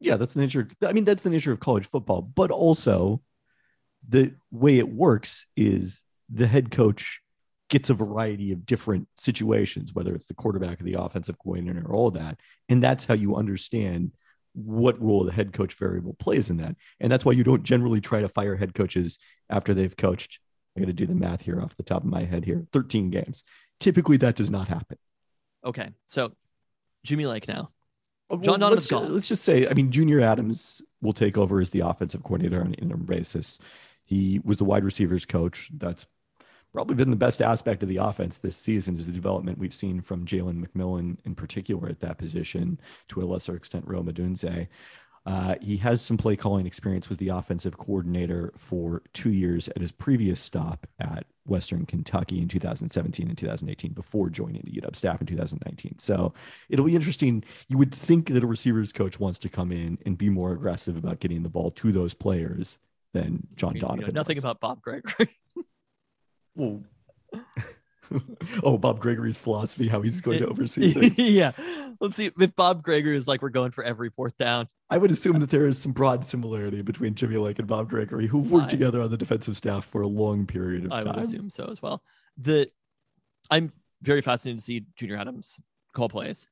Yeah, 0.00 0.16
that's 0.16 0.32
the 0.32 0.40
nature. 0.40 0.68
I 0.82 0.92
mean, 0.92 1.04
that's 1.04 1.22
the 1.22 1.30
nature 1.30 1.52
of 1.52 1.60
college 1.60 1.86
football, 1.86 2.22
but 2.22 2.50
also 2.50 3.20
the 4.08 4.34
way 4.50 4.78
it 4.78 4.88
works 4.88 5.46
is 5.56 6.02
the 6.32 6.46
head 6.46 6.70
coach 6.70 7.20
gets 7.68 7.90
a 7.90 7.94
variety 7.94 8.52
of 8.52 8.64
different 8.64 9.08
situations, 9.16 9.92
whether 9.92 10.14
it's 10.14 10.26
the 10.26 10.34
quarterback 10.34 10.80
or 10.80 10.84
the 10.84 11.00
offensive 11.00 11.38
coordinator 11.38 11.84
or 11.86 11.94
all 11.94 12.10
that. 12.12 12.38
And 12.68 12.82
that's 12.82 13.04
how 13.04 13.14
you 13.14 13.36
understand 13.36 14.12
what 14.54 15.00
role 15.02 15.24
the 15.24 15.32
head 15.32 15.52
coach 15.52 15.74
variable 15.74 16.14
plays 16.14 16.48
in 16.48 16.58
that. 16.58 16.76
And 17.00 17.10
that's 17.10 17.24
why 17.24 17.32
you 17.32 17.44
don't 17.44 17.64
generally 17.64 18.00
try 18.00 18.20
to 18.20 18.28
fire 18.28 18.56
head 18.56 18.74
coaches 18.74 19.18
after 19.50 19.74
they've 19.74 19.96
coached. 19.96 20.38
I 20.76 20.80
got 20.80 20.86
to 20.86 20.92
do 20.92 21.06
the 21.06 21.14
math 21.14 21.42
here 21.42 21.60
off 21.60 21.76
the 21.76 21.82
top 21.82 22.04
of 22.04 22.08
my 22.08 22.24
head 22.24 22.44
here 22.44 22.66
13 22.72 23.10
games. 23.10 23.42
Typically, 23.80 24.16
that 24.18 24.36
does 24.36 24.50
not 24.50 24.68
happen. 24.68 24.98
Okay, 25.64 25.90
so 26.06 26.32
Jimmy 27.04 27.26
Lake 27.26 27.48
now. 27.48 27.70
Uh, 28.30 28.36
well, 28.36 28.40
John 28.40 28.60
Donovan's 28.60 28.90
let's, 28.90 28.92
uh, 28.92 29.00
gone. 29.00 29.14
let's 29.14 29.28
just 29.28 29.44
say, 29.44 29.68
I 29.68 29.74
mean, 29.74 29.90
Junior 29.90 30.20
Adams 30.20 30.80
will 31.00 31.12
take 31.12 31.36
over 31.36 31.60
as 31.60 31.70
the 31.70 31.80
offensive 31.80 32.22
coordinator 32.22 32.60
on 32.60 32.68
an 32.68 32.74
interim 32.74 33.04
basis. 33.04 33.58
He 34.06 34.40
was 34.44 34.56
the 34.56 34.64
wide 34.64 34.84
receivers 34.84 35.26
coach. 35.26 35.68
That's 35.76 36.06
probably 36.72 36.94
been 36.94 37.10
the 37.10 37.16
best 37.16 37.42
aspect 37.42 37.82
of 37.82 37.88
the 37.88 37.96
offense 37.98 38.38
this 38.38 38.56
season 38.56 38.96
is 38.96 39.06
the 39.06 39.12
development 39.12 39.58
we've 39.58 39.74
seen 39.74 40.00
from 40.00 40.24
Jalen 40.24 40.64
McMillan 40.64 41.16
in 41.24 41.34
particular 41.34 41.88
at 41.88 42.00
that 42.00 42.18
position, 42.18 42.80
to 43.08 43.22
a 43.22 43.24
lesser 43.24 43.56
extent, 43.56 43.84
Rome 43.86 44.06
Odunze. 44.06 44.68
Uh, 45.26 45.56
he 45.60 45.76
has 45.78 46.00
some 46.00 46.16
play 46.16 46.36
calling 46.36 46.66
experience, 46.66 47.08
was 47.08 47.18
the 47.18 47.30
offensive 47.30 47.76
coordinator 47.76 48.52
for 48.56 49.02
two 49.12 49.32
years 49.32 49.68
at 49.68 49.80
his 49.80 49.90
previous 49.90 50.40
stop 50.40 50.86
at 51.00 51.26
Western 51.46 51.84
Kentucky 51.84 52.40
in 52.40 52.46
2017 52.46 53.28
and 53.28 53.36
2018 53.36 53.92
before 53.92 54.30
joining 54.30 54.62
the 54.62 54.80
UW 54.80 54.94
staff 54.94 55.20
in 55.20 55.26
2019. 55.26 55.98
So 55.98 56.32
it'll 56.68 56.84
be 56.84 56.94
interesting. 56.94 57.42
You 57.68 57.76
would 57.78 57.92
think 57.92 58.28
that 58.28 58.44
a 58.44 58.46
receivers 58.46 58.92
coach 58.92 59.18
wants 59.18 59.40
to 59.40 59.48
come 59.48 59.72
in 59.72 59.98
and 60.06 60.16
be 60.16 60.28
more 60.28 60.52
aggressive 60.52 60.96
about 60.96 61.18
getting 61.18 61.42
the 61.42 61.48
ball 61.48 61.72
to 61.72 61.90
those 61.90 62.14
players 62.14 62.78
than 63.16 63.46
John 63.56 63.74
You 63.74 63.80
know, 63.82 63.88
Donovan. 63.88 64.14
nothing 64.14 64.36
was. 64.36 64.44
about 64.44 64.60
Bob 64.60 64.82
Gregory. 64.82 65.28
Well, 66.58 66.82
oh, 68.62 68.78
Bob 68.78 68.98
Gregory's 68.98 69.36
philosophy, 69.36 69.88
how 69.88 70.00
he's 70.00 70.22
going 70.22 70.38
to 70.38 70.46
oversee 70.48 70.92
things. 70.94 71.18
yeah. 71.18 71.52
Let's 72.00 72.16
see 72.16 72.30
if 72.38 72.56
Bob 72.56 72.82
Gregory 72.82 73.14
is 73.14 73.28
like 73.28 73.42
we're 73.42 73.50
going 73.50 73.72
for 73.72 73.84
every 73.84 74.08
fourth 74.08 74.38
down. 74.38 74.68
I 74.88 74.96
would 74.96 75.10
assume 75.10 75.40
that 75.40 75.50
there 75.50 75.66
is 75.66 75.78
some 75.78 75.92
broad 75.92 76.24
similarity 76.24 76.80
between 76.80 77.14
Jimmy 77.14 77.36
Lake 77.36 77.58
and 77.58 77.68
Bob 77.68 77.90
Gregory, 77.90 78.26
who 78.26 78.38
worked 78.38 78.66
I- 78.66 78.70
together 78.70 79.02
on 79.02 79.10
the 79.10 79.18
defensive 79.18 79.54
staff 79.56 79.84
for 79.84 80.00
a 80.00 80.06
long 80.06 80.46
period 80.46 80.86
of 80.86 80.92
I 80.92 81.02
time. 81.02 81.08
I 81.12 81.16
would 81.16 81.26
assume 81.26 81.50
so 81.50 81.66
as 81.70 81.82
well. 81.82 82.02
The 82.38 82.70
I'm 83.50 83.70
very 84.00 84.22
fascinated 84.22 84.60
to 84.60 84.64
see 84.64 84.86
Junior 84.96 85.16
Adams 85.16 85.60
call 85.94 86.08
plays. 86.08 86.46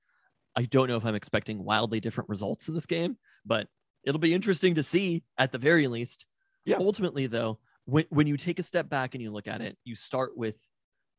I 0.57 0.65
don't 0.65 0.89
know 0.89 0.97
if 0.97 1.07
I'm 1.07 1.15
expecting 1.15 1.65
wildly 1.65 2.01
different 2.01 2.29
results 2.29 2.69
in 2.69 2.75
this 2.75 2.85
game, 2.87 3.17
but 3.47 3.69
it'll 4.05 4.21
be 4.21 4.35
interesting 4.35 4.75
to 4.75 4.83
see 4.83 5.23
at 5.39 5.51
the 5.53 5.59
very 5.59 5.87
least. 5.89 6.27
Yeah. 6.65 6.77
Ultimately, 6.79 7.27
though, 7.27 7.59
when 7.85 8.05
when 8.11 8.27
you 8.27 8.37
take 8.37 8.59
a 8.59 8.63
step 8.63 8.89
back 8.89 9.15
and 9.15 9.23
you 9.23 9.31
look 9.31 9.49
at 9.49 9.61
it, 9.61 9.77
you 9.85 9.95
start 9.95 10.37
with 10.37 10.57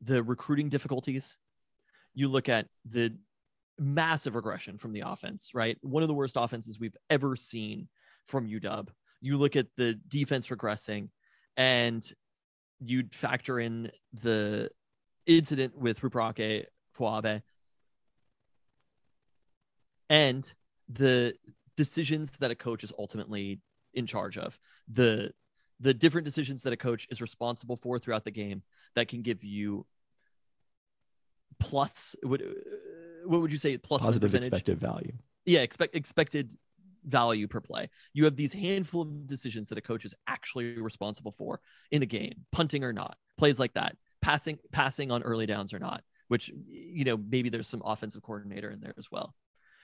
the 0.00 0.22
recruiting 0.22 0.68
difficulties. 0.68 1.36
You 2.14 2.28
look 2.28 2.48
at 2.48 2.66
the 2.88 3.16
massive 3.78 4.34
regression 4.34 4.78
from 4.78 4.92
the 4.92 5.00
offense, 5.00 5.50
right? 5.54 5.76
One 5.82 6.02
of 6.02 6.08
the 6.08 6.14
worst 6.14 6.36
offenses 6.36 6.80
we've 6.80 6.96
ever 7.10 7.36
seen 7.36 7.88
from 8.24 8.48
UW. 8.48 8.88
You 9.20 9.36
look 9.38 9.56
at 9.56 9.66
the 9.76 9.94
defense 10.08 10.48
regressing, 10.48 11.10
and 11.56 12.04
you'd 12.80 13.14
factor 13.14 13.60
in 13.60 13.90
the 14.12 14.70
incident 15.26 15.76
with 15.76 16.00
Ruperake 16.00 16.66
Fuavai 16.96 17.42
and 20.08 20.52
the 20.88 21.34
decisions 21.76 22.30
that 22.38 22.50
a 22.50 22.54
coach 22.54 22.84
is 22.84 22.92
ultimately 22.98 23.60
in 23.96 24.06
charge 24.06 24.38
of 24.38 24.58
the 24.88 25.32
the 25.80 25.92
different 25.92 26.24
decisions 26.24 26.62
that 26.62 26.72
a 26.72 26.76
coach 26.76 27.06
is 27.10 27.20
responsible 27.20 27.76
for 27.76 27.98
throughout 27.98 28.24
the 28.24 28.30
game 28.30 28.62
that 28.94 29.08
can 29.08 29.22
give 29.22 29.42
you 29.44 29.84
plus 31.58 32.14
what 32.22 32.40
what 33.24 33.40
would 33.40 33.50
you 33.52 33.58
say 33.58 33.76
Positive 33.78 34.20
percentage? 34.20 34.46
expected 34.48 34.78
value. 34.78 35.12
yeah 35.44 35.60
expect 35.60 35.94
expected 35.96 36.52
value 37.04 37.46
per 37.48 37.60
play 37.60 37.88
you 38.12 38.24
have 38.24 38.36
these 38.36 38.52
handful 38.52 39.02
of 39.02 39.26
decisions 39.26 39.68
that 39.68 39.78
a 39.78 39.80
coach 39.80 40.04
is 40.04 40.14
actually 40.26 40.80
responsible 40.80 41.32
for 41.32 41.60
in 41.90 42.02
a 42.02 42.06
game 42.06 42.34
punting 42.52 42.82
or 42.84 42.92
not 42.92 43.16
plays 43.38 43.58
like 43.58 43.72
that 43.74 43.96
passing 44.20 44.58
passing 44.72 45.10
on 45.10 45.22
early 45.22 45.46
downs 45.46 45.72
or 45.72 45.78
not 45.78 46.02
which 46.28 46.50
you 46.66 47.04
know 47.04 47.16
maybe 47.16 47.48
there's 47.48 47.68
some 47.68 47.82
offensive 47.84 48.22
coordinator 48.22 48.70
in 48.70 48.80
there 48.80 48.94
as 48.98 49.10
well 49.10 49.34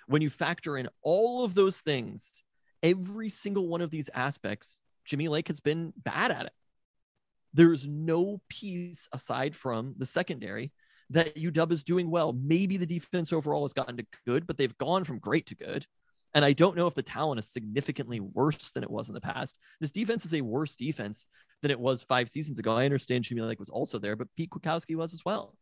when 0.08 0.20
you 0.20 0.28
factor 0.30 0.76
in 0.76 0.88
all 1.02 1.44
of 1.44 1.54
those 1.54 1.80
things 1.80 2.42
every 2.82 3.28
single 3.28 3.68
one 3.68 3.80
of 3.80 3.90
these 3.90 4.10
aspects 4.14 4.80
jimmy 5.04 5.28
lake 5.28 5.48
has 5.48 5.60
been 5.60 5.92
bad 5.96 6.30
at 6.30 6.46
it 6.46 6.52
there's 7.54 7.86
no 7.86 8.40
piece 8.48 9.08
aside 9.12 9.54
from 9.54 9.94
the 9.98 10.06
secondary 10.06 10.72
that 11.10 11.36
UW 11.36 11.72
is 11.72 11.84
doing 11.84 12.10
well. 12.10 12.32
Maybe 12.32 12.76
the 12.76 12.86
defense 12.86 13.32
overall 13.32 13.64
has 13.64 13.74
gotten 13.74 13.98
to 13.98 14.06
good, 14.26 14.46
but 14.46 14.56
they've 14.56 14.76
gone 14.78 15.04
from 15.04 15.18
great 15.18 15.46
to 15.46 15.54
good. 15.54 15.86
And 16.34 16.44
I 16.44 16.54
don't 16.54 16.76
know 16.76 16.86
if 16.86 16.94
the 16.94 17.02
talent 17.02 17.38
is 17.38 17.48
significantly 17.48 18.18
worse 18.18 18.70
than 18.70 18.82
it 18.82 18.90
was 18.90 19.08
in 19.08 19.14
the 19.14 19.20
past. 19.20 19.58
This 19.80 19.90
defense 19.90 20.24
is 20.24 20.32
a 20.32 20.40
worse 20.40 20.76
defense 20.76 21.26
than 21.60 21.70
it 21.70 21.78
was 21.78 22.02
five 22.02 22.30
seasons 22.30 22.58
ago. 22.58 22.74
I 22.74 22.86
understand 22.86 23.24
Jimmy 23.24 23.42
Lake 23.42 23.58
was 23.58 23.68
also 23.68 23.98
there, 23.98 24.16
but 24.16 24.28
Pete 24.34 24.50
Kwiatkowski 24.50 24.96
was 24.96 25.12
as 25.12 25.22
well. 25.26 25.54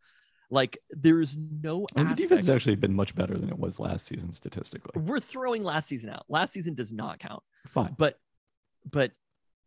Like 0.50 0.78
there's 0.90 1.36
no 1.36 1.86
And 1.94 2.10
the 2.10 2.14
defense 2.14 2.46
has 2.46 2.56
actually 2.56 2.76
been 2.76 2.94
much 2.94 3.14
better 3.14 3.38
than 3.38 3.48
it 3.48 3.58
was 3.58 3.78
last 3.78 4.06
season 4.06 4.32
statistically. 4.32 5.00
We're 5.00 5.20
throwing 5.20 5.62
last 5.62 5.88
season 5.88 6.10
out. 6.10 6.24
Last 6.28 6.52
season 6.52 6.74
does 6.74 6.92
not 6.92 7.20
count. 7.20 7.42
Fine. 7.66 7.94
But 7.96 8.18
but 8.90 9.12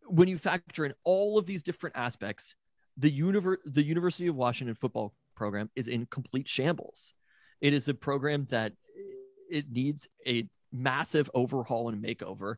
when 0.08 0.28
you 0.28 0.38
factor 0.38 0.86
in 0.86 0.94
all 1.04 1.38
of 1.38 1.46
these 1.46 1.64
different 1.64 1.96
aspects, 1.96 2.56
the 2.98 3.12
univer- 3.12 3.58
the 3.66 3.84
University 3.84 4.28
of 4.28 4.36
Washington 4.36 4.76
football 4.76 5.14
program 5.36 5.70
is 5.76 5.88
in 5.88 6.06
complete 6.06 6.48
shambles. 6.48 7.14
It 7.62 7.74
is 7.74 7.88
a 7.88 7.94
program 7.94 8.48
that 8.50 8.74
it 9.50 9.72
needs 9.72 10.08
a 10.28 10.48
massive 10.72 11.30
overhaul 11.34 11.90
and 11.90 12.04
makeover. 12.04 12.56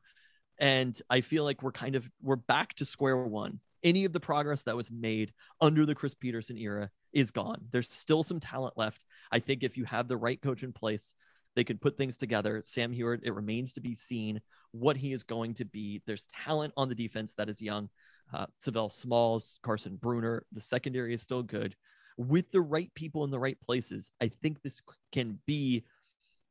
And 0.57 0.99
I 1.09 1.21
feel 1.21 1.43
like 1.43 1.61
we're 1.61 1.71
kind 1.71 1.95
of 1.95 2.09
we're 2.21 2.37
back 2.37 2.73
to 2.75 2.85
square 2.85 3.17
one. 3.17 3.59
Any 3.83 4.05
of 4.05 4.13
the 4.13 4.19
progress 4.19 4.63
that 4.63 4.75
was 4.75 4.89
made 4.89 5.31
under 5.61 5.85
the 5.85 5.93
Chris 5.93 6.15
Petersen 6.15 6.57
era 6.57 6.89
is 7.15 7.31
gone. 7.31 7.61
There's 7.71 7.91
still 7.91 8.21
some 8.21 8.39
talent 8.39 8.77
left. 8.77 9.03
I 9.31 9.39
think 9.39 9.63
if 9.63 9.77
you 9.77 9.85
have 9.85 10.07
the 10.07 10.17
right 10.17 10.39
coach 10.39 10.61
in 10.63 10.73
place, 10.73 11.13
they 11.55 11.63
could 11.63 11.81
put 11.81 11.97
things 11.97 12.17
together. 12.17 12.61
Sam 12.63 12.91
Huard, 12.93 13.21
it 13.23 13.33
remains 13.33 13.73
to 13.73 13.81
be 13.81 13.95
seen 13.95 14.41
what 14.71 14.97
he 14.97 15.13
is 15.13 15.23
going 15.23 15.53
to 15.55 15.65
be. 15.65 16.01
There's 16.05 16.27
talent 16.27 16.73
on 16.75 16.89
the 16.89 16.95
defense 16.95 17.33
that 17.35 17.49
is 17.49 17.61
young. 17.61 17.89
Uh, 18.33 18.47
Sav'ell 18.61 18.91
Smalls, 18.91 19.59
Carson 19.63 19.97
Bruener, 19.97 20.41
the 20.51 20.59
secondary 20.59 21.13
is 21.13 21.21
still 21.21 21.41
good. 21.41 21.75
With 22.17 22.51
the 22.51 22.61
right 22.61 22.93
people 22.93 23.23
in 23.23 23.31
the 23.31 23.39
right 23.39 23.59
places, 23.61 24.11
I 24.21 24.27
think 24.27 24.61
this 24.61 24.81
can 25.11 25.39
be 25.45 25.85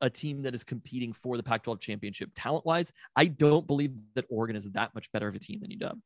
a 0.01 0.09
team 0.09 0.43
that 0.43 0.55
is 0.55 0.65
competing 0.65 1.12
for 1.12 1.37
the 1.37 1.43
Pac 1.43 1.65
12 1.65 1.81
championship. 1.81 2.31
Talent 2.35 2.65
wise, 2.65 2.91
I 3.17 3.27
don't 3.27 3.67
believe 3.67 3.93
that 4.15 4.25
Oregon 4.31 4.57
is 4.57 4.71
that 4.71 4.95
much 4.95 5.12
better 5.12 5.29
of 5.29 5.35
a 5.35 5.39
team 5.39 5.61
than 5.61 5.71
UW. 5.71 6.01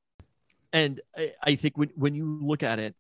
And 0.72 1.00
I, 1.16 1.32
I 1.42 1.54
think 1.54 1.78
when, 1.78 1.90
when 1.94 2.14
you 2.14 2.38
look 2.42 2.62
at 2.62 2.78
it, 2.78 2.94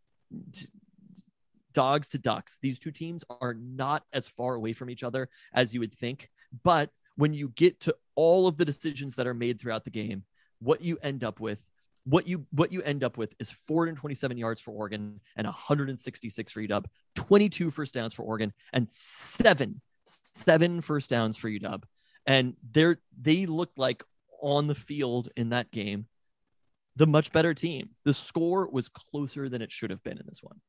dogs 1.72 2.08
to 2.10 2.18
ducks, 2.18 2.58
these 2.60 2.78
two 2.78 2.90
teams 2.90 3.24
are 3.40 3.54
not 3.54 4.04
as 4.12 4.28
far 4.28 4.54
away 4.54 4.72
from 4.72 4.90
each 4.90 5.02
other 5.02 5.28
as 5.52 5.74
you 5.74 5.80
would 5.80 5.94
think. 5.94 6.30
But 6.62 6.90
when 7.16 7.34
you 7.34 7.48
get 7.50 7.80
to 7.80 7.94
all 8.14 8.46
of 8.46 8.56
the 8.56 8.64
decisions 8.64 9.14
that 9.16 9.26
are 9.26 9.34
made 9.34 9.60
throughout 9.60 9.84
the 9.84 9.90
game, 9.90 10.24
what 10.60 10.82
you 10.82 10.98
end 11.02 11.24
up 11.24 11.40
with 11.40 11.64
what 12.04 12.26
you 12.26 12.46
what 12.52 12.72
you 12.72 12.80
end 12.82 13.04
up 13.04 13.18
with 13.18 13.34
is 13.38 13.50
427 13.50 14.38
yards 14.38 14.60
for 14.60 14.70
Oregon 14.70 15.20
and 15.36 15.46
166 15.46 16.52
for 16.52 16.62
UW, 16.62 16.84
22 17.16 17.70
first 17.70 17.94
downs 17.94 18.14
for 18.14 18.22
Oregon, 18.22 18.52
and 18.72 18.90
seven 18.90 19.80
seven 20.06 20.80
first 20.80 21.10
downs 21.10 21.36
for 21.36 21.50
UW. 21.50 21.82
And 22.26 22.54
they're 22.72 22.98
they 23.20 23.46
looked 23.46 23.78
like 23.78 24.02
on 24.40 24.68
the 24.68 24.74
field 24.74 25.28
in 25.36 25.50
that 25.50 25.70
game 25.70 26.06
the 26.96 27.06
much 27.06 27.30
better 27.30 27.54
team. 27.54 27.90
The 28.04 28.14
score 28.14 28.68
was 28.70 28.88
closer 28.88 29.48
than 29.48 29.62
it 29.62 29.70
should 29.70 29.90
have 29.90 30.02
been 30.02 30.18
in 30.18 30.26
this 30.26 30.42
one. 30.42 30.60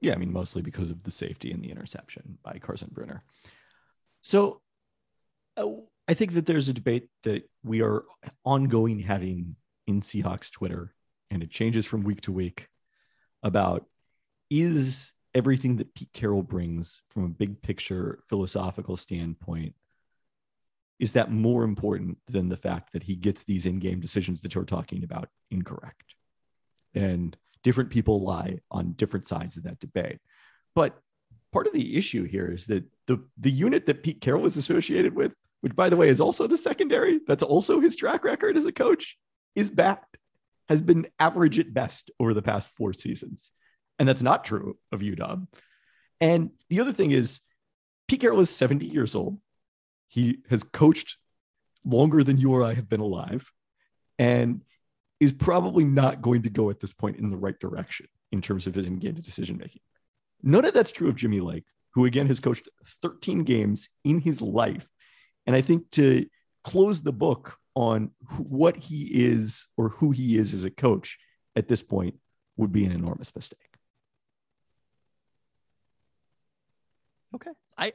Yeah, 0.00 0.14
I 0.14 0.16
mean, 0.16 0.32
mostly 0.32 0.62
because 0.62 0.90
of 0.90 1.02
the 1.02 1.10
safety 1.10 1.50
and 1.50 1.62
the 1.62 1.70
interception 1.70 2.38
by 2.42 2.58
Carson 2.58 2.90
Bruener. 2.92 3.20
So 4.22 4.60
uh, 5.56 5.66
I 6.08 6.14
think 6.14 6.34
that 6.34 6.46
there's 6.46 6.68
a 6.68 6.72
debate 6.72 7.08
that 7.22 7.48
we 7.64 7.82
are 7.82 8.04
ongoing 8.44 9.00
having 9.00 9.56
in 9.86 10.00
Seahawks 10.00 10.50
Twitter, 10.50 10.94
and 11.30 11.42
it 11.42 11.50
changes 11.50 11.86
from 11.86 12.04
week 12.04 12.20
to 12.22 12.32
week 12.32 12.68
about 13.42 13.86
is 14.50 15.12
everything 15.34 15.76
that 15.76 15.94
Pete 15.94 16.12
Carroll 16.12 16.42
brings 16.42 17.02
from 17.10 17.24
a 17.24 17.28
big 17.28 17.60
picture 17.60 18.20
philosophical 18.28 18.96
standpoint 18.96 19.74
is 20.98 21.12
that 21.12 21.30
more 21.30 21.62
important 21.62 22.18
than 22.26 22.48
the 22.48 22.56
fact 22.56 22.92
that 22.92 23.02
he 23.02 23.14
gets 23.14 23.44
these 23.44 23.66
in-game 23.66 24.00
decisions 24.00 24.40
that 24.40 24.54
you're 24.54 24.64
talking 24.64 25.04
about 25.04 25.28
incorrect 25.50 26.14
and 26.94 27.36
different 27.66 27.90
people 27.90 28.22
lie 28.22 28.58
on 28.70 28.92
different 28.92 29.26
sides 29.26 29.56
of 29.56 29.64
that 29.64 29.80
debate 29.80 30.20
but 30.76 31.00
part 31.52 31.66
of 31.66 31.72
the 31.72 31.96
issue 31.96 32.24
here 32.24 32.46
is 32.52 32.66
that 32.66 32.84
the 33.08 33.18
the 33.38 33.50
unit 33.50 33.86
that 33.86 34.04
Pete 34.04 34.20
Carroll 34.20 34.46
is 34.46 34.56
associated 34.56 35.14
with 35.14 35.32
which 35.62 35.74
by 35.74 35.88
the 35.88 35.96
way 35.96 36.08
is 36.08 36.20
also 36.20 36.46
the 36.46 36.56
secondary 36.56 37.18
that's 37.26 37.42
also 37.42 37.80
his 37.80 37.96
track 37.96 38.22
record 38.22 38.56
as 38.56 38.64
a 38.64 38.72
coach 38.72 39.18
is 39.56 39.68
bad 39.68 39.98
has 40.68 40.80
been 40.80 41.08
average 41.18 41.58
at 41.58 41.74
best 41.74 42.12
over 42.20 42.34
the 42.34 42.48
past 42.50 42.68
four 42.68 42.92
seasons 42.92 43.50
and 43.98 44.08
that's 44.08 44.22
not 44.22 44.44
true 44.44 44.76
of 44.92 45.00
UW. 45.00 45.46
And 46.20 46.50
the 46.68 46.80
other 46.80 46.92
thing 46.92 47.10
is, 47.10 47.40
Pete 48.08 48.20
Carroll 48.20 48.40
is 48.40 48.50
70 48.50 48.86
years 48.86 49.14
old. 49.14 49.38
He 50.08 50.38
has 50.48 50.62
coached 50.62 51.16
longer 51.84 52.22
than 52.22 52.38
you 52.38 52.52
or 52.52 52.62
I 52.62 52.74
have 52.74 52.88
been 52.88 53.00
alive 53.00 53.50
and 54.18 54.62
is 55.20 55.32
probably 55.32 55.84
not 55.84 56.22
going 56.22 56.42
to 56.42 56.50
go 56.50 56.70
at 56.70 56.80
this 56.80 56.92
point 56.92 57.16
in 57.16 57.30
the 57.30 57.36
right 57.36 57.58
direction 57.58 58.06
in 58.32 58.42
terms 58.42 58.66
of 58.66 58.74
his 58.74 58.86
engaged 58.86 59.22
decision 59.22 59.56
making. 59.56 59.80
None 60.42 60.64
of 60.64 60.74
that's 60.74 60.92
true 60.92 61.08
of 61.08 61.16
Jimmy 61.16 61.40
Lake, 61.40 61.64
who 61.94 62.04
again 62.04 62.26
has 62.26 62.40
coached 62.40 62.68
13 63.02 63.44
games 63.44 63.88
in 64.04 64.20
his 64.20 64.42
life. 64.42 64.86
And 65.46 65.56
I 65.56 65.62
think 65.62 65.90
to 65.92 66.26
close 66.64 67.00
the 67.00 67.12
book 67.12 67.56
on 67.74 68.10
what 68.38 68.76
he 68.76 69.04
is 69.04 69.68
or 69.76 69.90
who 69.90 70.10
he 70.10 70.36
is 70.36 70.52
as 70.52 70.64
a 70.64 70.70
coach 70.70 71.18
at 71.54 71.68
this 71.68 71.82
point 71.82 72.16
would 72.56 72.72
be 72.72 72.84
an 72.84 72.92
enormous 72.92 73.34
mistake. 73.34 73.58
Okay. 77.34 77.50
I 77.76 77.92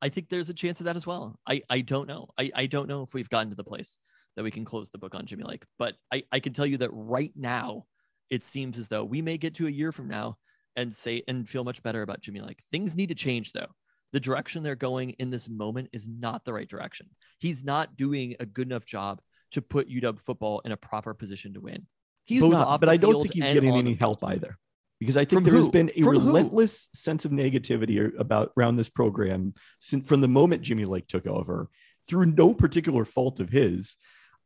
I 0.00 0.08
think 0.08 0.28
there's 0.28 0.50
a 0.50 0.54
chance 0.54 0.80
of 0.80 0.84
that 0.84 0.96
as 0.96 1.06
well. 1.06 1.38
I 1.46 1.62
I 1.68 1.80
don't 1.80 2.06
know. 2.06 2.28
I 2.38 2.50
I 2.54 2.66
don't 2.66 2.88
know 2.88 3.02
if 3.02 3.14
we've 3.14 3.28
gotten 3.28 3.50
to 3.50 3.56
the 3.56 3.64
place 3.64 3.98
that 4.36 4.44
we 4.44 4.50
can 4.50 4.64
close 4.64 4.90
the 4.90 4.98
book 4.98 5.14
on 5.14 5.26
Jimmy 5.26 5.44
Lake, 5.44 5.64
but 5.78 5.94
I 6.12 6.22
I 6.30 6.40
can 6.40 6.52
tell 6.52 6.66
you 6.66 6.78
that 6.78 6.90
right 6.92 7.32
now 7.34 7.84
it 8.30 8.42
seems 8.42 8.78
as 8.78 8.88
though 8.88 9.04
we 9.04 9.22
may 9.22 9.38
get 9.38 9.54
to 9.56 9.66
a 9.66 9.70
year 9.70 9.92
from 9.92 10.08
now 10.08 10.36
and 10.76 10.94
say 10.94 11.22
and 11.26 11.48
feel 11.48 11.64
much 11.64 11.82
better 11.82 12.02
about 12.02 12.20
Jimmy 12.20 12.40
Lake. 12.40 12.62
Things 12.70 12.96
need 12.96 13.08
to 13.08 13.14
change 13.14 13.52
though. 13.52 13.68
The 14.12 14.20
direction 14.20 14.62
they're 14.62 14.76
going 14.76 15.10
in 15.18 15.30
this 15.30 15.48
moment 15.48 15.88
is 15.92 16.08
not 16.08 16.44
the 16.44 16.52
right 16.52 16.68
direction. 16.68 17.08
He's 17.38 17.64
not 17.64 17.96
doing 17.96 18.36
a 18.40 18.46
good 18.46 18.68
enough 18.68 18.84
job 18.84 19.20
to 19.52 19.62
put 19.62 19.88
UW 19.88 20.20
football 20.20 20.60
in 20.64 20.72
a 20.72 20.76
proper 20.76 21.14
position 21.14 21.54
to 21.54 21.60
win. 21.60 21.86
He's 22.24 22.42
but, 22.42 22.50
not, 22.50 22.80
but 22.80 22.88
I 22.88 22.96
don't 22.96 23.22
think 23.22 23.34
he's 23.34 23.44
getting 23.44 23.76
any 23.76 23.94
help 23.94 24.22
either 24.24 24.56
because 24.98 25.16
I 25.16 25.20
think 25.20 25.38
from 25.38 25.44
there 25.44 25.52
who? 25.54 25.60
has 25.60 25.68
been 25.68 25.90
a 25.94 26.02
from 26.02 26.10
relentless 26.10 26.88
who? 26.92 26.96
sense 26.96 27.24
of 27.24 27.30
negativity 27.30 28.18
about 28.18 28.52
around 28.58 28.76
this 28.76 28.88
program 28.88 29.54
since 29.78 30.08
from 30.08 30.20
the 30.20 30.28
moment 30.28 30.62
Jimmy 30.62 30.84
Lake 30.84 31.06
took 31.06 31.26
over 31.26 31.68
through 32.08 32.26
no 32.26 32.54
particular 32.54 33.04
fault 33.04 33.40
of 33.40 33.50
his. 33.50 33.96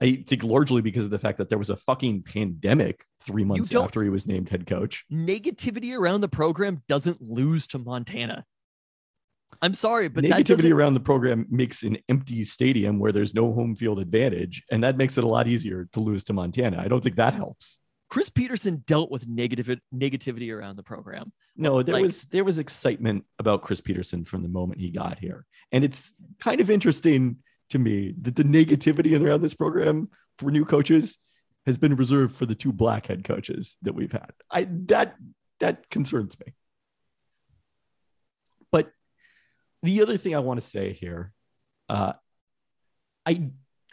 I 0.01 0.25
think 0.27 0.43
largely 0.43 0.81
because 0.81 1.05
of 1.05 1.11
the 1.11 1.19
fact 1.19 1.39
that 1.39 1.49
there 1.51 1.59
was 1.59 1.71
a 1.71 1.77
fucking 1.77 2.23
pandemic 2.23 3.05
three 3.23 3.45
months 3.45 3.75
after 3.75 4.03
he 4.03 4.09
was 4.09 4.27
named 4.27 4.49
head 4.49 4.67
coach. 4.67 5.05
Negativity 5.13 5.97
around 5.97 6.23
the 6.23 6.29
program 6.29 6.83
doesn't 6.89 7.21
lose 7.21 7.67
to 7.69 7.79
Montana. 7.79 8.45
I'm 9.61 9.75
sorry, 9.75 10.09
but 10.09 10.25
negativity 10.25 10.73
around 10.73 10.95
the 10.95 11.01
program 11.01 11.47
makes 11.51 11.83
an 11.83 11.99
empty 12.09 12.45
stadium 12.45 12.99
where 12.99 13.13
there's 13.13 13.35
no 13.35 13.53
home 13.53 13.75
field 13.75 13.99
advantage, 13.99 14.63
and 14.71 14.83
that 14.85 14.97
makes 14.97 15.19
it 15.19 15.25
a 15.25 15.29
lot 15.29 15.49
easier 15.49 15.89
to 15.93 16.01
lose 16.01 16.25
to 16.25 16.33
Montana. 16.33 16.81
I 16.81 16.89
don't 16.89 17.03
think 17.03 17.17
that 17.17 17.35
helps. 17.35 17.79
Chris 18.09 18.29
Petersen 18.29 18.83
dealt 18.87 19.11
with 19.11 19.29
negative 19.29 19.79
negativity 19.95 20.55
around 20.55 20.77
the 20.77 20.83
program. 20.83 21.33
No, 21.57 21.83
there 21.83 21.95
like, 21.95 22.03
was 22.03 22.25
there 22.25 22.45
was 22.45 22.59
excitement 22.59 23.25
about 23.39 23.63
Chris 23.63 23.81
Petersen 23.81 24.25
from 24.25 24.43
the 24.43 24.49
moment 24.49 24.81
he 24.81 24.91
got 24.91 25.19
here, 25.19 25.47
and 25.73 25.85
it's 25.85 26.15
kind 26.41 26.61
of 26.61 26.71
interesting 26.71 27.37
to 27.71 27.79
me 27.79 28.15
that 28.23 28.37
the 28.37 28.43
negativity 28.43 29.19
around 29.21 29.43
this 29.43 29.55
program 29.55 30.11
for 30.39 30.51
new 30.51 30.65
coaches 30.65 31.19
has 31.67 31.79
been 31.79 31.97
reserved 31.97 32.35
for 32.35 32.47
the 32.47 32.55
two 32.55 32.73
black 32.73 33.07
head 33.07 33.25
coaches 33.25 33.77
that 33.83 33.95
we've 33.95 34.13
had. 34.13 34.33
I 34.51 34.67
that 34.87 35.17
that 35.61 35.89
concerns 35.91 36.39
me. 36.45 36.55
But 38.71 38.91
the 39.83 40.03
other 40.03 40.17
thing 40.17 40.35
I 40.35 40.41
want 40.41 40.61
to 40.61 40.67
say 40.67 40.93
here, 40.93 41.33
uh, 41.89 42.15
I 43.27 43.51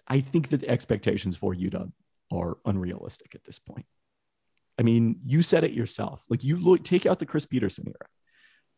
I 0.07 0.21
think 0.21 0.49
that 0.49 0.61
the 0.61 0.69
expectations 0.69 1.38
for 1.38 1.53
UW 1.53 1.91
are 2.32 2.57
unrealistic 2.65 3.36
at 3.36 3.43
this 3.43 3.59
point. 3.59 3.86
I 4.80 4.84
mean, 4.84 5.19
you 5.25 5.41
said 5.41 5.63
it 5.63 5.71
yourself. 5.71 6.23
Like 6.30 6.43
you 6.43 6.57
look, 6.57 6.84
take 6.84 7.05
out 7.05 7.19
the 7.19 7.25
Chris 7.25 7.45
Petersen 7.45 7.88
era. 7.88 8.09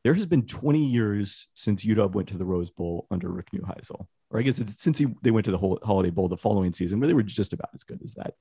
There 0.04 0.14
has 0.14 0.26
been 0.26 0.46
20 0.46 0.84
years 0.86 1.48
since 1.54 1.86
UW 1.86 2.14
went 2.14 2.30
to 2.30 2.38
the 2.38 2.46
Rose 2.46 2.70
Bowl 2.70 3.08
under 3.12 3.30
Rick 3.30 3.50
Neuheisel, 3.54 4.08
or 4.32 4.40
I 4.40 4.44
guess 4.44 4.60
it's 4.60 4.82
since 4.82 4.98
he, 4.98 5.08
they 5.22 5.32
went 5.32 5.46
to 5.46 5.52
the 5.52 5.80
Holiday 5.84 6.10
Bowl 6.10 6.30
the 6.30 6.38
following 6.38 6.72
season, 6.72 7.00
where 7.00 7.08
they 7.08 7.14
were 7.14 7.24
just 7.24 7.54
about 7.54 7.72
as 7.74 7.84
good 7.84 8.02
as 8.04 8.14
that 8.14 8.36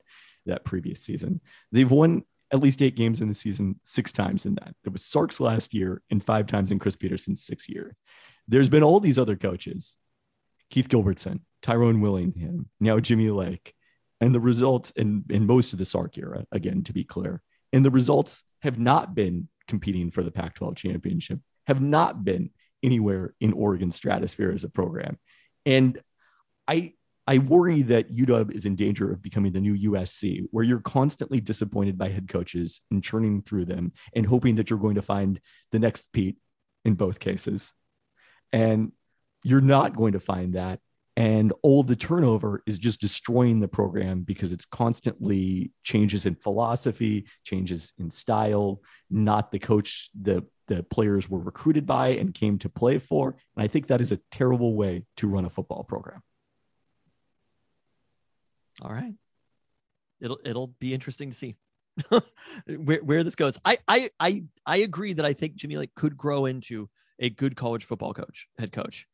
that 0.47 0.65
previous 0.65 1.01
season. 1.01 1.41
They've 1.73 1.91
won 1.91 2.23
at 2.53 2.61
least 2.61 2.81
eight 2.81 2.97
games 2.97 3.21
in 3.21 3.29
the 3.29 3.35
season, 3.35 3.79
six 3.85 4.13
times 4.13 4.47
in 4.47 4.55
that. 4.55 4.75
There 4.83 4.93
was 4.93 5.05
Sark's 5.05 5.41
last 5.41 5.75
year, 5.75 6.03
and 6.11 6.25
five 6.25 6.47
times 6.47 6.71
in 6.71 6.79
Chris 6.79 6.97
Petersen's 6.97 7.45
six 7.45 7.69
year. 7.69 7.97
There's 8.47 8.71
been 8.71 8.83
all 8.83 9.01
these 9.01 9.19
other 9.19 9.37
coaches, 9.37 9.97
Keith 10.71 10.89
Gilbertson, 10.89 11.41
Tyrone 11.61 12.01
Willingham, 12.01 12.71
now 12.81 12.99
Jimmy 13.01 13.31
Lake, 13.31 13.75
and 14.21 14.35
the 14.35 14.41
results 14.41 14.91
in, 14.93 15.25
in 15.29 15.47
most 15.47 15.73
of 15.73 15.79
the 15.79 15.85
Sark 15.85 16.17
era, 16.19 16.45
again, 16.51 16.83
to 16.85 16.93
be 16.93 17.05
clear, 17.05 17.43
and 17.73 17.85
the 17.85 17.91
results 17.91 18.45
have 18.62 18.79
not 18.79 19.14
been 19.14 19.49
competing 19.66 20.11
for 20.11 20.23
the 20.23 20.31
Pac 20.31 20.55
12 20.55 20.77
championship, 20.77 21.41
have 21.66 21.81
not 21.81 22.25
been 22.25 22.51
anywhere 22.83 23.35
in 23.41 23.53
Oregon 23.53 23.91
stratosphere 23.91 24.51
as 24.51 24.64
a 24.64 24.69
program. 24.69 25.19
And 25.66 26.01
I, 26.66 26.95
I 27.27 27.39
worry 27.39 27.83
that 27.83 28.12
UW 28.12 28.55
is 28.55 28.64
in 28.64 28.75
danger 28.75 29.12
of 29.12 29.23
becoming 29.23 29.53
the 29.53 29.61
new 29.61 29.91
USC, 29.91 30.47
where 30.51 30.64
you're 30.64 30.81
constantly 30.81 31.41
disappointed 31.41 31.99
by 31.99 32.09
head 32.09 32.29
coaches 32.29 32.81
and 32.91 33.05
churning 33.05 33.43
through 33.43 33.66
them 33.66 33.93
and 34.14 34.25
hoping 34.25 34.55
that 34.57 34.71
you're 34.71 34.79
going 34.79 34.95
to 34.95 35.03
find 35.03 35.41
the 35.71 35.79
next 35.79 36.07
Pete 36.12 36.39
in 36.85 36.95
both 36.95 37.21
cases. 37.21 37.73
And 38.53 38.93
you're 39.43 39.61
not 39.61 39.95
going 39.95 40.12
to 40.12 40.21
find 40.21 40.55
that. 40.55 40.81
And 41.19 41.53
all 41.62 41.83
the 41.83 41.97
turnover 41.97 42.62
is 42.64 42.79
just 42.79 43.01
destroying 43.01 43.59
the 43.59 43.66
program 43.66 44.23
because 44.23 44.53
it's 44.53 44.64
constantly 44.64 45.73
changes 45.83 46.27
in 46.27 46.37
philosophy 46.37 47.27
changes 47.43 47.93
in 47.99 48.09
style 48.09 48.81
not 49.11 49.51
the 49.51 49.59
coach 49.59 50.11
the 50.14 50.45
the 50.69 50.85
players 50.85 51.29
were 51.29 51.41
recruited 51.41 51.87
by 51.87 52.11
and 52.11 52.33
came 52.33 52.57
to 52.59 52.69
play 52.69 52.99
for. 52.99 53.35
And 53.57 53.64
i 53.64 53.66
think 53.66 53.89
that 53.89 54.01
is 54.01 54.12
a 54.12 54.21
terrible 54.31 54.77
way 54.77 55.07
to 55.16 55.27
run 55.27 55.45
a 55.45 55.51
football 55.51 55.83
program. 55.83 56.23
All 58.81 58.93
right. 58.93 59.14
It'll 60.21 60.39
it'll 60.45 60.69
be 60.79 60.95
interesting 60.95 61.31
to 61.31 61.37
see 61.37 61.57
where, 62.77 63.03
where 63.03 63.25
this 63.25 63.35
goes. 63.35 63.59
I, 63.64 63.79
I 63.89 64.11
i 64.21 64.45
i 64.66 64.77
agree 64.77 65.14
that 65.14 65.25
i 65.25 65.33
think 65.33 65.57
Jimmy 65.57 65.79
Lake 65.79 65.97
could 65.97 66.16
grow 66.16 66.47
into 66.47 66.89
a 67.19 67.29
good 67.29 67.57
college 67.57 67.87
football 67.87 68.14
coach 68.14 68.47
head 68.57 68.71
coach 68.71 69.09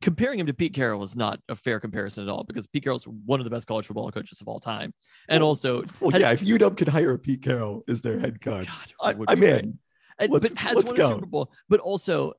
comparing 0.00 0.38
him 0.38 0.46
to 0.46 0.54
Pete 0.54 0.74
Carroll 0.74 1.02
is 1.02 1.16
not 1.16 1.40
a 1.48 1.54
fair 1.54 1.80
comparison 1.80 2.24
at 2.24 2.30
all 2.30 2.44
because 2.44 2.66
Pete 2.66 2.84
Carroll's 2.84 3.04
one 3.04 3.40
of 3.40 3.44
the 3.44 3.50
best 3.50 3.66
college 3.66 3.86
football 3.86 4.10
coaches 4.10 4.40
of 4.40 4.48
all 4.48 4.60
time. 4.60 4.92
And 5.28 5.40
well, 5.40 5.48
also, 5.48 5.84
well, 6.00 6.10
has, 6.10 6.20
yeah, 6.20 6.32
if 6.32 6.40
UW 6.40 6.76
could 6.76 6.88
hire 6.88 7.12
a 7.12 7.18
Pete 7.18 7.42
Carroll 7.42 7.82
as 7.88 8.00
their 8.00 8.18
head 8.18 8.40
coach, 8.40 8.68
God, 9.00 9.16
I, 9.28 9.32
am 9.32 9.42
in. 9.42 9.78
And, 10.18 10.30
but 10.30 10.56
has 10.58 10.76
won 10.76 10.94
go. 10.94 11.06
a 11.06 11.08
Super 11.10 11.26
Bowl. 11.26 11.52
But 11.68 11.80
also, 11.80 12.34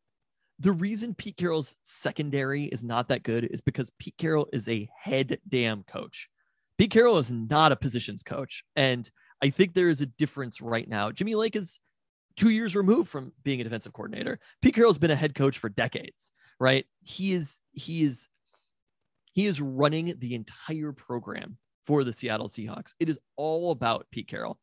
the 0.60 0.72
reason 0.72 1.14
Pete 1.14 1.38
Carroll's 1.38 1.76
secondary 1.84 2.66
is 2.66 2.84
not 2.84 3.10
that 3.10 3.24
good 3.24 3.46
is 3.46 3.62
because 3.62 3.92
Pete 4.00 4.16
Carroll 4.18 4.48
is 4.54 4.70
a 4.70 4.90
head 4.98 5.40
damn 5.48 5.84
coach. 5.84 6.30
Pete 6.78 6.92
Carroll 6.92 7.18
is 7.18 7.32
not 7.32 7.72
a 7.72 7.76
positions 7.76 8.24
coach. 8.24 8.64
And 8.76 9.10
I 9.42 9.50
think 9.50 9.74
there 9.74 9.90
is 9.90 10.02
a 10.02 10.06
difference 10.06 10.62
right 10.62 10.88
now. 10.88 11.12
Jimmy 11.12 11.36
Lake 11.36 11.56
is 11.56 11.80
two 12.36 12.50
years 12.50 12.76
removed 12.76 13.10
from 13.10 13.32
being 13.44 13.62
a 13.62 13.64
defensive 13.64 13.94
coordinator. 13.94 14.40
Pete 14.62 14.76
Carroll's 14.76 14.98
been 14.98 15.12
a 15.12 15.16
head 15.16 15.36
coach 15.36 15.58
for 15.58 15.70
decades 15.70 16.32
right? 16.60 16.86
He 17.04 17.34
is 17.34 17.60
he 17.72 18.04
is 18.04 18.28
he 19.34 19.46
is 19.46 19.62
running 19.62 20.14
the 20.20 20.36
entire 20.36 20.92
program 20.92 21.58
for 21.86 22.04
the 22.04 22.14
Seattle 22.14 22.48
Seahawks. 22.48 22.94
It 23.00 23.10
is 23.10 23.20
all 23.36 23.72
about 23.72 24.08
Pete 24.12 24.28
Carroll. 24.28 24.58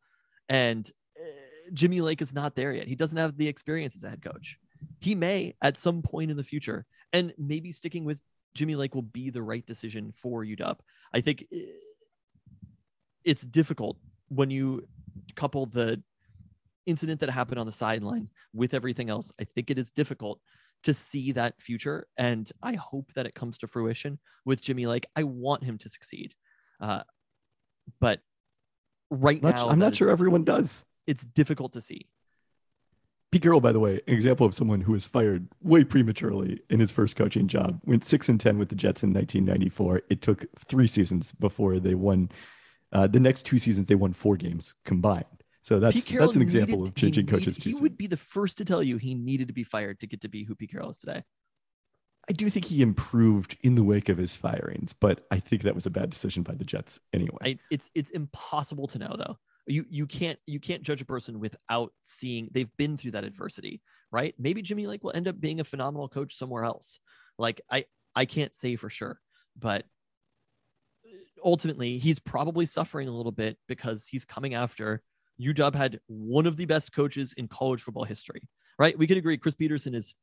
And 0.48 0.90
uh, 1.18 1.24
Jimmy 1.72 2.00
Lake 2.00 2.22
is 2.22 2.34
not 2.34 2.56
there 2.56 2.72
yet. 2.72 2.88
He 2.88 2.96
doesn't 2.96 3.18
have 3.18 3.36
the 3.36 3.48
experience 3.48 3.94
as 3.94 4.04
a 4.04 4.10
head 4.10 4.22
coach. 4.22 4.58
He 5.00 5.14
may 5.14 5.54
at 5.62 5.76
some 5.76 6.02
point 6.02 6.30
in 6.30 6.36
the 6.36 6.44
future, 6.44 6.84
and 7.12 7.32
maybe 7.38 7.70
sticking 7.70 8.04
with 8.04 8.20
Jimmy 8.54 8.74
Lake 8.74 8.94
will 8.94 9.02
be 9.02 9.30
the 9.30 9.42
right 9.42 9.64
decision 9.64 10.12
for 10.16 10.44
UW. 10.44 10.76
I 11.14 11.20
think 11.20 11.46
uh, 11.54 11.58
it's 13.24 13.44
difficult 13.44 13.98
when 14.28 14.50
you 14.50 14.86
couple 15.36 15.66
the 15.66 16.02
incident 16.86 17.20
that 17.20 17.30
happened 17.30 17.60
on 17.60 17.66
the 17.66 17.72
sideline 17.72 18.28
with 18.52 18.74
everything 18.74 19.08
else. 19.08 19.32
I 19.40 19.44
think 19.44 19.70
it 19.70 19.78
is 19.78 19.90
difficult 19.90 20.40
to 20.84 20.94
see 20.94 21.32
that 21.32 21.60
future. 21.60 22.06
And 22.16 22.50
I 22.62 22.74
hope 22.74 23.12
that 23.14 23.26
it 23.26 23.34
comes 23.34 23.58
to 23.58 23.66
fruition 23.66 24.18
with 24.44 24.60
Jimmy 24.60 24.86
Lake, 24.86 25.06
I 25.14 25.24
want 25.24 25.64
him 25.64 25.78
to 25.78 25.88
succeed. 25.88 26.34
Uh, 26.80 27.02
but 28.00 28.20
right 29.10 29.42
not, 29.42 29.56
now, 29.56 29.68
I'm 29.68 29.78
not 29.78 29.96
sure 29.96 30.10
everyone 30.10 30.44
does. 30.44 30.84
It's 31.06 31.24
difficult 31.24 31.72
to 31.74 31.80
see. 31.80 32.08
Pete 33.30 33.42
Carroll, 33.42 33.62
by 33.62 33.72
the 33.72 33.80
way, 33.80 33.94
an 34.06 34.12
example 34.12 34.44
of 34.44 34.54
someone 34.54 34.82
who 34.82 34.92
was 34.92 35.06
fired 35.06 35.48
way 35.62 35.84
prematurely 35.84 36.60
in 36.68 36.80
his 36.80 36.90
first 36.90 37.16
coaching 37.16 37.48
job. 37.48 37.80
Went 37.84 38.04
six 38.04 38.28
and 38.28 38.38
ten 38.38 38.58
with 38.58 38.68
the 38.68 38.74
Jets 38.74 39.02
in 39.02 39.14
1994. 39.14 40.02
It 40.10 40.20
took 40.20 40.44
three 40.66 40.86
seasons 40.86 41.32
before 41.32 41.78
they 41.78 41.94
won. 41.94 42.30
Uh, 42.92 43.06
the 43.06 43.20
next 43.20 43.46
two 43.46 43.58
seasons, 43.58 43.86
they 43.86 43.94
won 43.94 44.12
four 44.12 44.36
games 44.36 44.74
combined. 44.84 45.24
So 45.62 45.78
that's 45.78 46.04
that's 46.04 46.36
an 46.36 46.42
example 46.42 46.78
needed, 46.78 46.88
of 46.88 46.94
changing 46.96 47.26
coaches. 47.26 47.56
He 47.56 47.74
would 47.74 47.96
be 47.96 48.08
the 48.08 48.16
first 48.16 48.58
to 48.58 48.64
tell 48.64 48.82
you 48.82 48.96
he 48.96 49.14
needed 49.14 49.48
to 49.48 49.54
be 49.54 49.62
fired 49.62 50.00
to 50.00 50.06
get 50.06 50.20
to 50.22 50.28
be 50.28 50.44
who 50.44 50.56
Pete 50.56 50.72
Carroll 50.72 50.90
is 50.90 50.98
today. 50.98 51.22
I 52.28 52.32
do 52.32 52.48
think 52.50 52.66
he 52.66 52.82
improved 52.82 53.56
in 53.62 53.74
the 53.74 53.82
wake 53.82 54.08
of 54.08 54.18
his 54.18 54.36
firings, 54.36 54.92
but 54.92 55.26
I 55.30 55.38
think 55.38 55.62
that 55.62 55.74
was 55.74 55.86
a 55.86 55.90
bad 55.90 56.10
decision 56.10 56.42
by 56.42 56.54
the 56.54 56.64
Jets 56.64 57.00
anyway. 57.12 57.38
I, 57.44 57.58
it's 57.70 57.90
it's 57.94 58.10
impossible 58.10 58.88
to 58.88 58.98
know 58.98 59.14
though. 59.16 59.38
You 59.66 59.84
you 59.88 60.06
can't 60.06 60.38
you 60.46 60.58
can't 60.58 60.82
judge 60.82 61.00
a 61.00 61.06
person 61.06 61.38
without 61.38 61.92
seeing 62.02 62.48
they've 62.50 62.74
been 62.76 62.96
through 62.96 63.12
that 63.12 63.24
adversity, 63.24 63.82
right? 64.10 64.34
Maybe 64.38 64.62
Jimmy 64.62 64.88
Lake 64.88 65.04
will 65.04 65.12
end 65.14 65.28
up 65.28 65.40
being 65.40 65.60
a 65.60 65.64
phenomenal 65.64 66.08
coach 66.08 66.34
somewhere 66.34 66.64
else. 66.64 66.98
Like 67.38 67.60
I 67.70 67.84
I 68.16 68.24
can't 68.24 68.54
say 68.54 68.74
for 68.74 68.90
sure, 68.90 69.20
but 69.56 69.84
ultimately 71.44 71.98
he's 71.98 72.18
probably 72.18 72.66
suffering 72.66 73.08
a 73.08 73.12
little 73.12 73.32
bit 73.32 73.56
because 73.68 74.06
he's 74.06 74.24
coming 74.24 74.54
after 74.54 75.02
UW 75.40 75.74
had 75.74 76.00
one 76.06 76.46
of 76.46 76.56
the 76.56 76.66
best 76.66 76.92
coaches 76.92 77.32
in 77.36 77.48
college 77.48 77.82
football 77.82 78.04
history, 78.04 78.42
right? 78.78 78.96
We 78.96 79.06
can 79.06 79.18
agree 79.18 79.36
Chris 79.36 79.54
Petersen 79.54 79.94
is 79.94 80.14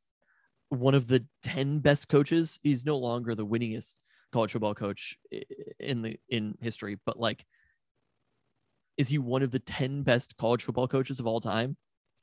one 0.68 0.94
of 0.94 1.06
the 1.06 1.24
10 1.42 1.80
best 1.80 2.08
coaches. 2.08 2.58
He's 2.62 2.86
no 2.86 2.96
longer 2.96 3.34
the 3.34 3.46
winningest 3.46 3.96
college 4.32 4.52
football 4.52 4.74
coach 4.74 5.16
in 5.80 6.02
the 6.02 6.18
in 6.28 6.56
history, 6.60 6.98
but 7.04 7.18
like 7.18 7.44
is 8.96 9.08
he 9.08 9.18
one 9.18 9.42
of 9.42 9.50
the 9.50 9.58
10 9.58 10.02
best 10.02 10.36
college 10.36 10.62
football 10.62 10.86
coaches 10.86 11.20
of 11.20 11.26
all 11.26 11.40
time? 11.40 11.74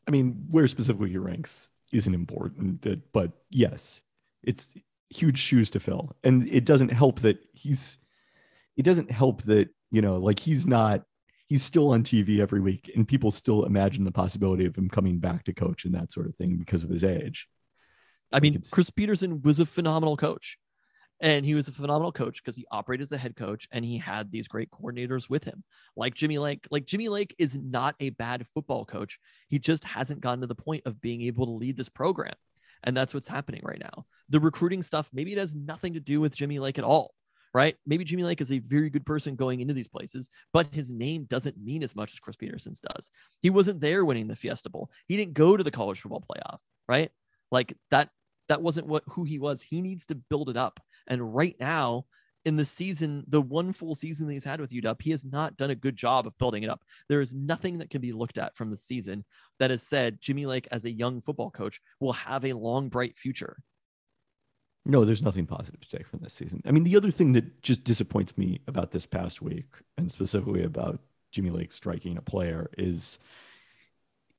I 0.08 0.12
mean, 0.12 0.46
where 0.52 0.68
specifically 0.68 1.10
he 1.10 1.18
ranks 1.18 1.72
isn't 1.92 2.14
important, 2.14 2.86
uh, 2.86 2.98
but 3.14 3.32
yes, 3.50 4.02
it's 4.44 4.74
huge 5.10 5.40
shoes 5.40 5.70
to 5.72 5.80
fill. 5.80 6.16
And 6.24 6.48
it 6.48 6.66
doesn't 6.66 6.90
help 6.90 7.22
that 7.22 7.40
he's 7.54 7.98
it 8.76 8.84
doesn't 8.84 9.10
help 9.10 9.42
that, 9.44 9.70
you 9.90 10.02
know, 10.04 10.18
like 10.18 10.40
he's 10.40 10.68
not 10.68 11.04
he's 11.48 11.64
still 11.64 11.89
on 11.89 12.04
TV 12.04 12.39
every 12.39 12.60
week, 12.60 12.91
and 12.95 13.08
people 13.08 13.32
still 13.32 13.66
imagine 13.66 14.04
the 14.04 14.12
possibility 14.12 14.66
of 14.66 14.76
him 14.76 14.89
coming 14.89 15.18
back 15.18 15.43
to 15.45 15.54
coach 15.54 15.86
and 15.86 15.95
that 15.95 16.12
sort 16.12 16.28
of 16.28 16.36
thing 16.36 16.58
because 16.58 16.84
of 16.84 16.89
his 16.89 17.04
age. 17.04 17.48
I 18.32 18.39
mean, 18.39 18.62
Chris 18.70 18.89
Petersen 18.89 19.41
was 19.41 19.60
a 19.60 19.66
phenomenal 19.66 20.18
coach. 20.18 20.58
And 21.20 21.43
he 21.43 21.56
was 21.56 21.68
a 21.68 21.72
phenomenal 21.72 22.12
coach 22.12 22.43
because 22.43 22.56
he 22.56 22.68
operated 22.70 23.06
as 23.06 23.12
a 23.12 23.18
head 23.18 23.36
coach 23.36 23.68
and 23.72 23.84
he 23.84 23.98
had 23.98 24.32
these 24.32 24.48
great 24.48 24.70
coordinators 24.70 25.32
with 25.32 25.43
him, 25.43 25.64
like 25.95 26.14
Jimmy 26.14 26.38
Lake. 26.38 26.68
Like 26.70 26.86
Jimmy 26.86 27.10
Lake 27.10 27.34
is 27.39 27.58
not 27.58 27.95
a 28.00 28.12
bad 28.12 28.45
football 28.45 28.86
coach. 28.86 29.18
He 29.48 29.58
just 29.58 29.84
hasn't 29.84 30.22
gotten 30.22 30.41
to 30.41 30.48
the 30.48 30.54
point 30.54 30.84
of 30.86 31.02
being 31.02 31.24
able 31.24 31.48
to 31.48 31.54
lead 31.54 31.76
this 31.76 31.89
program. 31.89 32.36
And 32.84 32.95
that's 32.95 33.16
what's 33.16 33.28
happening 33.28 33.62
right 33.64 33.80
now. 33.80 34.06
The 34.30 34.39
recruiting 34.39 34.84
stuff, 34.84 35.10
maybe 35.12 35.32
it 35.32 35.39
has 35.39 35.56
nothing 35.56 35.93
to 35.93 36.00
do 36.00 36.22
with 36.22 36.36
Jimmy 36.36 36.60
Lake 36.60 36.78
at 36.78 36.84
all 36.84 37.16
right? 37.58 37.76
Maybe 37.88 38.03
Jimmy 38.03 38.22
Lake 38.22 38.39
is 38.39 38.51
a 38.51 38.60
very 38.60 38.88
good 38.88 39.03
person 39.03 39.36
going 39.36 39.62
into 39.62 39.74
these 39.74 39.88
places, 39.88 40.30
but 40.53 40.72
his 40.72 40.93
name 40.93 41.24
doesn't 41.24 41.58
mean 41.58 41.82
as 41.82 41.95
much 41.95 42.14
as 42.14 42.20
Chris 42.20 42.36
Petersen's 42.36 42.80
does. 42.80 43.10
He 43.41 43.49
wasn't 43.49 43.82
there 43.82 44.05
winning 44.05 44.28
the 44.28 44.36
Fiesta 44.36 44.70
Bowl. 44.70 44.91
He 45.08 45.18
didn't 45.18 45.34
go 45.34 45.58
to 45.58 45.64
the 45.64 45.72
college 45.72 45.99
football 45.99 46.24
playoff, 46.24 46.60
right? 46.88 47.10
Like 47.51 47.76
that 47.89 48.10
that 48.47 48.62
wasn't 48.62 48.86
what 48.86 49.01
who 49.10 49.24
he 49.24 49.39
was. 49.39 49.64
He 49.64 49.82
needs 49.82 50.05
to 50.05 50.16
build 50.30 50.51
it 50.51 50.55
up. 50.55 50.80
And 51.08 51.34
right 51.34 51.55
now, 51.60 52.05
in 52.45 52.58
the 52.58 52.64
season, 52.64 53.24
the 53.28 53.41
one 53.41 53.74
full 53.74 53.95
season 53.95 54.28
that 54.28 54.34
he's 54.34 54.43
had 54.43 54.62
with 54.62 54.70
UW, 54.70 55.01
he 55.01 55.10
has 55.10 55.26
not 55.26 55.58
done 55.58 55.72
a 55.72 55.76
good 55.76 55.95
job 55.95 56.28
of 56.28 56.38
building 56.38 56.62
it 56.62 56.70
up. 56.70 56.84
There 57.10 57.22
is 57.22 57.34
nothing 57.34 57.80
that 57.80 57.89
can 57.89 58.01
be 58.01 58.14
looked 58.14 58.38
at 58.38 58.55
from 58.55 58.70
the 58.70 58.78
season 58.78 59.26
that 59.58 59.72
has 59.72 59.82
said 59.82 60.22
Jimmy 60.22 60.45
Lake, 60.45 60.68
as 60.72 60.86
a 60.86 60.91
young 60.91 61.22
football 61.22 61.49
coach, 61.49 61.82
will 61.99 62.14
have 62.14 62.45
a 62.45 62.53
long, 62.53 62.88
bright 62.88 63.18
future. 63.18 63.58
No, 64.88 65.04
there's 65.04 65.22
nothing 65.22 65.46
positive 65.46 65.82
to 65.82 65.90
take 65.90 66.08
from 66.08 66.22
this 66.22 66.34
season. 66.34 66.62
I 66.66 66.72
mean, 66.72 66.86
the 66.86 66.96
other 66.96 67.12
thing 67.12 67.34
that 67.34 67.62
just 67.62 67.84
disappoints 67.84 68.38
me 68.38 68.62
about 68.68 68.92
this 68.92 69.06
past 69.06 69.42
week, 69.42 69.66
and 69.98 70.10
specifically 70.10 70.64
about 70.64 71.02
Jimmy 71.32 71.50
Lake 71.50 71.74
striking 71.74 72.18
a 72.18 72.22
player, 72.22 72.70
is 72.78 73.20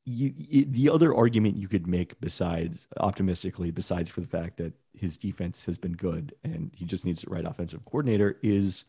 you, 0.06 0.32
the 0.64 0.88
other 0.88 1.14
argument 1.14 1.58
you 1.58 1.68
could 1.68 1.86
make 1.86 2.18
besides 2.18 2.88
optimistically, 2.96 3.70
besides 3.70 4.10
for 4.10 4.22
the 4.22 4.26
fact 4.26 4.56
that 4.56 4.72
his 4.94 5.18
defense 5.18 5.66
has 5.66 5.76
been 5.76 5.92
good 5.92 6.34
and 6.42 6.70
he 6.74 6.86
just 6.86 7.04
needs 7.04 7.20
the 7.20 7.30
right 7.30 7.44
offensive 7.44 7.84
coordinator, 7.84 8.38
is 8.42 8.86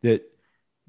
that 0.00 0.22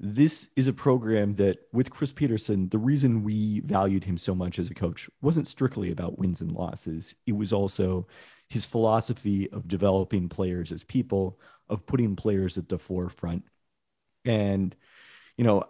this 0.00 0.48
is 0.56 0.68
a 0.68 0.72
program 0.72 1.34
that 1.34 1.58
with 1.72 1.90
Chris 1.90 2.12
Petersen, 2.12 2.70
the 2.70 2.78
reason 2.78 3.24
we 3.24 3.60
valued 3.60 4.04
him 4.04 4.16
so 4.16 4.34
much 4.34 4.58
as 4.58 4.70
a 4.70 4.74
coach 4.74 5.10
wasn't 5.20 5.48
strictly 5.48 5.92
about 5.92 6.18
wins 6.18 6.40
and 6.40 6.52
losses. 6.52 7.14
It 7.26 7.36
was 7.36 7.52
also 7.52 8.06
his 8.48 8.64
philosophy 8.64 9.50
of 9.50 9.68
developing 9.68 10.28
players 10.28 10.72
as 10.72 10.84
people, 10.84 11.38
of 11.68 11.86
putting 11.86 12.16
players 12.16 12.56
at 12.56 12.68
the 12.68 12.78
forefront. 12.78 13.44
And, 14.24 14.74
you 15.36 15.44
know, 15.44 15.64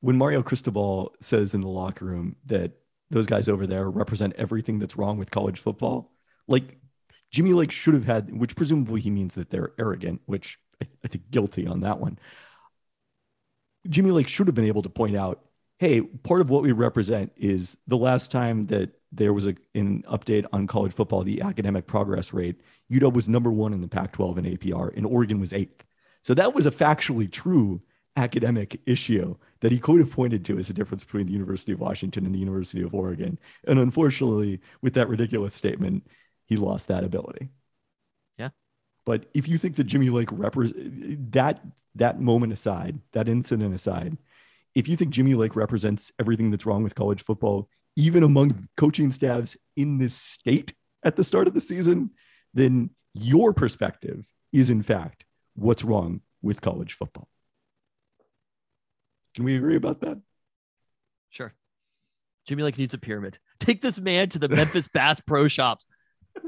when 0.00 0.18
Mario 0.18 0.42
Cristobal 0.42 1.14
says 1.20 1.54
in 1.54 1.60
the 1.60 1.68
locker 1.68 2.04
room 2.04 2.36
that 2.46 2.72
those 3.10 3.26
guys 3.26 3.48
over 3.48 3.66
there 3.66 3.88
represent 3.88 4.34
everything 4.36 4.78
that's 4.78 4.96
wrong 4.96 5.18
with 5.18 5.30
college 5.30 5.58
football, 5.58 6.12
like 6.46 6.78
Jimmy 7.30 7.52
Lake 7.52 7.70
should 7.70 7.94
have 7.94 8.04
had, 8.04 8.36
which 8.36 8.56
presumably 8.56 9.00
he 9.00 9.10
means 9.10 9.34
that 9.34 9.50
they're 9.50 9.72
arrogant, 9.78 10.20
which 10.26 10.58
I, 10.82 10.86
I 11.04 11.08
think 11.08 11.30
guilty 11.30 11.66
on 11.66 11.80
that 11.80 12.00
one. 12.00 12.18
Jimmy 13.88 14.10
Lake 14.10 14.28
should 14.28 14.46
have 14.46 14.54
been 14.54 14.64
able 14.64 14.82
to 14.82 14.88
point 14.88 15.16
out, 15.16 15.44
hey, 15.78 16.00
part 16.00 16.40
of 16.40 16.50
what 16.50 16.62
we 16.62 16.72
represent 16.72 17.32
is 17.36 17.78
the 17.86 17.96
last 17.96 18.30
time 18.30 18.66
that 18.66 18.90
there 19.12 19.32
was 19.32 19.46
a, 19.46 19.54
an 19.74 20.02
update 20.08 20.44
on 20.52 20.66
college 20.66 20.92
football, 20.92 21.22
the 21.22 21.40
academic 21.40 21.86
progress 21.86 22.32
rate. 22.32 22.60
UW 22.90 23.12
was 23.12 23.28
number 23.28 23.50
one 23.50 23.72
in 23.72 23.80
the 23.80 23.88
Pac 23.88 24.12
12 24.12 24.38
in 24.38 24.44
APR, 24.44 24.94
and 24.96 25.06
Oregon 25.06 25.40
was 25.40 25.52
eighth. 25.52 25.84
So 26.22 26.34
that 26.34 26.54
was 26.54 26.66
a 26.66 26.70
factually 26.70 27.30
true 27.30 27.80
academic 28.16 28.80
issue 28.84 29.36
that 29.60 29.70
he 29.70 29.78
could 29.78 30.00
have 30.00 30.10
pointed 30.10 30.44
to 30.46 30.58
as 30.58 30.68
a 30.68 30.72
difference 30.72 31.04
between 31.04 31.26
the 31.26 31.32
University 31.32 31.72
of 31.72 31.80
Washington 31.80 32.26
and 32.26 32.34
the 32.34 32.40
University 32.40 32.82
of 32.82 32.92
Oregon. 32.92 33.38
And 33.66 33.78
unfortunately, 33.78 34.60
with 34.82 34.94
that 34.94 35.08
ridiculous 35.08 35.54
statement, 35.54 36.06
he 36.44 36.56
lost 36.56 36.88
that 36.88 37.04
ability. 37.04 37.50
Yeah. 38.36 38.48
But 39.04 39.26
if 39.32 39.46
you 39.46 39.56
think 39.58 39.76
that 39.76 39.84
Jimmy 39.84 40.10
Lake 40.10 40.28
repres 40.28 40.72
that 41.32 41.60
that 41.94 42.20
moment 42.20 42.52
aside, 42.52 42.98
that 43.12 43.28
incident 43.28 43.74
aside, 43.74 44.18
if 44.78 44.86
you 44.86 44.96
think 44.96 45.10
Jimmy 45.10 45.34
Lake 45.34 45.56
represents 45.56 46.12
everything 46.20 46.52
that's 46.52 46.64
wrong 46.64 46.84
with 46.84 46.94
college 46.94 47.24
football, 47.24 47.68
even 47.96 48.22
among 48.22 48.68
coaching 48.76 49.10
staffs 49.10 49.56
in 49.76 49.98
this 49.98 50.14
state 50.14 50.72
at 51.02 51.16
the 51.16 51.24
start 51.24 51.48
of 51.48 51.54
the 51.54 51.60
season, 51.60 52.10
then 52.54 52.90
your 53.12 53.52
perspective 53.52 54.24
is 54.52 54.70
in 54.70 54.84
fact 54.84 55.24
what's 55.56 55.82
wrong 55.82 56.20
with 56.42 56.60
college 56.60 56.92
football. 56.92 57.26
Can 59.34 59.44
we 59.44 59.56
agree 59.56 59.74
about 59.74 60.00
that? 60.02 60.20
Sure. 61.30 61.52
Jimmy 62.46 62.62
Lake 62.62 62.78
needs 62.78 62.94
a 62.94 62.98
pyramid. 62.98 63.40
Take 63.58 63.82
this 63.82 63.98
man 63.98 64.28
to 64.28 64.38
the 64.38 64.48
Memphis 64.48 64.86
Bass 64.86 65.18
Pro 65.18 65.48
Shops. 65.48 65.88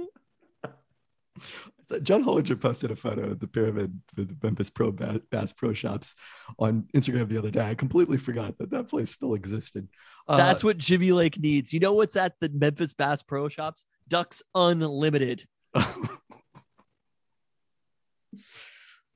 John 1.99 2.25
Hollinger 2.25 2.61
posted 2.61 2.91
a 2.91 2.97
photo 2.97 3.31
of 3.31 3.41
the 3.41 3.47
pyramid, 3.47 4.01
the 4.15 4.29
Memphis 4.43 4.71
Pro 4.71 4.93
Bass 4.93 5.53
Pro 5.53 5.73
Shops 5.73 6.15
on 6.59 6.87
Instagram 6.95 7.29
the 7.29 7.39
other 7.39 7.51
day. 7.51 7.69
I 7.69 7.75
completely 7.75 8.19
forgot 8.19 8.57
that 8.59 8.71
that 8.71 8.89
place 8.89 9.11
still 9.11 9.35
existed. 9.35 9.89
Uh, 10.29 10.37
That's 10.37 10.63
what 10.63 10.79
Jimmy 10.79 11.13
Lake 11.13 11.39
needs. 11.39 11.73
You 11.73 11.81
know 11.81 11.95
what's 11.95 12.17
at 12.17 12.35
the 12.41 12.49
Memphis 12.49 12.93
Bass 12.93 13.23
Pro 13.23 13.49
Shops? 13.49 13.87
Ducks 14.09 14.43
Unlimited. 14.55 15.45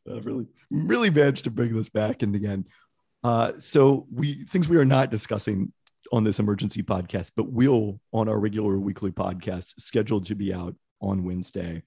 Uh, 0.06 0.20
really, 0.20 0.46
really 0.70 1.08
managed 1.08 1.44
to 1.44 1.50
bring 1.50 1.74
this 1.74 1.88
back 1.88 2.22
in 2.22 2.34
again. 2.34 2.66
Uh, 3.22 3.52
so 3.58 4.06
we 4.12 4.44
things 4.44 4.68
we 4.68 4.76
are 4.76 4.84
not 4.84 5.10
discussing 5.10 5.72
on 6.12 6.24
this 6.24 6.38
emergency 6.38 6.82
podcast, 6.82 7.32
but 7.36 7.50
will 7.50 8.00
on 8.12 8.28
our 8.28 8.38
regular 8.38 8.78
weekly 8.78 9.10
podcast 9.10 9.80
scheduled 9.80 10.26
to 10.26 10.34
be 10.34 10.52
out 10.52 10.74
on 11.00 11.24
Wednesday. 11.24 11.82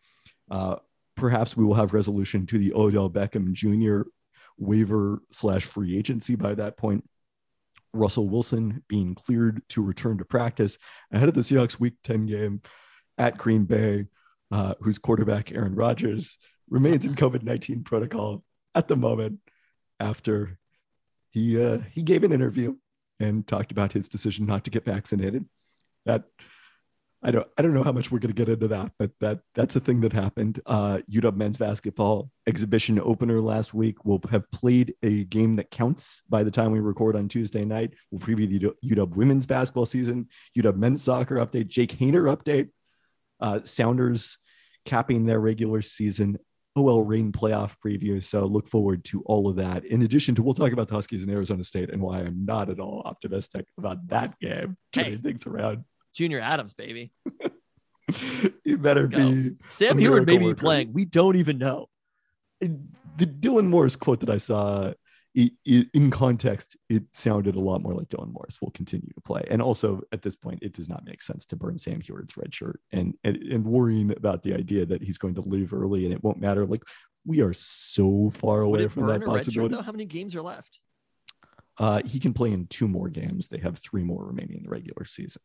Uh, 0.50 0.78
perhaps 1.16 1.58
we 1.58 1.66
will 1.66 1.74
have 1.74 1.94
resolution 1.94 2.46
to 2.46 2.58
the 2.58 2.74
Odell 2.74 3.10
Beckham 3.10 3.52
Jr. 3.54 4.10
waiver 4.58 5.22
slash 5.32 5.66
free 5.66 5.98
agency 5.98 6.36
by 6.36 6.56
that 6.56 6.78
point. 6.78 7.04
Russell 7.94 8.30
Wilson 8.30 8.84
being 8.88 9.16
cleared 9.16 9.62
to 9.70 9.82
return 9.82 10.18
to 10.20 10.26
practice 10.26 10.78
ahead 11.12 11.30
of 11.30 11.36
the 11.36 11.42
Seahawks 11.42 11.80
Week 11.80 11.96
10 12.04 12.28
game 12.28 12.62
at 13.18 13.38
Green 13.38 13.66
Bay, 13.66 14.06
uh, 14.52 14.76
whose 14.82 14.98
quarterback 14.98 15.52
Aaron 15.52 15.76
Rodgers 15.76 16.38
remains 16.70 17.06
in 17.06 17.16
COVID 17.16 17.44
19 17.44 17.84
protocol 17.84 18.44
at 18.76 18.88
the 18.88 18.96
moment 18.96 19.40
after 20.00 20.60
he, 21.30 21.62
uh, 21.62 21.80
he 21.92 22.04
gave 22.04 22.24
an 22.24 22.32
interview 22.32 22.76
and 23.20 23.48
talked 23.48 23.72
about 23.72 23.94
his 23.94 24.08
decision 24.08 24.46
not 24.46 24.64
to 24.66 24.70
get 24.70 24.86
vaccinated. 24.86 25.46
That 26.06 26.26
I 27.28 27.32
don't 27.32 27.48
I 27.58 27.62
don't 27.62 27.74
know 27.74 27.84
how 27.84 27.92
much 27.92 28.10
we're 28.10 28.20
going 28.20 28.34
to 28.34 28.46
get 28.46 28.48
into 28.48 28.70
that, 28.70 28.94
but 28.98 29.12
that 29.20 29.42
that's 29.54 29.76
a 29.76 29.82
thing 29.82 30.00
that 30.00 30.14
happened. 30.14 30.62
Uh, 30.66 31.00
UW 31.12 31.36
men's 31.36 31.58
basketball 31.58 32.32
exhibition 32.48 33.02
opener 33.02 33.42
last 33.42 33.74
week. 33.74 34.06
We'll 34.06 34.22
have 34.32 34.50
played 34.52 34.96
a 35.04 35.26
game 35.26 35.58
that 35.58 35.70
counts 35.70 36.22
by 36.30 36.44
the 36.44 36.52
time 36.52 36.72
we 36.72 36.80
record 36.80 37.18
on 37.18 37.28
Tuesday 37.28 37.66
night. 37.66 37.96
We'll 38.12 38.22
preview 38.22 38.48
the 38.82 38.96
UW 38.96 39.14
women's 39.14 39.46
basketball 39.46 39.86
season, 39.86 40.30
UW 40.58 40.78
men's 40.78 41.04
soccer 41.04 41.36
update, 41.36 41.68
Jake 41.68 42.00
Haener 42.00 42.34
update, 42.34 42.70
uh, 43.42 43.60
Sounders 43.66 44.38
capping 44.86 45.26
their 45.26 45.42
regular 45.42 45.82
season 45.82 46.38
OL 46.78 47.04
Reign 47.04 47.34
playoff 47.34 47.76
preview. 47.86 48.24
So 48.24 48.46
look 48.46 48.70
forward 48.70 49.04
to 49.06 49.22
all 49.24 49.50
of 49.50 49.58
that. 49.58 49.84
In 49.84 50.02
addition 50.04 50.34
to, 50.36 50.44
we'll 50.44 50.54
talk 50.54 50.72
about 50.72 50.88
the 50.88 50.96
Huskies 50.96 51.24
and 51.24 51.32
Arizona 51.32 51.66
State 51.66 51.90
and 51.90 52.02
why 52.02 52.20
I'm 52.20 52.46
not 52.46 52.70
at 52.70 52.80
all 52.80 53.02
optimistic 53.04 53.66
about 53.78 54.08
that 54.08 54.40
game 54.40 54.78
turning 54.94 55.14
hey, 55.14 55.22
things 55.22 55.46
around. 55.46 55.84
Junior 56.18 56.40
Adams, 56.40 56.74
baby. 56.74 57.12
you 58.66 58.78
better 58.80 59.08
be. 59.08 59.56
Sam 59.70 60.00
Huard 60.00 60.26
may 60.26 60.40
be 60.40 60.56
playing. 60.56 60.92
We 60.92 61.06
don't 61.06 61.36
even 61.36 61.60
know. 61.60 61.90
The 62.60 63.26
Dylan 63.26 63.68
Morris 63.68 63.96
quote 63.96 64.22
that 64.22 64.30
I 64.30 64.38
saw 64.38 64.94
in 65.36 66.10
context, 66.10 66.76
it 66.90 67.04
sounded 67.14 67.56
a 67.56 67.60
lot 67.60 67.84
more 67.84 67.94
like 67.94 68.10
Dylan 68.10 68.34
Morris 68.34 68.60
will 68.60 68.72
continue 68.72 69.14
to 69.14 69.22
play. 69.22 69.46
And 69.52 69.62
also 69.62 70.02
at 70.12 70.24
this 70.24 70.36
point, 70.36 70.64
it 70.64 70.74
does 70.74 70.90
not 70.90 71.06
make 71.06 71.22
sense 71.22 71.46
to 71.46 71.56
burn 71.56 71.78
Sam 71.78 72.02
Huard's 72.02 72.36
red 72.36 72.56
shirt 72.56 72.80
and, 72.92 73.14
and, 73.24 73.38
and 73.38 73.64
worrying 73.64 74.10
about 74.10 74.42
the 74.42 74.56
idea 74.56 74.88
that 74.88 75.04
he's 75.04 75.20
going 75.20 75.36
to 75.36 75.42
leave 75.42 75.72
early 75.72 76.06
and 76.06 76.14
it 76.14 76.24
won't 76.24 76.40
matter. 76.40 76.66
Like 76.66 76.82
we 77.24 77.42
are 77.42 77.54
so 77.54 78.32
far 78.34 78.62
away 78.62 78.88
from 78.88 79.06
that 79.08 79.24
possibility. 79.24 79.76
Shirt, 79.76 79.86
How 79.86 79.92
many 79.92 80.06
games 80.06 80.36
are 80.36 80.42
left? 80.42 80.80
Uh, 81.78 82.02
he 82.04 82.20
can 82.20 82.34
play 82.34 82.52
in 82.52 82.66
two 82.66 82.88
more 82.88 83.08
games. 83.08 83.48
They 83.48 83.60
have 83.60 83.78
three 83.78 84.04
more 84.04 84.26
remaining 84.26 84.58
in 84.58 84.64
the 84.64 84.70
regular 84.70 85.06
season. 85.06 85.44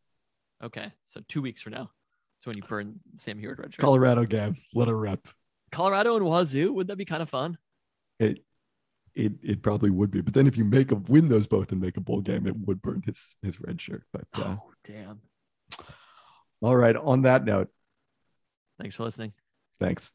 Okay. 0.63 0.91
So 1.05 1.21
two 1.27 1.41
weeks 1.41 1.61
from 1.61 1.73
now. 1.73 1.91
So 2.39 2.49
when 2.49 2.57
you 2.57 2.63
burn 2.63 2.99
Sam 3.15 3.39
Huard 3.39 3.59
red 3.59 3.73
shirt. 3.73 3.81
Colorado 3.81 4.25
game. 4.25 4.57
Let 4.73 4.87
her 4.87 4.97
rep. 4.97 5.27
Colorado 5.71 6.15
and 6.15 6.25
Wazoo. 6.25 6.73
Would 6.73 6.87
that 6.87 6.97
be 6.97 7.05
kind 7.05 7.21
of 7.21 7.29
fun? 7.29 7.57
It 8.19 8.43
it 9.15 9.33
it 9.41 9.61
probably 9.61 9.89
would 9.89 10.11
be. 10.11 10.21
But 10.21 10.33
then 10.33 10.47
if 10.47 10.57
you 10.57 10.65
make 10.65 10.91
a 10.91 10.95
win 10.95 11.27
those 11.27 11.47
both 11.47 11.71
and 11.71 11.81
make 11.81 11.97
a 11.97 12.01
bowl 12.01 12.21
game, 12.21 12.47
it 12.47 12.55
would 12.65 12.81
burn 12.81 13.01
his 13.05 13.35
his 13.41 13.59
red 13.59 13.79
shirt. 13.79 14.03
But 14.11 14.27
uh, 14.35 14.57
oh 14.59 14.71
damn. 14.83 15.21
All 16.61 16.75
right. 16.75 16.95
On 16.95 17.23
that 17.23 17.43
note, 17.43 17.69
thanks 18.79 18.95
for 18.95 19.03
listening. 19.03 19.33
Thanks. 19.79 20.11